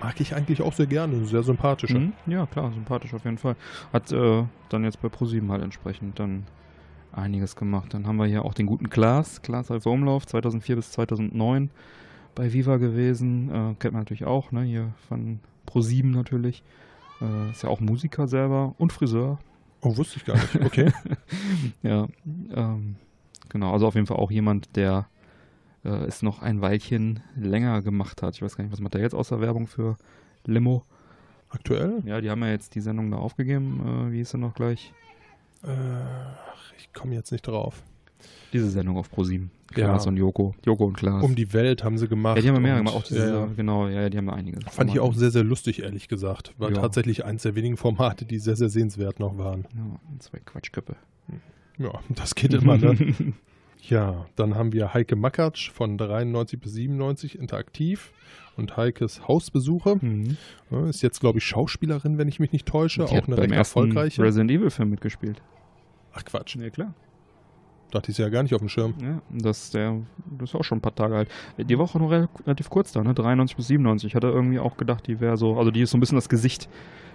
[0.00, 1.24] Mag ich eigentlich auch sehr gerne.
[1.24, 1.98] Sehr sympathische.
[1.98, 2.12] Mhm.
[2.26, 3.56] Ja, klar, sympathisch auf jeden Fall.
[3.92, 6.46] Hat äh, dann jetzt bei ProSieben halt entsprechend dann
[7.12, 7.94] einiges gemacht.
[7.94, 11.70] Dann haben wir hier auch den guten Klaas, Klaas Alpha Umlauf, 2004 bis 2009
[12.34, 13.50] bei Viva gewesen.
[13.50, 16.62] Äh, kennt man natürlich auch, ne, hier von ProSieben natürlich.
[17.20, 19.38] Äh, ist ja auch Musiker selber und Friseur.
[19.80, 20.60] Oh, wusste ich gar nicht.
[20.64, 20.92] Okay.
[21.82, 22.08] Ja,
[22.54, 22.96] ähm,
[23.48, 25.06] genau, also auf jeden Fall auch jemand, der
[25.84, 28.34] äh, es noch ein Weilchen länger gemacht hat.
[28.34, 29.96] Ich weiß gar nicht, was macht er jetzt außer Werbung für
[30.44, 30.82] Limo?
[31.50, 32.02] Aktuell?
[32.04, 34.08] Ja, die haben ja jetzt die Sendung da aufgegeben.
[34.08, 34.92] Äh, wie ist er noch gleich?
[35.64, 35.68] Äh,
[36.78, 37.82] ich komme jetzt nicht drauf.
[38.52, 39.50] Diese Sendung auf ProSieben.
[39.76, 39.84] Ja.
[39.88, 40.54] Klaas und Joko.
[40.64, 41.22] Joko und Klaas.
[41.22, 42.36] Um die Welt haben sie gemacht.
[42.36, 42.94] ja, die haben ja mehr gemacht.
[42.96, 43.48] Auch diese, ja, ja.
[43.54, 44.58] Genau, ja, ja, die haben einige.
[44.70, 46.54] Fand ich auch sehr, sehr lustig, ehrlich gesagt.
[46.58, 46.80] War Ja.
[46.80, 49.66] tatsächlich eins der wenigen Formate, die sehr, sehr sehenswert noch waren.
[49.76, 50.96] Ja, zwei Quatschköppe.
[51.78, 52.96] Ja, das geht immer, ne?
[53.80, 58.12] ja, dann haben wir Heike Makatsch von 93 bis 97 interaktiv
[58.56, 59.96] und Heikes Hausbesuche.
[60.00, 60.36] Mhm.
[60.88, 63.04] Ist jetzt, glaube ich, Schauspielerin, wenn ich mich nicht täusche.
[63.04, 64.22] Die auch eine recht erfolgreiche.
[64.22, 65.40] Resident Evil Film mitgespielt.
[66.12, 66.92] Ach Quatsch, Ja, klar.
[67.92, 68.94] dachte ich ja gar nicht auf dem Schirm.
[69.00, 70.00] Ja, das, der,
[70.38, 71.28] das ist auch schon ein paar Tage alt.
[71.58, 73.14] Die war auch noch rel- relativ kurz da, ne?
[73.14, 74.08] 93 bis 97.
[74.08, 76.28] Ich hatte irgendwie auch gedacht, die wäre so, also die ist so ein bisschen das
[76.28, 76.68] Gesicht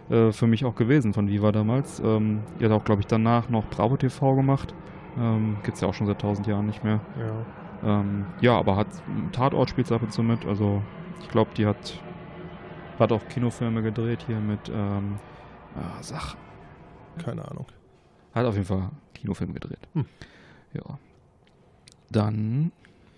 [0.10, 2.00] äh, für mich auch gewesen von Viva damals.
[2.00, 4.74] Ähm, die hat auch, glaube ich, danach noch Bravo TV gemacht.
[5.18, 7.00] Ähm, gibt's ja auch schon seit tausend Jahren nicht mehr.
[7.18, 8.00] Ja.
[8.00, 8.88] Ähm, ja, aber hat
[9.32, 10.46] Tatort spielt ab und zu mit.
[10.46, 10.82] Also
[11.22, 12.00] ich glaube, die hat,
[13.00, 15.20] hat auch Kinofilme gedreht hier mit ähm,
[15.76, 16.36] ah, Sach.
[17.24, 17.68] Keine Ahnung.
[18.34, 19.88] Hat auf jeden Fall Kinofilme gedreht.
[19.94, 20.06] Hm.
[20.74, 20.98] Ja.
[22.10, 22.72] Dann,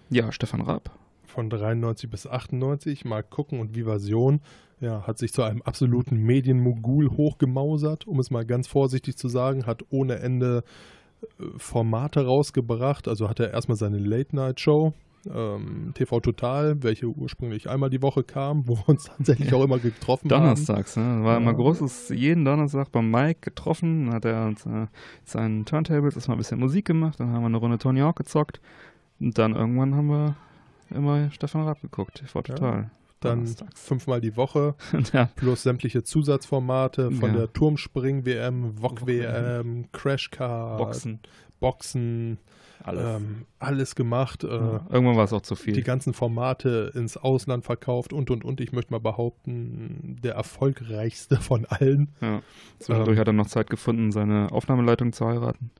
[0.09, 0.91] ja, Stefan Raab.
[1.25, 4.41] Von 93 bis 98, mal gucken und Vivasion,
[4.79, 9.65] ja, hat sich zu einem absoluten Medienmogul hochgemausert, um es mal ganz vorsichtig zu sagen,
[9.65, 10.63] hat ohne Ende
[11.57, 13.07] Formate rausgebracht.
[13.07, 14.93] Also hat er erstmal seine Late-Night-Show,
[15.33, 19.79] ähm, TV Total, welche ursprünglich einmal die Woche kam, wo wir uns tatsächlich auch immer
[19.79, 20.41] getroffen haben.
[20.41, 21.23] Donnerstags, ne?
[21.23, 21.57] War immer Ja.
[21.57, 24.87] großes, jeden Donnerstag beim Mike getroffen, dann hat er uns äh,
[25.23, 28.59] seinen Turntables erstmal ein bisschen Musik gemacht, dann haben wir eine Runde Tony Hawk gezockt
[29.19, 30.35] und dann irgendwann haben wir
[30.91, 32.89] immer Stefan Raab geguckt, TV Ja.
[33.21, 33.81] Dann Donnerstags.
[33.81, 34.75] fünfmal die Woche
[35.13, 37.37] ja, plus sämtliche Zusatzformate von Ja.
[37.37, 41.19] der Turmspring-WM, VOG-WM, Crashcard, Boxen,
[41.59, 42.37] Boxen
[42.83, 43.17] alles.
[43.21, 44.43] ähm, alles gemacht.
[44.43, 44.85] Äh, ja.
[44.91, 45.73] Irgendwann war es auch zu viel.
[45.73, 48.59] die ganzen Formate ins Ausland verkauft und und und.
[48.61, 52.09] Ich möchte mal behaupten, der erfolgreichste von allen.
[52.21, 52.41] Ja.
[52.79, 53.21] Zwischendurch Ähm.
[53.21, 55.71] hat er noch Zeit gefunden, seine Aufnahmeleitung zu heiraten.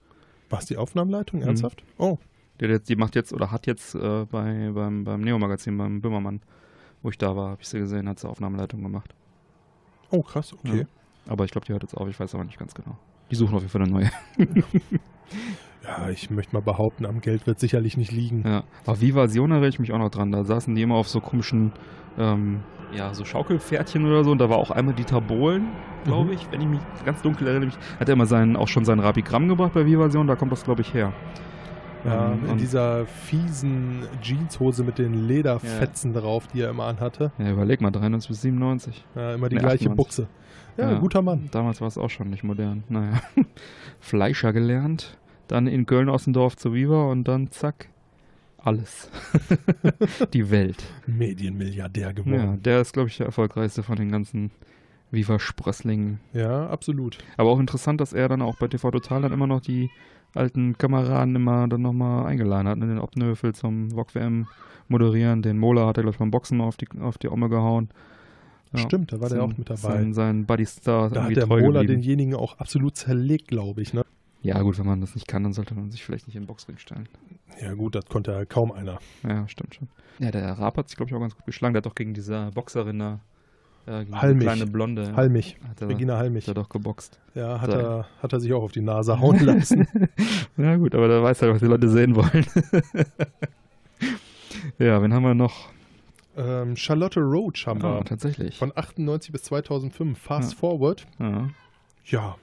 [0.49, 1.41] War es die Aufnahmeleitung?
[1.41, 1.47] Mhm.
[1.47, 1.83] Ernsthaft?
[1.97, 2.17] Oh,
[2.61, 6.41] Die, die macht jetzt oder hat jetzt äh, bei, beim, beim Neo-Magazin, beim Böhmermann,
[7.01, 9.13] wo ich da war, habe ich sie gesehen, hat sie Aufnahmeleitung gemacht.
[10.11, 10.85] oh krass, okay.
[11.27, 12.97] Aber ich glaube, die hört jetzt auf, ich weiß aber nicht ganz genau.
[13.31, 14.09] Die suchen auf jeden Fall eine neue.
[15.83, 18.43] Ja, ich möchte mal behaupten, am Geld wird sicherlich nicht liegen.
[18.43, 18.63] Ja.
[18.85, 20.31] Aber Vivasion erinnere ich mich auch noch dran.
[20.31, 21.73] Da saßen die immer auf so komischen,
[22.17, 24.31] ähm, ja, so Schaukelpferdchen oder so.
[24.31, 25.67] Und da war auch einmal Dieter Bohlen,
[26.03, 26.33] glaube Mhm.
[26.33, 27.67] ich, wenn ich mich ganz dunkel erinnere.
[27.67, 30.25] Mich, hat er immer seinen, auch schon sein Rabigramm gebracht bei Vivasion.
[30.25, 31.13] Da kommt das, glaube ich, her.
[32.05, 37.31] Ja, Ähm, in dieser fiesen Jeanshose mit den Lederfetzen drauf, die er immer anhatte.
[37.37, 39.03] Ja, überleg mal, 93 bis 97.
[39.15, 39.95] Ja, immer die Nee, gleiche 98.
[39.95, 40.27] Buchse.
[40.77, 40.99] Ja, Ja.
[40.99, 41.49] guter Mann.
[41.51, 42.83] Damals war es auch schon nicht modern.
[42.89, 43.21] Naja.
[43.99, 47.89] Fleischer gelernt, dann in Köln-Ossendorf zu Viva und dann zack,
[48.57, 49.09] alles.
[50.33, 50.83] Die Welt.
[51.07, 52.61] Medienmilliardär Ja, geworden.
[52.63, 54.51] der ist, glaube ich, der erfolgreichste von den ganzen
[55.11, 56.19] Viva Sprössling.
[56.33, 57.19] Ja, absolut.
[57.37, 59.89] Aber auch interessant, dass er dann auch bei TV Total dann immer noch die
[60.35, 62.77] alten Kameraden immer dann nochmal eingeladen hat.
[62.77, 62.87] Ne?
[62.87, 64.47] Den Obnöfel zum VOG WM
[64.87, 67.89] moderieren, den Mola hat er, glaube ich, beim Boxen auf die, auf die Omme gehauen.
[68.73, 69.77] Ja, Stimmt, da war der sein- auch mit dabei.
[69.79, 71.09] Sein, sein Buddy Star.
[71.09, 72.01] da hat der Mola geblieben.
[72.01, 73.93] denjenigen auch absolut zerlegt, glaube ich.
[73.93, 74.03] Ne?
[74.41, 76.47] Ja, gut, wenn man das nicht kann, dann sollte man sich vielleicht nicht in den
[76.47, 77.07] Boxring stellen.
[77.61, 78.99] Ja gut, das konnte ja kaum einer.
[79.27, 79.87] Ja, stimmt schon.
[80.19, 81.73] Ja, der Raab hat sich, glaube ich, auch ganz gut geschlagen.
[81.73, 83.19] Der hat doch gegen diese Boxerin da,
[83.87, 84.43] äh, gegen die Halmich.
[84.45, 86.47] kleine Blonde, Halmich, hat er, Regina hat Halmich.
[86.47, 87.19] er doch geboxt.
[87.33, 87.77] Ja, hat So.
[87.77, 89.87] er, hat er sich auch auf die Nase hauen lassen.
[90.57, 92.45] Ja, gut, aber da weiß er, was die Leute sehen wollen.
[94.79, 95.69] ja, wen haben wir noch?
[96.37, 98.03] ähm, Charlotte Roach haben wir.
[98.03, 98.57] tatsächlich.
[98.57, 100.17] Von 98 bis 2005.
[100.19, 100.57] Fast Ja.
[100.59, 101.05] Forward.
[101.19, 101.49] Ja.
[102.05, 102.35] Ja.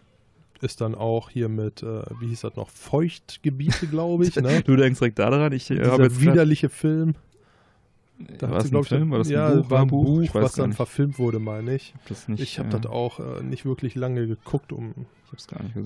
[0.62, 4.36] Ist dann auch hier mit, äh, wie hieß das noch, Feuchtgebiete, glaube ich.
[4.42, 4.62] Ne?
[4.62, 7.16] Du denkst direkt daran, ich äh, habe Dieser widerliche Film.
[8.38, 9.10] Da war es ein Film?
[9.10, 9.70] War das ein ja, Buch?
[9.70, 10.04] war ein Buch?
[10.04, 10.76] Buch, Ich weiß was dann nicht.
[10.76, 11.94] verfilmt wurde, meine ich.
[12.08, 14.94] das nicht, Ich habe äh, das auch äh, nicht wirklich lange geguckt, um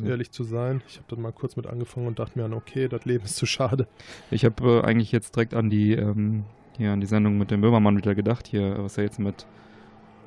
[0.04, 0.82] ehrlich zu sein.
[0.88, 3.46] Ich habe dann mal kurz mit angefangen und dachte mir, okay, das Leben ist zu
[3.46, 3.86] schade.
[4.30, 6.44] Ich habe äh, eigentlich jetzt direkt an die ähm,
[6.76, 9.46] hier an die Sendung mit dem Böhmermann wieder gedacht, hier, was ja jetzt mit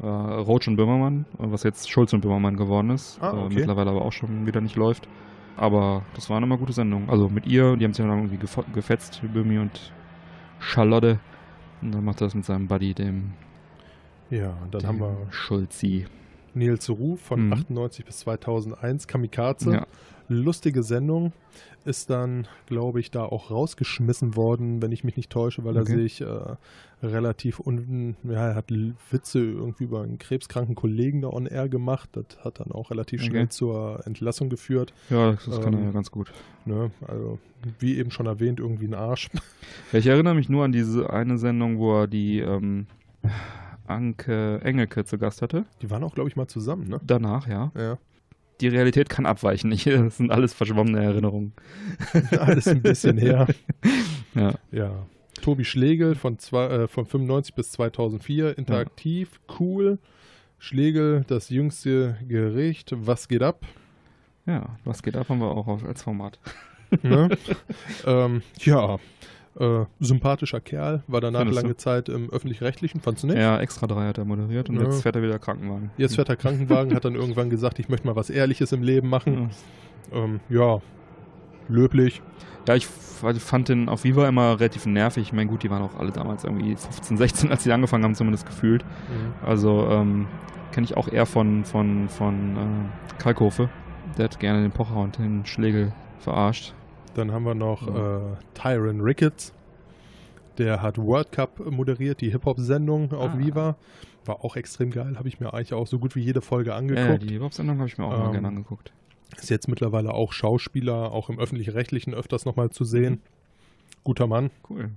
[0.01, 3.19] äh, Roach und Böhmermann, äh, was jetzt Schulz und Böhmermann geworden ist.
[3.21, 3.55] Ah, äh, okay.
[3.55, 5.07] mittlerweile aber auch schon wieder nicht läuft.
[5.57, 7.09] Aber das waren immer gute Sendungen.
[7.09, 8.39] Also mit ihr, die haben sich dann irgendwie
[8.73, 9.91] gefetzt, Böhmi und
[10.59, 11.19] Charlotte.
[11.81, 13.33] Und dann macht er das mit seinem Buddy, dem,
[14.29, 16.05] Ja, dann dem haben wir Schulzi.
[16.55, 17.53] Nils Ruf von Mhm.
[17.53, 19.71] 98 bis 2001, Kamikaze.
[19.73, 19.87] Ja.
[20.27, 21.33] Lustige Sendung.
[21.85, 25.91] Ist dann, glaube ich, da auch rausgeschmissen worden, wenn ich mich nicht täusche, weil Okay.
[25.93, 26.27] er sich äh,
[27.01, 28.65] relativ unten, ja, er hat
[29.11, 32.09] Witze irgendwie über einen krebskranken Kollegen da on air gemacht.
[32.11, 33.29] Das hat dann auch relativ Okay.
[33.29, 34.93] schnell zur Entlassung geführt.
[35.09, 36.31] Ja, das, das kann er Ähm, ja ganz gut.
[36.65, 36.91] Ne?
[37.07, 37.39] Also,
[37.79, 39.29] wie eben schon erwähnt, irgendwie ein Arsch.
[39.93, 42.87] Ja, ich erinnere mich nur an diese eine Sendung, wo er die ähm,
[43.89, 45.65] Anke Engelke zu Gast hatte.
[45.81, 46.99] Die waren auch, glaube ich, mal zusammen, ne?
[47.03, 47.71] Danach, ja.
[47.75, 47.97] Ja.
[48.61, 49.71] Die Realität kann abweichen.
[49.79, 51.53] Ich, das sind alles verschwommene Erinnerungen.
[52.39, 53.47] Alles ein bisschen her.
[54.35, 54.53] Ja.
[54.71, 54.91] Ja.
[55.41, 59.97] Tobi Schlegel von, zwei, äh, von 95 bis 2004, interaktiv, cool.
[60.59, 63.65] Schlegel, das jüngste Gericht, was geht ab?
[64.45, 66.39] Ja, was geht ab, haben wir auch als Format.
[67.01, 67.29] ne?
[68.05, 68.99] ähm, ja,
[69.59, 71.77] äh, sympathischer Kerl, war danach Findest lange du?
[71.77, 73.37] Zeit im Öffentlich-Rechtlichen, fandst du nicht?
[73.37, 74.83] Ja, extra drei hat er moderiert und Ja.
[74.83, 75.91] jetzt fährt er wieder Krankenwagen.
[75.97, 79.09] Jetzt fährt er Krankenwagen, hat dann irgendwann gesagt, ich möchte mal was Ehrliches im Leben
[79.09, 79.51] machen.
[80.11, 80.23] Ja.
[80.23, 80.79] Ähm, ja,
[81.67, 82.21] löblich.
[82.67, 82.87] Ja, ich
[83.35, 85.23] ich fand den auf Viva immer relativ nervig.
[85.23, 88.15] Ich meine, gut, die waren auch alle damals irgendwie 15, 16, als sie angefangen haben,
[88.15, 88.85] zumindest gefühlt.
[89.45, 90.25] Also, ähm,
[90.71, 93.67] kenne ich auch eher von, von, von äh, Kalkofe.
[94.17, 96.73] Der hat gerne den Pocher und den Schlegel verarscht.
[97.15, 98.17] Dann haben wir noch Ja.
[98.17, 99.53] äh, Tyron Ricketts.
[100.57, 103.37] Der hat World Cup moderiert, die Hip-Hop-Sendung auf Ah.
[103.39, 103.75] Viva.
[104.25, 106.75] War auch extrem geil, habe ich mir eigentlich auch so gut wie jede Folge Ja,
[106.75, 107.23] ja, angeguckt.
[107.23, 108.91] die Hip-Hop-Sendung habe ich mir auch mal Ähm, gerne angeguckt.
[109.37, 113.21] Ist jetzt mittlerweile auch Schauspieler, auch im Öffentlich-Rechtlichen öfters nochmal zu sehen.
[114.03, 114.49] Guter Mann.
[114.69, 114.89] Cool.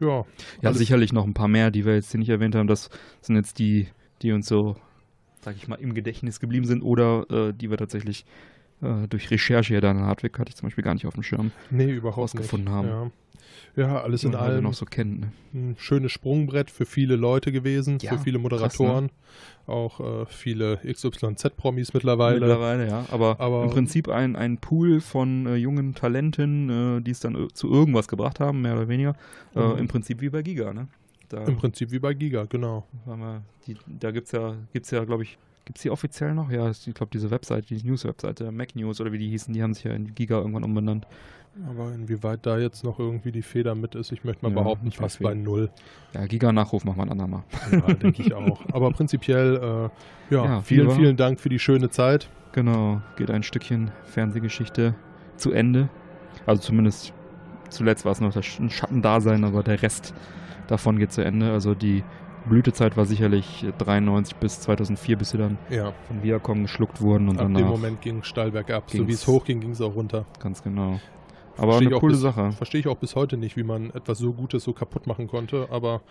[0.00, 0.24] Ja,
[0.62, 2.68] Ja, sicherlich noch ein paar mehr, die wir jetzt hier nicht erwähnt haben.
[2.68, 2.88] Das
[3.20, 3.88] sind jetzt die,
[4.22, 4.76] die uns so,
[5.42, 8.24] sag ich mal, im Gedächtnis geblieben sind oder äh, die wir tatsächlich
[8.82, 11.50] äh, durch Recherche hier dann Hardwick hatte ich zum Beispiel gar nicht auf dem Schirm
[11.70, 12.52] nee, überhaupt nicht.
[12.68, 12.88] haben.
[12.88, 13.10] Ja.
[13.76, 15.20] ja, alles in heute allem noch so kennt.
[15.20, 15.32] Ne?
[15.54, 19.10] ein schönes Sprungbrett für viele Leute gewesen, Ja, für viele krass, Moderatoren.
[19.66, 22.40] Auch äh, viele XYZ-Promis mittlerweile.
[22.40, 23.04] Mittlerweile, ja.
[23.10, 27.48] Aber, Aber- im Prinzip ein, ein Pool von äh, jungen Talenten, äh, die es dann
[27.52, 29.14] zu irgendwas gebracht haben, mehr oder weniger.
[29.54, 29.78] Äh, Mhm.
[29.78, 30.88] Im Prinzip wie bei Giga, ne?
[31.28, 32.86] Da, Im Prinzip wie bei Giga, genau.
[33.04, 35.36] wir die, da gibt's ja, gibt's ja, glaube ich,
[35.68, 36.50] gibt's die offiziell noch?
[36.50, 39.74] Ja, ich glaube, diese Webseite, die News-Webseite, Mac News oder wie die hießen, die haben
[39.74, 41.06] sich ja in Giga irgendwann umbenannt.
[41.68, 44.90] Aber inwieweit da jetzt noch irgendwie die Feder mit ist, ich möchte mal Ja, behaupten,
[44.92, 45.26] fast viel.
[45.26, 45.70] bei null.
[46.14, 47.42] Ja, Giga-Nachruf machen wir ein andermal.
[47.70, 48.60] Ja, denke ich auch.
[48.72, 52.30] Aber prinzipiell, äh, ja, Ja, vielen, vielen Dank für die schöne Zeit.
[52.52, 54.94] Genau, geht ein Stückchen Fernsehgeschichte
[55.36, 55.90] zu Ende.
[56.46, 57.12] Also zumindest
[57.68, 60.14] zuletzt war es noch ein Schattendasein, aber der Rest
[60.68, 61.52] davon geht zu Ende.
[61.52, 62.04] Also die
[62.48, 67.38] Blütezeit war sicherlich 93 bis 2004, bis sie dann Ja, von Viacom geschluckt wurden und
[67.40, 68.90] ab dem Moment ging es steil bergab.
[68.90, 70.26] So wie es hochging, ging es auch runter.
[70.40, 71.00] ganz genau.
[71.56, 72.52] Aber Versteh ich eine coole bis- Sache.
[72.52, 75.66] Verstehe ich auch bis heute nicht, wie man etwas so Gutes so kaputt machen konnte.
[75.70, 76.02] Aber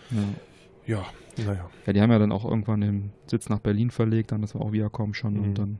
[0.85, 0.97] Ja.
[0.97, 1.05] ja,
[1.45, 1.69] naja.
[1.85, 4.61] ja, die haben ja dann auch irgendwann den Sitz nach Berlin verlegt, dann das war
[4.61, 5.43] auch Viacom schon Mhm.
[5.43, 5.80] und dann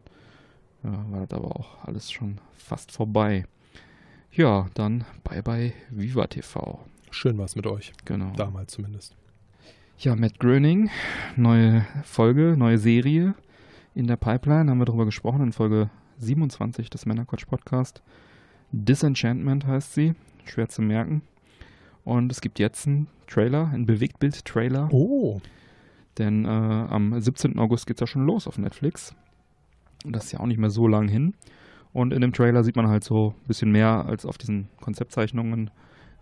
[0.84, 3.46] ja, war das aber auch alles schon fast vorbei.
[4.32, 6.80] Ja, dann bye bye Viva TV.
[7.12, 7.92] Schön war es mit euch.
[8.06, 8.32] Genau.
[8.38, 9.16] Damals zumindest.
[10.00, 10.92] Ja, Matt Groening,
[11.38, 13.34] neue Folge, neue Serie
[13.96, 18.04] in der Pipeline, haben wir darüber gesprochen in Folge 27 des Männerquatsch Podcast.
[18.72, 20.14] Disenchantment heißt sie,
[20.46, 21.24] schwer zu merken.
[22.04, 25.42] Und es gibt jetzt einen Trailer, einen Bewegtbild-Trailer Oh,
[26.20, 27.58] Denn äh, am 17.
[27.58, 29.16] August geht es ja schon los auf Netflix.
[30.06, 31.34] Und das ist ja auch nicht mehr so lang hin.
[31.92, 35.72] Und in dem Trailer sieht man halt so ein bisschen mehr als auf diesen Konzeptzeichnungen,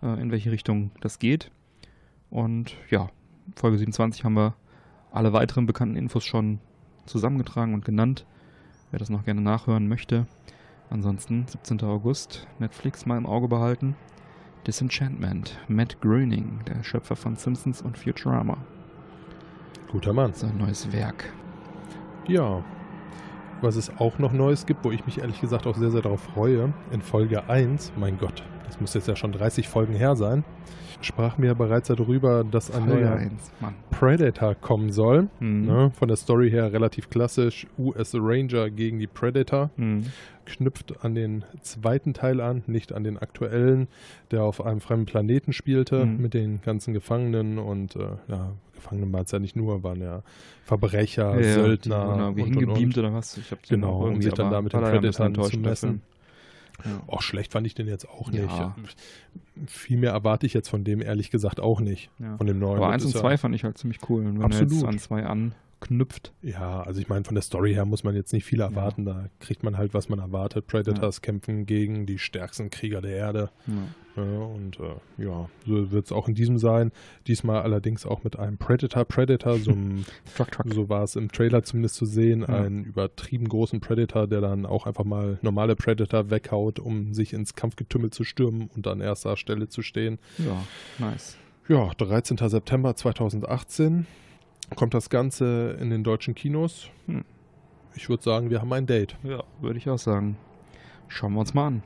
[0.02, 1.50] äh, in welche Richtung das geht.
[2.30, 3.10] Und ja,
[3.54, 4.54] Folge 27 haben wir
[5.12, 6.58] alle weiteren bekannten Infos schon
[7.06, 8.26] zusammengetragen und genannt.
[8.90, 10.26] Wer das noch gerne nachhören möchte.
[10.90, 11.82] Ansonsten 17.
[11.82, 13.96] August, Netflix mal im Auge behalten.
[14.66, 18.58] Disenchantment, Matt Groening, der Schöpfer von Simpsons und Futurama.
[19.90, 20.34] Guter Mann.
[20.34, 21.32] Sein neues Werk.
[22.26, 22.64] Ja.
[23.62, 26.20] Was es auch noch Neues gibt, wo ich mich ehrlich gesagt auch sehr, sehr darauf
[26.20, 30.44] freue, in Folge 1, mein Gott, das muss jetzt ja schon 30 Folgen her sein,
[31.00, 33.74] sprach mir bereits darüber, dass ein Folge neuer 1, Mann.
[33.90, 35.28] Predator kommen soll.
[35.40, 35.66] Mhm.
[35.66, 35.90] Ne?
[35.94, 37.66] Von der Story her relativ klassisch.
[37.78, 39.70] US Ranger gegen die Predator.
[39.76, 40.04] Mhm.
[40.46, 43.88] Knüpft an den zweiten Teil an, nicht an den aktuellen,
[44.30, 46.22] der auf einem fremden Planeten spielte Mhm.
[46.22, 50.22] mit den ganzen Gefangenen und äh, ja, Gefangenen waren es ja nicht nur, waren ja
[50.64, 51.96] Verbrecher, Ja, Söldner
[52.36, 52.98] wurden irgendwie und, und, und.
[52.98, 53.36] oder was?
[53.38, 55.88] Ich Genau, um sich dann da mit den Predatern zu messen.
[55.88, 56.00] Film.
[56.84, 57.00] Ja.
[57.06, 58.42] Oh, schlecht fand ich den jetzt auch nicht.
[58.44, 58.74] Ja.
[59.66, 62.10] Viel mehr erwarte ich jetzt von dem ehrlich gesagt auch nicht.
[62.18, 62.36] Ja.
[62.36, 62.76] Von dem neuen.
[62.76, 64.24] Aber Das 1 und ist ja- 2 fand ich halt ziemlich cool.
[64.26, 64.88] Und wenn er jetzt Absolut.
[64.88, 65.26] an 2
[65.80, 69.04] anknüpft, Ja, also ich meine, von der Story her muss man jetzt nicht viel erwarten.
[69.04, 70.66] Da kriegt man halt, was man erwartet.
[70.66, 73.50] Predators kämpfen gegen die stärksten Krieger der Erde.
[73.66, 73.74] ja.
[74.18, 76.90] Ja, und äh, ja, so wird es auch in diesem sein.
[77.26, 80.72] Diesmal allerdings auch mit einem Predator-Predator, so, einem- Truck, Truck.
[80.72, 82.40] so war es im Trailer zumindest zu sehen.
[82.40, 82.46] Ja.
[82.48, 87.56] Einen übertrieben großen Predator, der dann auch einfach mal normale Predator weghaut, um sich ins
[87.56, 90.18] Kampfgetümmel zu stürmen und an erster Stelle zu stehen.
[90.38, 90.64] Ja,
[90.98, 91.36] nice.
[91.68, 92.38] Ja, 13.
[92.38, 94.06] September 2018
[94.74, 96.90] kommt das Ganze in den deutschen Kinos.
[97.06, 97.24] Hm.
[97.94, 99.16] Ich würde sagen, wir haben ein Date.
[99.22, 100.36] Ja, würde ich auch sagen.
[101.08, 101.82] Schauen wir uns mal an.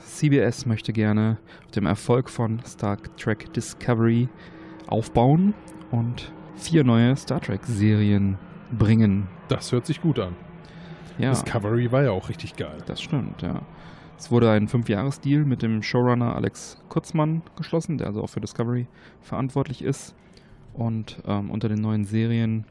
[0.00, 4.28] CBS möchte gerne auf dem Erfolg von Star Trek Discovery
[4.86, 5.54] aufbauen
[5.90, 8.38] und vier neue Star Trek-Serien
[8.76, 9.28] bringen.
[9.48, 10.34] Das hört sich gut an.
[11.18, 12.78] Ja, Discovery war ja auch richtig geil.
[12.86, 13.62] das stimmt, ja.
[14.16, 18.86] Es wurde ein Fünfjahres-Deal mit dem Showrunner Alex Kurzmann geschlossen, der also auch für Discovery
[19.20, 20.14] verantwortlich ist.
[20.72, 22.64] Und ähm, unter den neuen Serien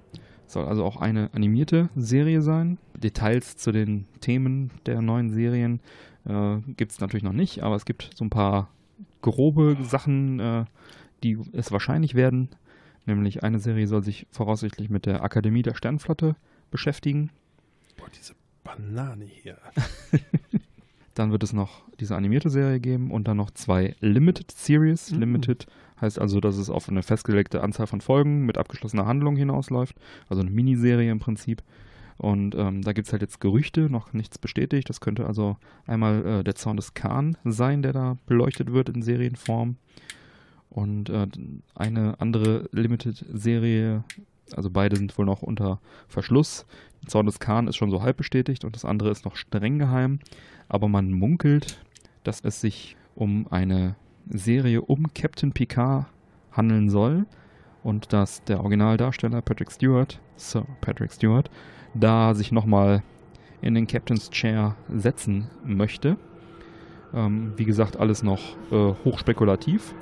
[0.47, 2.77] soll also auch eine animierte Serie sein.
[2.95, 5.81] Details zu den Themen der neuen Serien
[6.25, 8.69] äh, gibt es natürlich noch nicht, aber es gibt so ein paar
[9.21, 10.65] grobe Sachen, äh,
[11.23, 12.49] die es wahrscheinlich werden.
[13.05, 16.35] Nämlich eine Serie soll sich voraussichtlich mit der Akademie der Sternflotte
[16.71, 17.29] beschäftigen.
[17.97, 18.33] Boah, diese
[18.63, 19.57] Banane hier.
[21.13, 25.11] Dann wird es noch diese animierte Serie geben und dann noch zwei Limited Series.
[25.11, 25.19] Mhm.
[25.19, 25.65] Limited
[26.01, 29.95] heißt also, dass es auf eine festgelegte Anzahl von Folgen mit abgeschlossener Handlung hinausläuft.
[30.29, 31.63] Also eine Miniserie im Prinzip.
[32.17, 34.89] Und ähm, da gibt es halt jetzt Gerüchte, noch nichts bestätigt.
[34.89, 39.03] Das könnte also einmal äh, der Zorn des Khan sein, der da beleuchtet wird in
[39.03, 39.77] Serienform.
[40.69, 41.27] Und äh,
[41.75, 44.03] eine andere Limited-Serie,
[44.55, 46.65] also beide sind wohl noch unter Verschluss.
[47.05, 50.19] Zorn des Khan ist schon so halb bestätigt und das andere ist noch streng geheim.
[50.67, 51.79] Aber man munkelt,
[52.23, 53.95] dass es sich um eine
[54.29, 56.05] Serie um Captain Picard
[56.51, 57.25] handeln soll
[57.83, 61.49] und dass der Originaldarsteller Patrick Stewart, Sir Patrick Stewart,
[61.93, 63.03] da sich nochmal
[63.61, 66.17] in den Captain's Chair setzen möchte.
[67.13, 68.41] Ähm, wie gesagt, alles noch
[68.71, 69.93] äh, hochspekulativ.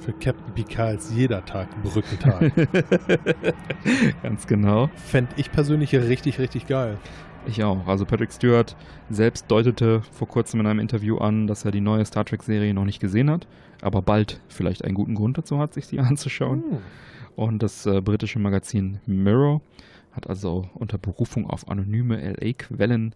[0.00, 2.52] Für Captain Picard ist jeder Tag Brückentag.
[4.22, 4.88] Ganz genau.
[4.94, 6.98] Fände ich persönlich richtig, richtig geil.
[7.46, 7.86] Ich auch.
[7.86, 8.76] Also Patrick Stewart
[9.08, 12.84] selbst deutete vor kurzem in einem Interview an, dass er die neue Star Trek-Serie noch
[12.84, 13.46] nicht gesehen hat,
[13.82, 16.62] aber bald vielleicht einen guten Grund dazu hat, sich die anzuschauen.
[16.62, 16.78] Hm.
[17.36, 19.60] Und das äh, britische Magazin Mirror
[20.12, 23.14] hat also unter Berufung auf anonyme LA-Quellen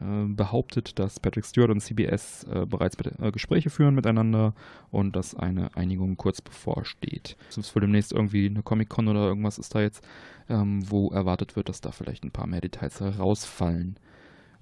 [0.00, 4.54] behauptet, dass Patrick Stewart und CBS äh, bereits äh, Gespräche führen miteinander
[4.90, 7.36] und dass eine Einigung kurz bevorsteht.
[7.48, 10.06] Es ist wohl demnächst irgendwie eine Comic-Con oder irgendwas ist da jetzt,
[10.48, 13.96] ähm, wo erwartet wird, dass da vielleicht ein paar mehr Details herausfallen.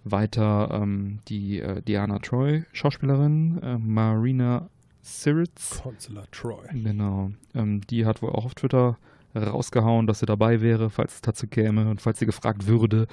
[0.05, 4.71] Weiter ähm, die äh, Diana Troy, Schauspielerin, äh, Marina
[5.03, 6.67] Siritz, Consular Troy.
[6.73, 7.33] Genau.
[7.55, 8.99] Ähm, die hat wohl auch auf Twitter
[9.35, 13.07] rausgehauen, dass sie dabei wäre, falls es dazu käme und falls sie gefragt würde.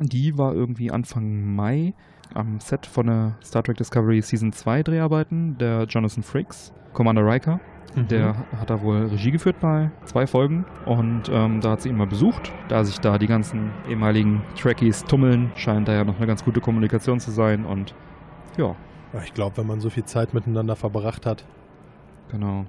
[0.00, 1.94] Die war irgendwie Anfang Mai
[2.34, 7.60] am Set von der Star Trek Discovery Season 2 Dreharbeiten, der Jonathan Frakes, Commander Riker.
[7.94, 8.08] Mhm.
[8.08, 11.96] Der hat da wohl Regie geführt bei zwei Folgen und ähm, da hat sie ihn
[11.96, 12.50] mal besucht.
[12.68, 16.60] Da sich da die ganzen ehemaligen Trekkies tummeln, scheint da ja noch eine ganz gute
[16.60, 17.94] Kommunikation zu sein und
[18.56, 18.74] ja,
[19.24, 21.44] Ich glaube, wenn man so viel Zeit miteinander verbracht hat.
[22.30, 22.64] Genau.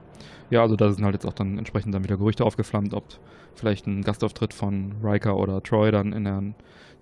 [0.49, 3.05] Ja, also da sind halt jetzt auch dann entsprechend dann wieder Gerüchte aufgeflammt, ob
[3.55, 6.43] vielleicht ein Gastauftritt von Riker oder Troy dann in der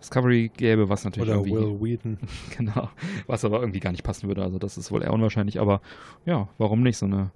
[0.01, 2.17] Discovery gäbe, was natürlich Oder Will Wheaton.
[2.57, 2.89] genau,
[3.27, 4.43] was aber irgendwie gar nicht passen würde.
[4.43, 5.81] Also das ist wohl eher unwahrscheinlich, aber
[6.25, 7.31] ja, warum nicht so eine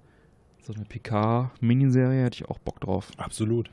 [0.60, 3.12] so eine Picard Miniserie hätte ich auch Bock drauf.
[3.18, 3.70] Absolut.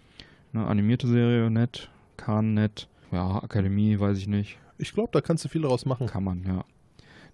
[0.52, 1.90] Ne, animierte Serie, nett.
[2.18, 2.88] Khan, nett.
[3.12, 4.60] Ja, Akademie, weiß ich nicht.
[4.78, 6.06] Ich glaube, da kannst du viel daraus machen.
[6.06, 6.64] Kann man, ja.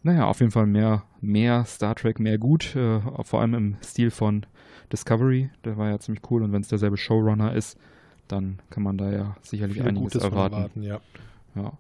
[0.02, 2.74] Naja, auf jeden Fall mehr, mehr Star Trek, mehr gut.
[2.76, 4.46] Äh, vor allem im Stil von
[4.94, 5.50] Discovery.
[5.66, 6.42] Der war ja ziemlich cool.
[6.44, 7.78] Und wenn es derselbe Showrunner ist,
[8.30, 10.56] dann kann man da ja sicherlich Viel einiges Gutes erwarten.
[10.56, 11.02] erwarten, ja.
[11.62, 11.78] Ja.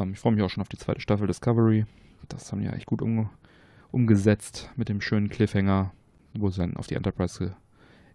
[0.00, 1.86] Ähm, ich freue mich auch schon auf die zweite Staffel Discovery.
[2.28, 3.30] Das haben die ja echt gut umge
[3.92, 5.92] umgesetzt mit dem schönen Cliffhanger,
[6.34, 7.38] wo sie dann auf die Enterprise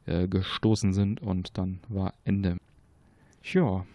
[0.05, 2.57] ge äh, gestoßen sind und dann war Ende.
[3.43, 3.85] Ja,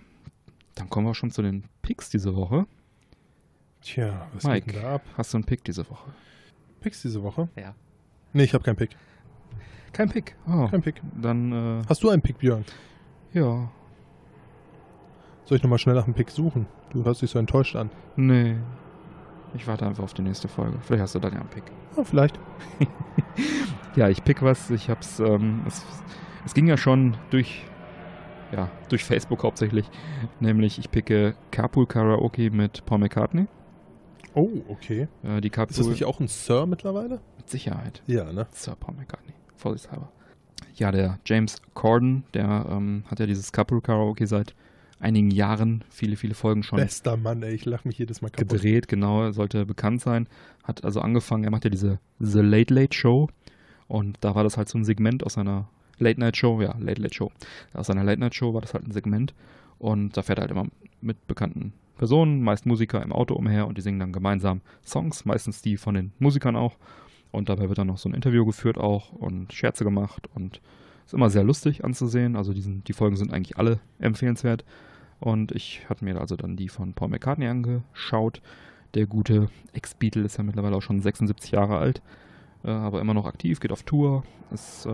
[0.76, 2.66] dann kommen wir schon zu den Picks diese Woche.
[3.82, 4.66] Tja, was Mike.
[4.66, 5.02] geht denn da ab?
[5.18, 6.10] Hast du einen Pick diese Woche?
[6.80, 7.48] Picks diese Woche?
[7.56, 7.74] Ja.
[8.32, 8.96] Nee, ich habe keinen Pick.
[9.92, 10.34] Kein Pick.
[10.48, 11.00] Oh, Kein Pick.
[11.20, 12.64] dann, äh, Hast du einen Pick, Björn?
[13.32, 13.70] ja.
[15.44, 16.66] Soll ich nochmal schnell nach einem Pick suchen?
[16.94, 17.90] Du hörst dich so enttäuscht an.
[18.16, 18.56] Nee.
[19.54, 20.78] Ich warte einfach auf die nächste Folge.
[20.80, 21.64] Vielleicht hast du dann ja einen Pick.
[21.96, 22.38] Ah, vielleicht.
[23.96, 24.70] Ja, ich pick was.
[24.70, 25.84] Ich hab's, ähm, es,
[26.44, 27.64] es ging ja schon durch,
[28.50, 29.88] ja, durch Facebook hauptsächlich.
[30.40, 33.46] Nämlich, ich picke Carpool Karaoke mit Paul McCartney.
[34.34, 35.06] Oh, okay.
[35.22, 37.20] Äh, die Carpool Ist das nicht auch ein Sir mittlerweile?
[37.36, 38.02] mit Sicherheit.
[38.06, 38.48] Ja, ne?
[38.50, 39.34] Sir Paul McCartney.
[39.56, 40.10] Vorsichtshalber.
[40.74, 44.56] Ja, der James Corden, der ähm, hat ja dieses Carpool Karaoke seit
[45.00, 47.54] einigen Jahren, viele, viele Folgen schon Bester Mann, ey.
[47.54, 48.48] Ich lach mich jedes Mal kaputt.
[48.48, 50.28] gedreht, genau, sollte bekannt sein.
[50.62, 53.28] Hat also angefangen, er macht ja diese The Late Late Show
[53.88, 55.68] und da war das halt so ein Segment aus seiner
[55.98, 57.30] Late Night Show, ja, Late Late Show.
[57.72, 59.34] Aus seiner Late Night Show war das halt ein Segment
[59.78, 60.66] und da fährt er halt immer
[61.00, 65.62] mit bekannten Personen, meist Musiker im Auto umher und die singen dann gemeinsam Songs, meistens
[65.62, 66.76] die von den Musikern auch.
[67.30, 70.60] Und dabei wird dann noch so ein Interview geführt auch und Scherze gemacht und
[71.06, 72.36] ist immer sehr lustig anzusehen.
[72.36, 74.64] Also diesen, die Folgen sind eigentlich alle empfehlenswert.
[75.20, 78.42] Und ich hatte mir also dann die von Paul McCartney angeschaut.
[78.94, 82.02] Der gute Ex-Beatle ist ja mittlerweile auch schon 76 Jahre alt,
[82.64, 84.22] äh, aber immer noch aktiv, geht auf Tour,
[84.52, 84.92] ist äh,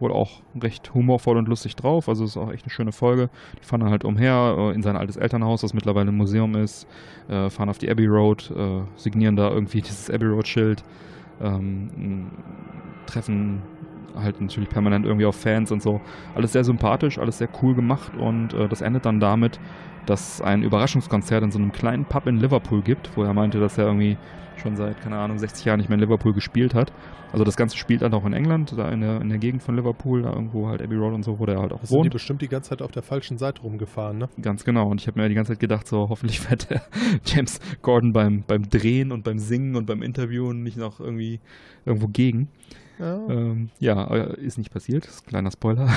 [0.00, 2.08] wohl auch recht humorvoll und lustig drauf.
[2.08, 3.30] Also ist auch echt eine schöne Folge.
[3.60, 6.86] Die fahren dann halt umher äh, in sein altes Elternhaus, das mittlerweile ein Museum ist,
[7.28, 10.82] äh, fahren auf die Abbey Road, äh, signieren da irgendwie dieses Abbey Road-Schild,
[11.40, 12.30] ähm,
[13.06, 13.62] treffen
[14.16, 16.00] halt natürlich permanent irgendwie auf Fans und so.
[16.34, 19.58] Alles sehr sympathisch, alles sehr cool gemacht und äh, das endet dann damit,
[20.06, 23.76] dass ein Überraschungskonzert in so einem kleinen Pub in Liverpool gibt, wo er meinte, dass
[23.76, 24.16] er irgendwie
[24.58, 26.92] schon seit, keine Ahnung, 60 Jahren nicht mehr in Liverpool gespielt hat.
[27.30, 29.76] Also das Ganze spielt dann auch in England, da in der, in der Gegend von
[29.76, 32.10] Liverpool, da irgendwo halt Abbey Road und so, wo der halt auch sind die wohnt.
[32.12, 34.28] bestimmt die ganze Zeit auf der falschen Seite rumgefahren, ne?
[34.40, 34.88] Ganz genau.
[34.88, 36.82] Und ich habe mir die ganze Zeit gedacht, so hoffentlich fährt der
[37.24, 41.40] James Gordon beim, beim Drehen und beim Singen und beim Interviewen nicht noch irgendwie
[41.84, 42.48] irgendwo gegen.
[42.98, 43.28] Ja.
[43.28, 45.06] Ähm, ja, äh, ist nicht passiert.
[45.06, 45.88] Das ist ein kleiner Spoiler.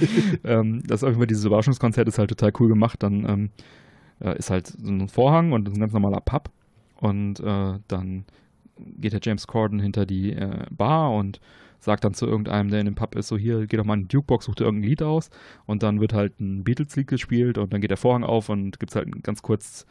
[0.44, 3.02] ähm, das irgendwie dieses Überraschungskonzert ist halt total cool gemacht.
[3.02, 3.50] Dann ähm,
[4.20, 6.50] äh, ist halt so ein Vorhang und ein ganz normaler Pub.
[6.96, 8.24] Und äh, dann
[8.98, 11.40] geht der James Corden hinter die äh, Bar und
[11.80, 14.06] sagt dann zu irgendeinem, der in dem Pub ist, so hier, geh doch mal in
[14.06, 15.30] die Jukebox, such dir irgendein Lied aus.
[15.66, 18.92] Und dann wird halt ein Beatles-Lied gespielt und dann geht der Vorhang auf und gibt
[18.92, 19.86] es halt ganz kurz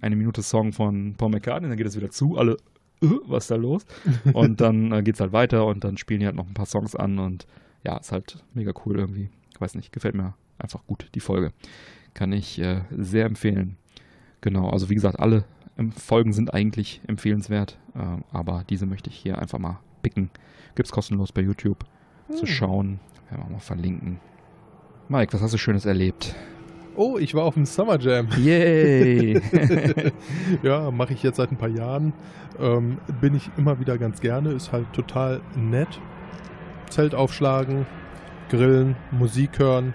[0.00, 2.56] eine Minute Song von Paul McCartney, dann geht es wieder zu, alle,
[3.00, 3.84] was ist da los?
[4.32, 6.66] Und dann äh, geht es halt weiter und dann spielen die halt noch ein paar
[6.66, 7.46] Songs an und
[7.84, 9.28] ja, ist halt mega cool irgendwie.
[9.52, 11.52] Ich weiß nicht, gefällt mir einfach gut, die Folge.
[12.14, 13.76] Kann ich äh, sehr empfehlen.
[14.40, 15.44] Genau, also wie gesagt, alle
[15.96, 20.30] Folgen sind eigentlich empfehlenswert, äh, aber diese möchte ich hier einfach mal picken.
[20.76, 21.84] Gibt's kostenlos bei YouTube
[22.30, 22.46] zu Hm.
[22.46, 23.00] schauen.
[23.30, 24.20] Werden wir mal verlinken.
[25.08, 26.34] Mike, was hast du Schönes erlebt?
[26.96, 28.28] Oh, ich war auf dem Summer Jam.
[28.38, 29.40] Yay!
[30.62, 32.12] ja, mache ich jetzt seit ein paar Jahren.
[32.60, 34.52] Ähm, bin ich immer wieder ganz gerne.
[34.52, 36.00] Ist halt total nett.
[36.90, 37.86] Zelt aufschlagen,
[38.48, 39.94] grillen, Musik hören,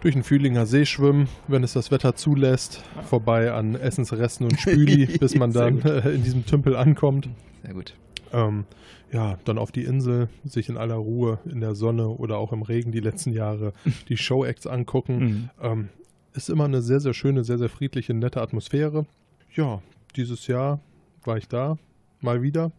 [0.00, 2.84] durch den Fühlinger See schwimmen, wenn es das Wetter zulässt.
[3.08, 7.28] Vorbei an Essensresten und Spüli, bis man dann äh, in diesem Tümpel ankommt.
[7.62, 7.94] Sehr gut.
[8.32, 8.66] Ähm,
[9.12, 12.62] ja, dann auf die Insel, sich in aller Ruhe in der Sonne oder auch im
[12.62, 13.72] Regen die letzten Jahre
[14.08, 15.18] die Show-Acts angucken.
[15.18, 15.50] Mhm.
[15.62, 15.88] Ähm,
[16.34, 19.06] ist immer eine sehr, sehr schöne, sehr, sehr friedliche, nette Atmosphäre.
[19.54, 19.80] Ja,
[20.16, 20.80] dieses Jahr
[21.24, 21.78] war ich da,
[22.20, 22.72] mal wieder.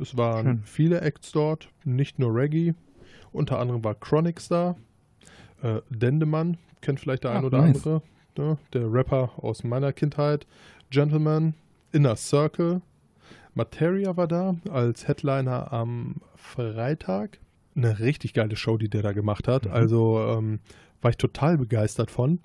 [0.00, 0.62] Es waren Schön.
[0.64, 2.74] viele Acts dort, nicht nur Reggae.
[3.32, 4.76] Unter anderem war Chronix da.
[5.62, 7.76] Äh, Dendemann, kennt vielleicht der Ah, ein oder nice.
[7.78, 8.02] andere.
[8.38, 8.58] Ne?
[8.72, 10.46] Der Rapper aus meiner Kindheit.
[10.90, 11.54] Gentleman,
[11.92, 12.82] Inner Circle.
[13.56, 17.40] Materia war da als Headliner am Freitag.
[17.74, 19.64] Eine richtig geile Show, die der da gemacht hat.
[19.64, 19.72] Mhm.
[19.72, 20.60] Also ähm,
[21.00, 22.38] war ich total begeistert von.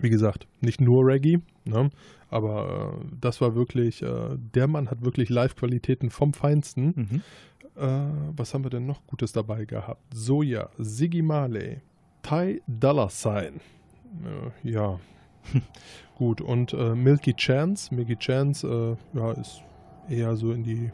[0.00, 1.90] Wie gesagt, nicht nur Reggae, ne?
[2.30, 6.92] aber äh, das war wirklich, äh, der Mann hat wirklich Live-Qualitäten vom Feinsten.
[6.94, 7.22] Mhm.
[7.76, 10.02] Äh, was haben wir denn noch Gutes dabei gehabt?
[10.12, 11.80] Soja, Siggy Marley,
[12.22, 13.60] Ty Dollar Sign.
[14.24, 15.00] Äh, ja,
[16.16, 16.42] gut.
[16.42, 17.94] Und äh, Milky Chance.
[17.94, 19.62] Milky Chance äh, ja, ist
[20.08, 20.90] eher so in die,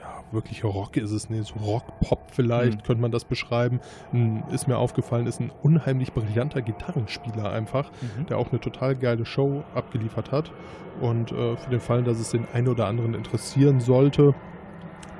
[0.00, 2.82] ja, wirklich Rock ist es nicht, so Rock-Pop vielleicht Mhm.
[2.82, 3.80] könnte man das beschreiben.
[4.12, 8.26] Ein, ist mir aufgefallen, ist ein unheimlich brillanter Gitarrenspieler einfach, Mhm.
[8.26, 10.52] der auch eine total geile Show abgeliefert hat.
[11.00, 14.34] Und äh, für den Fall, dass es den einen oder anderen interessieren sollte,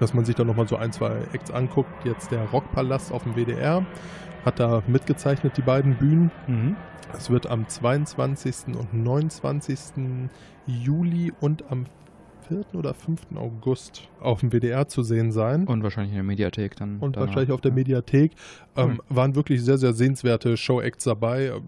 [0.01, 1.91] dass man sich da nochmal so ein, zwei Acts anguckt.
[2.05, 3.85] Jetzt der Rockpalast auf dem WDR
[4.45, 6.31] hat da mitgezeichnet, die beiden Bühnen.
[6.47, 6.77] Mhm.
[7.13, 8.77] Es wird am 22.
[8.77, 10.29] und 29.
[10.67, 11.87] Juli und am
[12.49, 12.65] 4.
[12.75, 13.21] oder 5.
[13.37, 15.67] August auf dem WDR zu sehen sein.
[15.67, 16.99] Und wahrscheinlich in der Mediathek dann.
[16.99, 17.29] Und danach.
[17.29, 17.73] wahrscheinlich auf der.
[17.73, 18.33] Mediathek.
[18.77, 19.17] Ähm, Cool.
[19.17, 21.47] waren wirklich sehr, sehr sehenswerte Show-Acts dabei.
[21.47, 21.63] Ähm,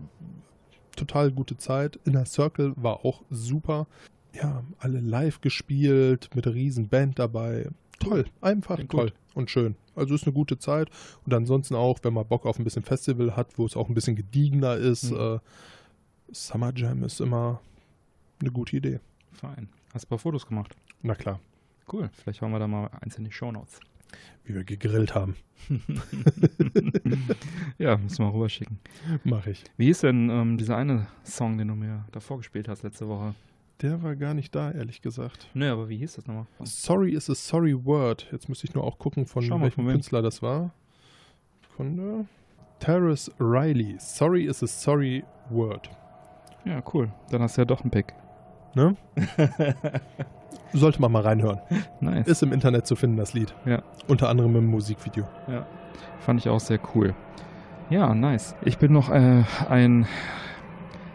[0.96, 1.98] Total gute Zeit.
[2.04, 3.86] Inner Circle war auch super.
[4.34, 7.68] Ja, alle live gespielt, mit riesen Band dabei.
[8.00, 9.14] Toll, einfach Klingt toll gut.
[9.34, 9.76] und schön.
[9.94, 10.88] Also ist eine gute Zeit.
[11.24, 13.94] Und ansonsten auch, wenn man Bock auf ein bisschen Festival hat, wo es auch ein
[13.94, 15.16] bisschen gediegener ist, Mhm.
[15.18, 15.38] äh,
[16.32, 17.60] Summer Jam ist immer
[18.40, 19.00] eine gute Idee.
[19.32, 19.68] Fein.
[19.92, 20.76] Hast du ein paar Fotos gemacht?
[21.02, 21.40] Na klar,
[21.92, 22.08] Cool.
[22.12, 23.80] Vielleicht hauen wir da mal eins in die Shownotes.
[24.44, 25.34] wie wir gegrillt haben.
[27.78, 28.78] ja, müssen wir rüberschicken.
[29.24, 29.64] Mache ich.
[29.76, 33.34] Wie ist denn ähm, dieser eine Song, den du mir davor gespielt hast letzte Woche?
[33.82, 35.48] Der war gar nicht da, ehrlich gesagt.
[35.54, 36.46] Nö, aber wie hieß das nochmal?
[36.64, 38.28] Sorry is a sorry word.
[38.30, 39.86] Jetzt müsste ich nur auch gucken, von Schau mal, welchem.
[39.86, 40.72] Künstler das war.
[41.70, 42.26] Sekunde.
[42.78, 43.96] Terrace Riley.
[43.98, 45.90] Sorry is a sorry word.
[46.64, 47.10] Ja, cool.
[47.30, 48.12] Dann hast du ja doch einen Pick.
[48.74, 48.96] Ne?
[50.72, 51.60] Sollte man mal reinhören.
[52.00, 52.26] Nice.
[52.28, 53.54] Ist im Internet zu finden, das Lied.
[53.64, 53.82] Ja.
[54.06, 55.24] Unter anderem im Musikvideo.
[56.20, 57.14] Fand ich auch sehr cool.
[57.88, 58.54] Ja, nice.
[58.64, 60.06] Ich bin noch äh, ein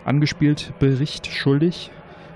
[0.03, 1.90] angespielt Bericht schuldig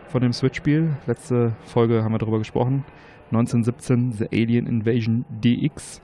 [0.08, 0.96] von dem Switch-Spiel.
[1.06, 2.86] Letzte Folge haben wir darüber gesprochen.
[3.32, 6.02] 1917 The Alien Invasion DX.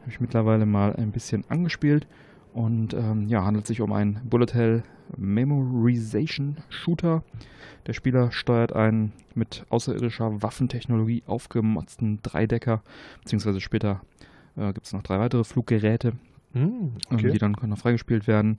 [0.00, 2.06] Habe ich mittlerweile mal ein bisschen angespielt.
[2.52, 4.82] Und ähm, ja, handelt sich um einen Bullet Hell
[5.16, 7.22] Memorization Shooter.
[7.86, 12.82] Der Spieler steuert einen mit außerirdischer Waffentechnologie aufgemotzten Dreidecker,
[13.22, 14.02] beziehungsweise später
[14.56, 16.12] äh, gibt es noch drei weitere Fluggeräte,
[16.52, 17.30] Hm, ähm, okay.
[17.30, 18.58] die dann können noch freigespielt werden.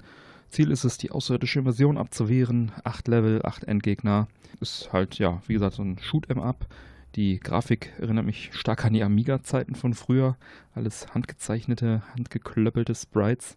[0.49, 2.71] Ziel ist es, die außerirdische Invasion abzuwehren.
[2.83, 4.27] Acht Level, acht Endgegner.
[4.59, 6.67] Ist halt, ja, wie gesagt, so ein Shoot'em Up.
[7.15, 10.35] Die Grafik erinnert mich stark an die Amiga-Zeiten von früher.
[10.73, 13.55] Alles handgezeichnete, handgeklöppelte Sprites.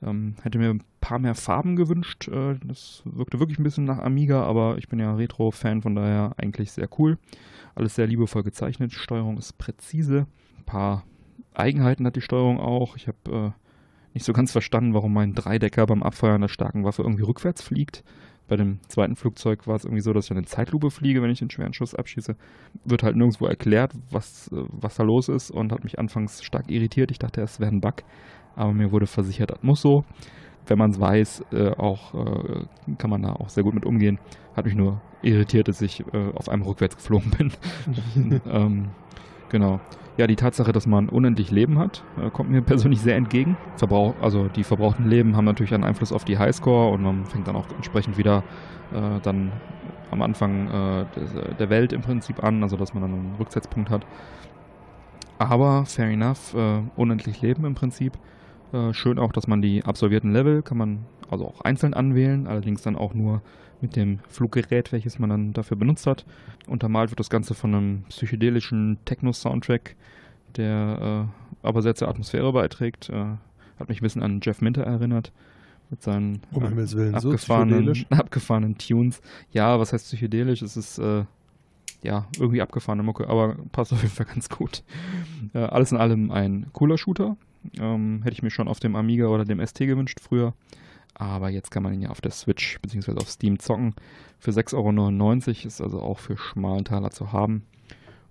[0.00, 2.28] Ähm, hätte mir ein paar mehr Farben gewünscht.
[2.28, 6.34] Äh, das wirkte wirklich ein bisschen nach Amiga, aber ich bin ja Retro-Fan, von daher
[6.36, 7.18] eigentlich sehr cool.
[7.74, 8.92] Alles sehr liebevoll gezeichnet.
[8.92, 10.26] Steuerung ist präzise.
[10.58, 11.04] Ein paar
[11.52, 12.96] Eigenheiten hat die Steuerung auch.
[12.96, 17.02] Ich habe äh, nicht so ganz verstanden, warum mein Dreidecker beim Abfeuern der starken Waffe
[17.02, 18.04] irgendwie rückwärts fliegt.
[18.46, 21.38] Bei dem zweiten Flugzeug war es irgendwie so, dass ich eine Zeitlupe fliege, wenn ich
[21.38, 22.36] den schweren Schuss abschieße.
[22.84, 26.70] Wird halt nirgendwo erklärt, was, äh, was da los ist und hat mich anfangs stark
[26.70, 27.10] irritiert.
[27.10, 28.02] Ich dachte, es wäre ein Bug,
[28.54, 30.04] aber mir wurde versichert, das muss so.
[30.66, 32.66] Wenn man es weiß, äh, auch äh,
[32.98, 34.18] kann man da auch sehr gut mit umgehen.
[34.56, 38.40] Hat mich nur irritiert, dass ich äh, auf einmal rückwärts geflogen bin.
[38.46, 38.90] ähm,
[39.48, 39.80] genau.
[40.16, 43.56] Ja, die Tatsache, dass man unendlich Leben hat, äh, kommt mir persönlich sehr entgegen.
[43.76, 47.48] Verbrauch, also die verbrauchten Leben haben natürlich einen Einfluss auf die Highscore und man fängt
[47.48, 48.44] dann auch entsprechend wieder
[48.92, 49.52] äh, dann
[50.10, 53.90] am Anfang äh, des, der Welt im Prinzip an, also dass man dann einen Rücksetzpunkt
[53.90, 54.06] hat.
[55.38, 58.12] Aber fair enough, äh, unendlich Leben im Prinzip.
[58.72, 62.82] Äh, schön auch, dass man die absolvierten Level kann man also auch einzeln anwählen, allerdings
[62.82, 63.42] dann auch nur
[63.84, 66.24] mit dem Fluggerät, welches man dann dafür benutzt hat.
[66.66, 69.94] Untermalt wird das Ganze von einem psychedelischen Techno-Soundtrack,
[70.56, 71.28] der
[71.62, 73.10] äh, aber sehr zur Atmosphäre beiträgt.
[73.10, 73.36] Äh,
[73.78, 75.32] hat mich ein bisschen an Jeff Minter erinnert.
[75.90, 78.06] Mit seinen Um äh, so abgefahrenen, psychedelisch.
[78.10, 79.20] abgefahrenen Tunes.
[79.52, 80.62] Ja, was heißt psychedelisch?
[80.62, 81.24] Es ist äh,
[82.02, 84.82] ja irgendwie abgefahrene Mucke, aber passt auf jeden Fall ganz gut.
[85.52, 87.36] Äh, alles in allem ein cooler Shooter.
[87.78, 90.54] Ähm, hätte ich mir schon auf dem Amiga oder dem ST gewünscht früher.
[91.14, 93.12] Aber jetzt kann man ihn ja auf der Switch bzw.
[93.12, 93.94] auf Steam zocken.
[94.38, 94.74] Für 6,99
[95.58, 97.64] Euro ist also auch für schmalen Taler zu haben.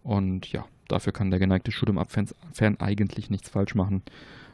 [0.03, 4.01] Und ja, dafür kann der geneigte Shoot'em-up-Fan Fan eigentlich nichts falsch machen.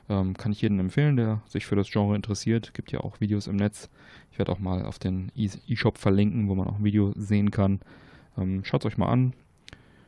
[0.10, 2.74] Ähm, kann ich jedem empfehlen, der sich für das Genre interessiert.
[2.74, 3.90] Gibt ja auch Videos im Netz.
[4.32, 7.52] Ich werde auch mal auf den E- E-Shop verlinken, wo man auch ein Video sehen
[7.52, 7.80] kann.
[8.38, 9.34] Ähm, Schaut es euch mal an.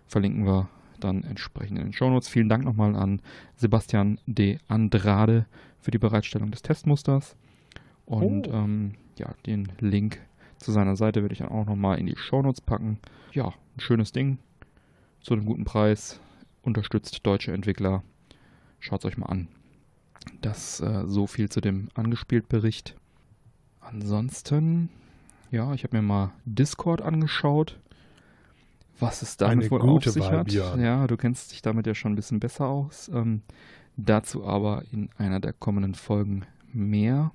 [0.08, 0.70] Verlinken wir
[1.00, 2.30] dann entsprechend in den Shownotes.
[2.30, 3.22] Vielen Dank nochmal an
[3.56, 5.46] Sebastian de Andrade
[5.80, 7.36] für die Bereitstellung des Testmusters.
[8.12, 8.54] Und Oh.
[8.54, 10.20] ähm, ja, den Link
[10.58, 13.00] zu seiner Seite werde ich dann auch nochmal in die Shownotes packen.
[13.34, 14.38] Ja, ein schönes Ding.
[15.22, 16.20] Zu einem guten Preis.
[16.62, 18.04] Unterstützt deutsche Entwickler.
[18.80, 19.48] Schaut es euch mal an.
[20.42, 22.96] Das äh, so viel zu dem Angespielt-Bericht.
[23.80, 24.90] Ansonsten,
[25.50, 27.80] ja, ich habe mir mal Discord angeschaut.
[29.00, 30.48] Was es damit Eine wohl gute auf sich Wahl, hat.
[30.48, 30.80] Björn.
[30.80, 33.10] Ja, du kennst dich damit ja schon ein bisschen besser aus.
[33.14, 33.42] Ähm,
[33.98, 37.32] dazu aber in einer der kommenden Folgen mehr.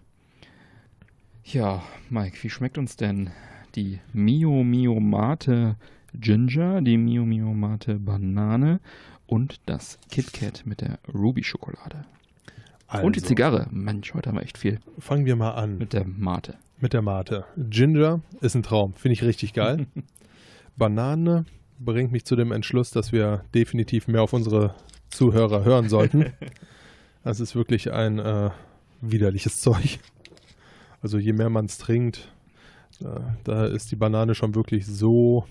[1.53, 3.31] Ja, Mike, wie schmeckt uns denn
[3.77, 5.77] die Mio Mio Mate
[6.13, 8.81] Ginger, die Mio Mio Mate Banane
[9.29, 12.05] und das KitKat mit der Ruby-Schokolade.
[12.89, 13.69] Also, Und die Zigarre.
[13.71, 16.57] Mensch, heute haben wir echt viel Fangen wir mal an mit der Mate.
[16.81, 17.45] mit der Mate.
[17.57, 19.87] Ginger ist ein Traum, finde ich richtig geil.
[20.77, 21.45] Banane
[21.79, 24.75] bringt mich zu dem Entschluss, dass wir definitiv mehr auf unsere
[25.11, 26.27] Zuhörer hören sollten.
[27.23, 28.51] Das ist wirklich ein äh,
[29.01, 29.99] widerliches Zeug.
[31.07, 32.33] Also je mehr man es trinkt,
[33.01, 35.47] äh, da ist die Banane schon wirklich so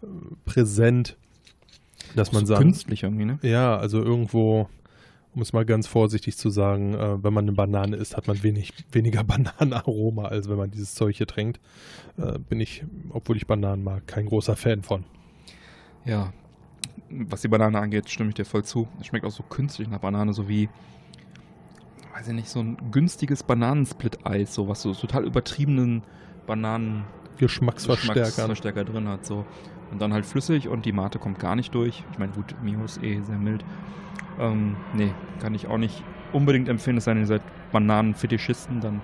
[0.00, 0.06] äh,
[0.44, 1.16] präsent,
[2.14, 3.40] dass man so sagt, künstlich irgendwie, ne?
[3.42, 4.68] ja, also irgendwo,
[5.34, 8.44] um es mal ganz vorsichtig zu sagen, äh, wenn man eine Banane isst, hat man
[8.44, 11.58] wenig, weniger Bananenaroma, als wenn man dieses Zeug hier trinkt.
[12.48, 15.02] Bin ich, obwohl ich Bananen mag, kein großer Fan von.
[16.04, 16.32] Ja.
[17.10, 18.86] Was die Banane angeht, stimme ich dir voll zu.
[19.00, 20.68] Es schmeckt auch so künstlich nach Banane, so wie,
[22.16, 26.02] weiß ich nicht, so ein günstiges Bananensplit-Eis, so was so total übertriebenen
[26.46, 27.04] Bananen
[27.36, 28.22] Geschmacksverstärker.
[28.22, 29.26] Geschmacksverstärker drin hat.
[29.26, 29.44] So.
[29.90, 32.04] Und dann halt flüssig und die Mate kommt gar nicht durch.
[32.12, 33.64] Ich meine, gut, Mio ist eh sehr mild.
[34.40, 36.02] Ähm, nee, kann ich auch nicht
[36.32, 36.96] unbedingt empfehlen.
[36.96, 39.02] Es sei denn, ihr seid Bananenfetischisten, dann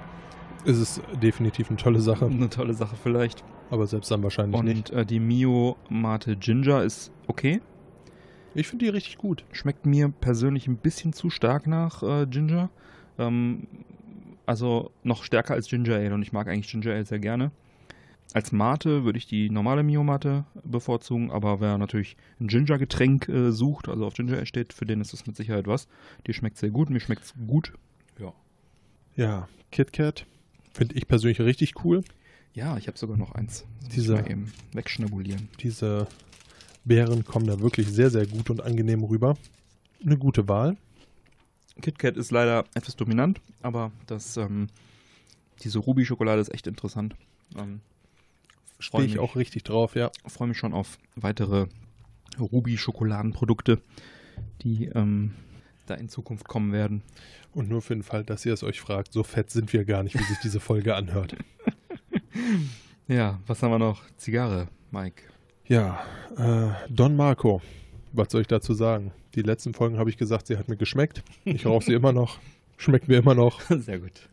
[0.65, 3.45] Ist es definitiv eine tolle Sache, eine tolle Sache vielleicht.
[3.71, 4.91] aber selbst dann wahrscheinlich nicht.
[4.91, 7.61] Und äh, die Mio Mate Ginger ist okay.
[8.55, 9.45] Ich finde die richtig gut.
[9.53, 12.71] Schmeckt mir persönlich ein bisschen zu stark nach äh, Ginger.
[13.19, 13.67] Ähm,
[14.47, 17.51] also noch stärker als Ginger Ale und ich mag eigentlich Ginger Ale sehr gerne.
[18.35, 23.53] Als Mate würde ich die normale Mio Mate bevorzugen, aber wer natürlich ein Ginger-Getränk äh,
[23.53, 25.87] sucht, also auf Ginger Ale steht, für den ist das mit Sicherheit was.
[26.27, 27.73] Die schmeckt sehr gut, mir schmeckt es gut.
[28.19, 28.33] Ja.
[29.17, 30.27] Ja, KitKat
[30.73, 32.03] finde ich persönlich richtig cool.
[32.55, 33.67] Ja, ich habe sogar noch eins.
[33.95, 35.49] Diese- eben wegschnabulieren.
[35.61, 36.07] Diese
[36.85, 39.37] Beeren kommen da wirklich sehr, sehr gut und angenehm rüber.
[40.05, 40.77] Eine gute Wahl.
[41.81, 44.69] KitKat ist leider etwas dominant, aber das, ähm,
[45.63, 47.17] diese Ruby-Schokolade ist echt interessant.
[47.57, 47.81] Ähm,
[48.79, 49.21] Stehe ich mich.
[49.21, 50.11] auch richtig drauf, ja.
[50.27, 51.67] freue mich schon auf weitere
[52.39, 53.81] Ruby-Schokoladenprodukte,
[54.63, 55.35] die ähm,
[55.87, 57.03] da in Zukunft kommen werden.
[57.55, 60.03] Und nur für den Fall, dass ihr es euch fragt, so fett sind wir gar
[60.03, 61.37] nicht, wie sich diese Folge anhört.
[63.09, 64.03] Ja, was haben wir noch?
[64.17, 65.23] Zigarre, Mike.
[65.67, 66.03] Ja,
[66.37, 67.61] äh, Don Marco.
[68.13, 69.13] Was soll ich dazu sagen?
[69.35, 71.23] Die letzten Folgen habe ich gesagt, sie hat mir geschmeckt.
[71.45, 72.39] Ich rauche sie immer noch.
[72.77, 73.61] Schmeckt mir immer noch.
[73.71, 74.29] Sehr gut.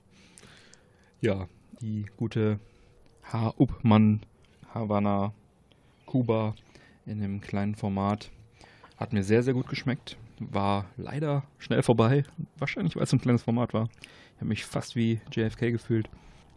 [1.21, 1.47] Ja,
[1.81, 2.59] die gute
[3.23, 4.21] H-Uppmann
[4.73, 5.33] Havana
[6.05, 6.55] Kuba
[7.05, 8.31] in dem kleinen Format
[8.97, 10.17] hat mir sehr, sehr gut geschmeckt.
[10.39, 12.23] War leider schnell vorbei.
[12.57, 13.89] Wahrscheinlich, weil es ein kleines Format war.
[14.35, 16.09] Ich habe mich fast wie JFK gefühlt.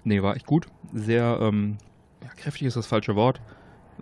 [0.04, 0.66] Nee, war echt gut.
[0.92, 1.78] Sehr ähm,
[2.22, 3.40] ja, kräftig ist das falsche Wort.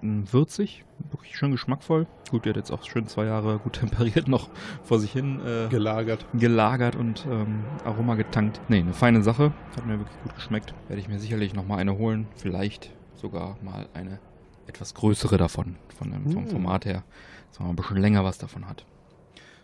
[0.03, 2.07] Würzig, wirklich schön geschmackvoll.
[2.31, 4.49] Gut, die hat jetzt auch schön zwei Jahre gut temperiert noch
[4.83, 6.25] vor sich hin äh, Gelagert.
[6.35, 8.61] gelagert und ähm, Aroma getankt.
[8.69, 9.53] Nee, eine feine Sache.
[9.77, 10.73] Hat mir wirklich gut geschmeckt.
[10.89, 12.27] Werde ich mir sicherlich nochmal eine holen.
[12.37, 14.19] Vielleicht sogar mal eine
[14.67, 15.77] etwas größere davon.
[15.99, 16.49] Von dem, vom Mm.
[16.49, 17.03] Format her.
[17.51, 18.87] Dass man ein bisschen länger was davon hat.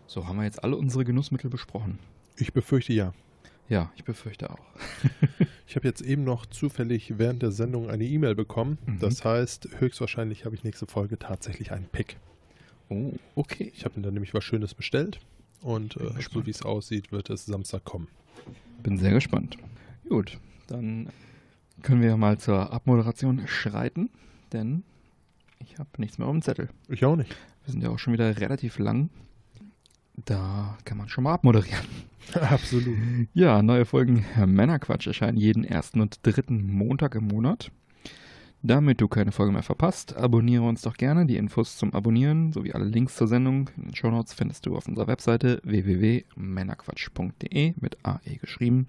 [0.05, 1.97] So, haben wir jetzt alle unsere Genussmittel besprochen.
[2.35, 3.13] Ich befürchte ja.
[3.69, 4.59] Ja, ich befürchte auch.
[5.69, 8.77] Ich habe jetzt eben noch zufällig während der Sendung eine E-Mail bekommen.
[8.85, 8.99] Mhm.
[8.99, 12.15] Das heißt, höchstwahrscheinlich habe ich nächste Folge tatsächlich einen Pick.
[12.87, 13.69] Oh, okay.
[13.75, 15.19] Ich habe mir dann nämlich was Schönes bestellt.
[15.61, 18.07] Und äh, so wie es aussieht, wird es Samstag kommen.
[18.81, 19.57] Bin sehr gespannt.
[20.07, 21.09] Gut, dann
[21.81, 24.09] können wir mal zur Abmoderation schreiten,
[24.53, 24.83] denn
[25.59, 26.69] ich habe nichts mehr auf dem Zettel.
[26.87, 27.35] Ich auch nicht.
[27.65, 29.09] Wir sind ja auch schon wieder relativ lang.
[30.25, 31.85] Da kann man schon mal abmoderieren.
[32.33, 32.97] Absolut.
[33.33, 37.71] Ja, neue Folgen Männerquatsch erscheinen jeden ersten und dritten Montag im Monat.
[38.63, 41.27] Damit du keine Folge mehr verpasst, abonniere uns doch gerne.
[41.27, 44.87] Die Infos zum Abonnieren sowie alle Links zur Sendung in den Shownotes findest du auf
[44.87, 48.87] unserer Webseite www.männerquatsch.de mit AE geschrieben.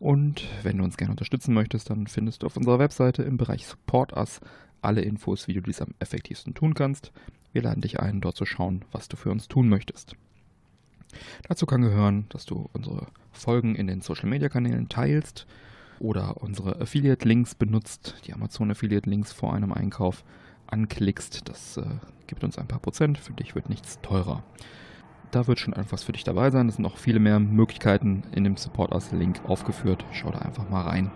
[0.00, 3.66] Und wenn du uns gerne unterstützen möchtest, dann findest du auf unserer Webseite im Bereich
[3.66, 4.40] Support Us
[4.80, 7.12] alle Infos, wie du dies am effektivsten tun kannst.
[7.52, 10.16] Wir laden dich ein, dort zu schauen, was du für uns tun möchtest.
[11.48, 15.46] Dazu kann gehören, dass du unsere Folgen in den Social Media Kanälen teilst
[15.98, 20.24] oder unsere Affiliate Links benutzt, die Amazon Affiliate Links vor einem Einkauf
[20.66, 21.48] anklickst.
[21.48, 21.84] Das äh,
[22.26, 23.18] gibt uns ein paar Prozent.
[23.18, 24.44] Für dich wird nichts teurer.
[25.30, 26.68] Da wird schon etwas für dich dabei sein.
[26.68, 30.04] Es sind noch viele mehr Möglichkeiten in dem Support Us Link aufgeführt.
[30.12, 31.10] Schau da einfach mal rein.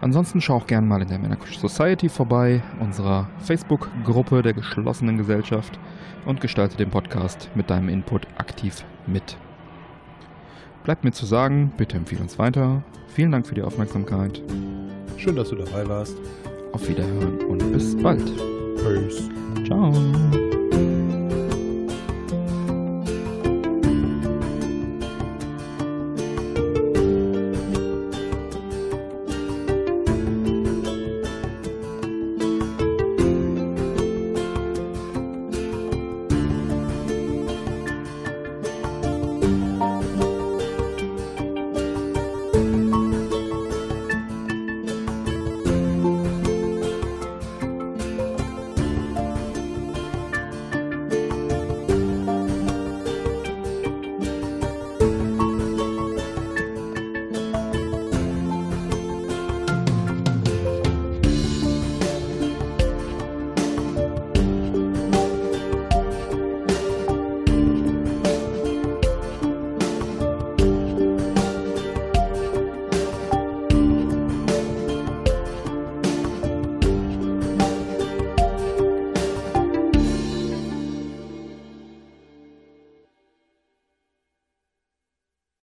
[0.00, 5.78] Ansonsten schau auch gerne mal in der Männerkusch Society vorbei, unserer Facebook-Gruppe der geschlossenen Gesellschaft
[6.26, 9.36] und gestalte den Podcast mit deinem Input aktiv mit.
[10.84, 12.82] Bleibt mir zu sagen, bitte empfehle uns weiter.
[13.08, 14.42] Vielen Dank für die Aufmerksamkeit.
[15.16, 16.16] Schön, dass du dabei warst.
[16.72, 18.32] Auf Wiederhören und bis bald.
[18.76, 19.30] Peace.
[19.64, 19.92] Ciao.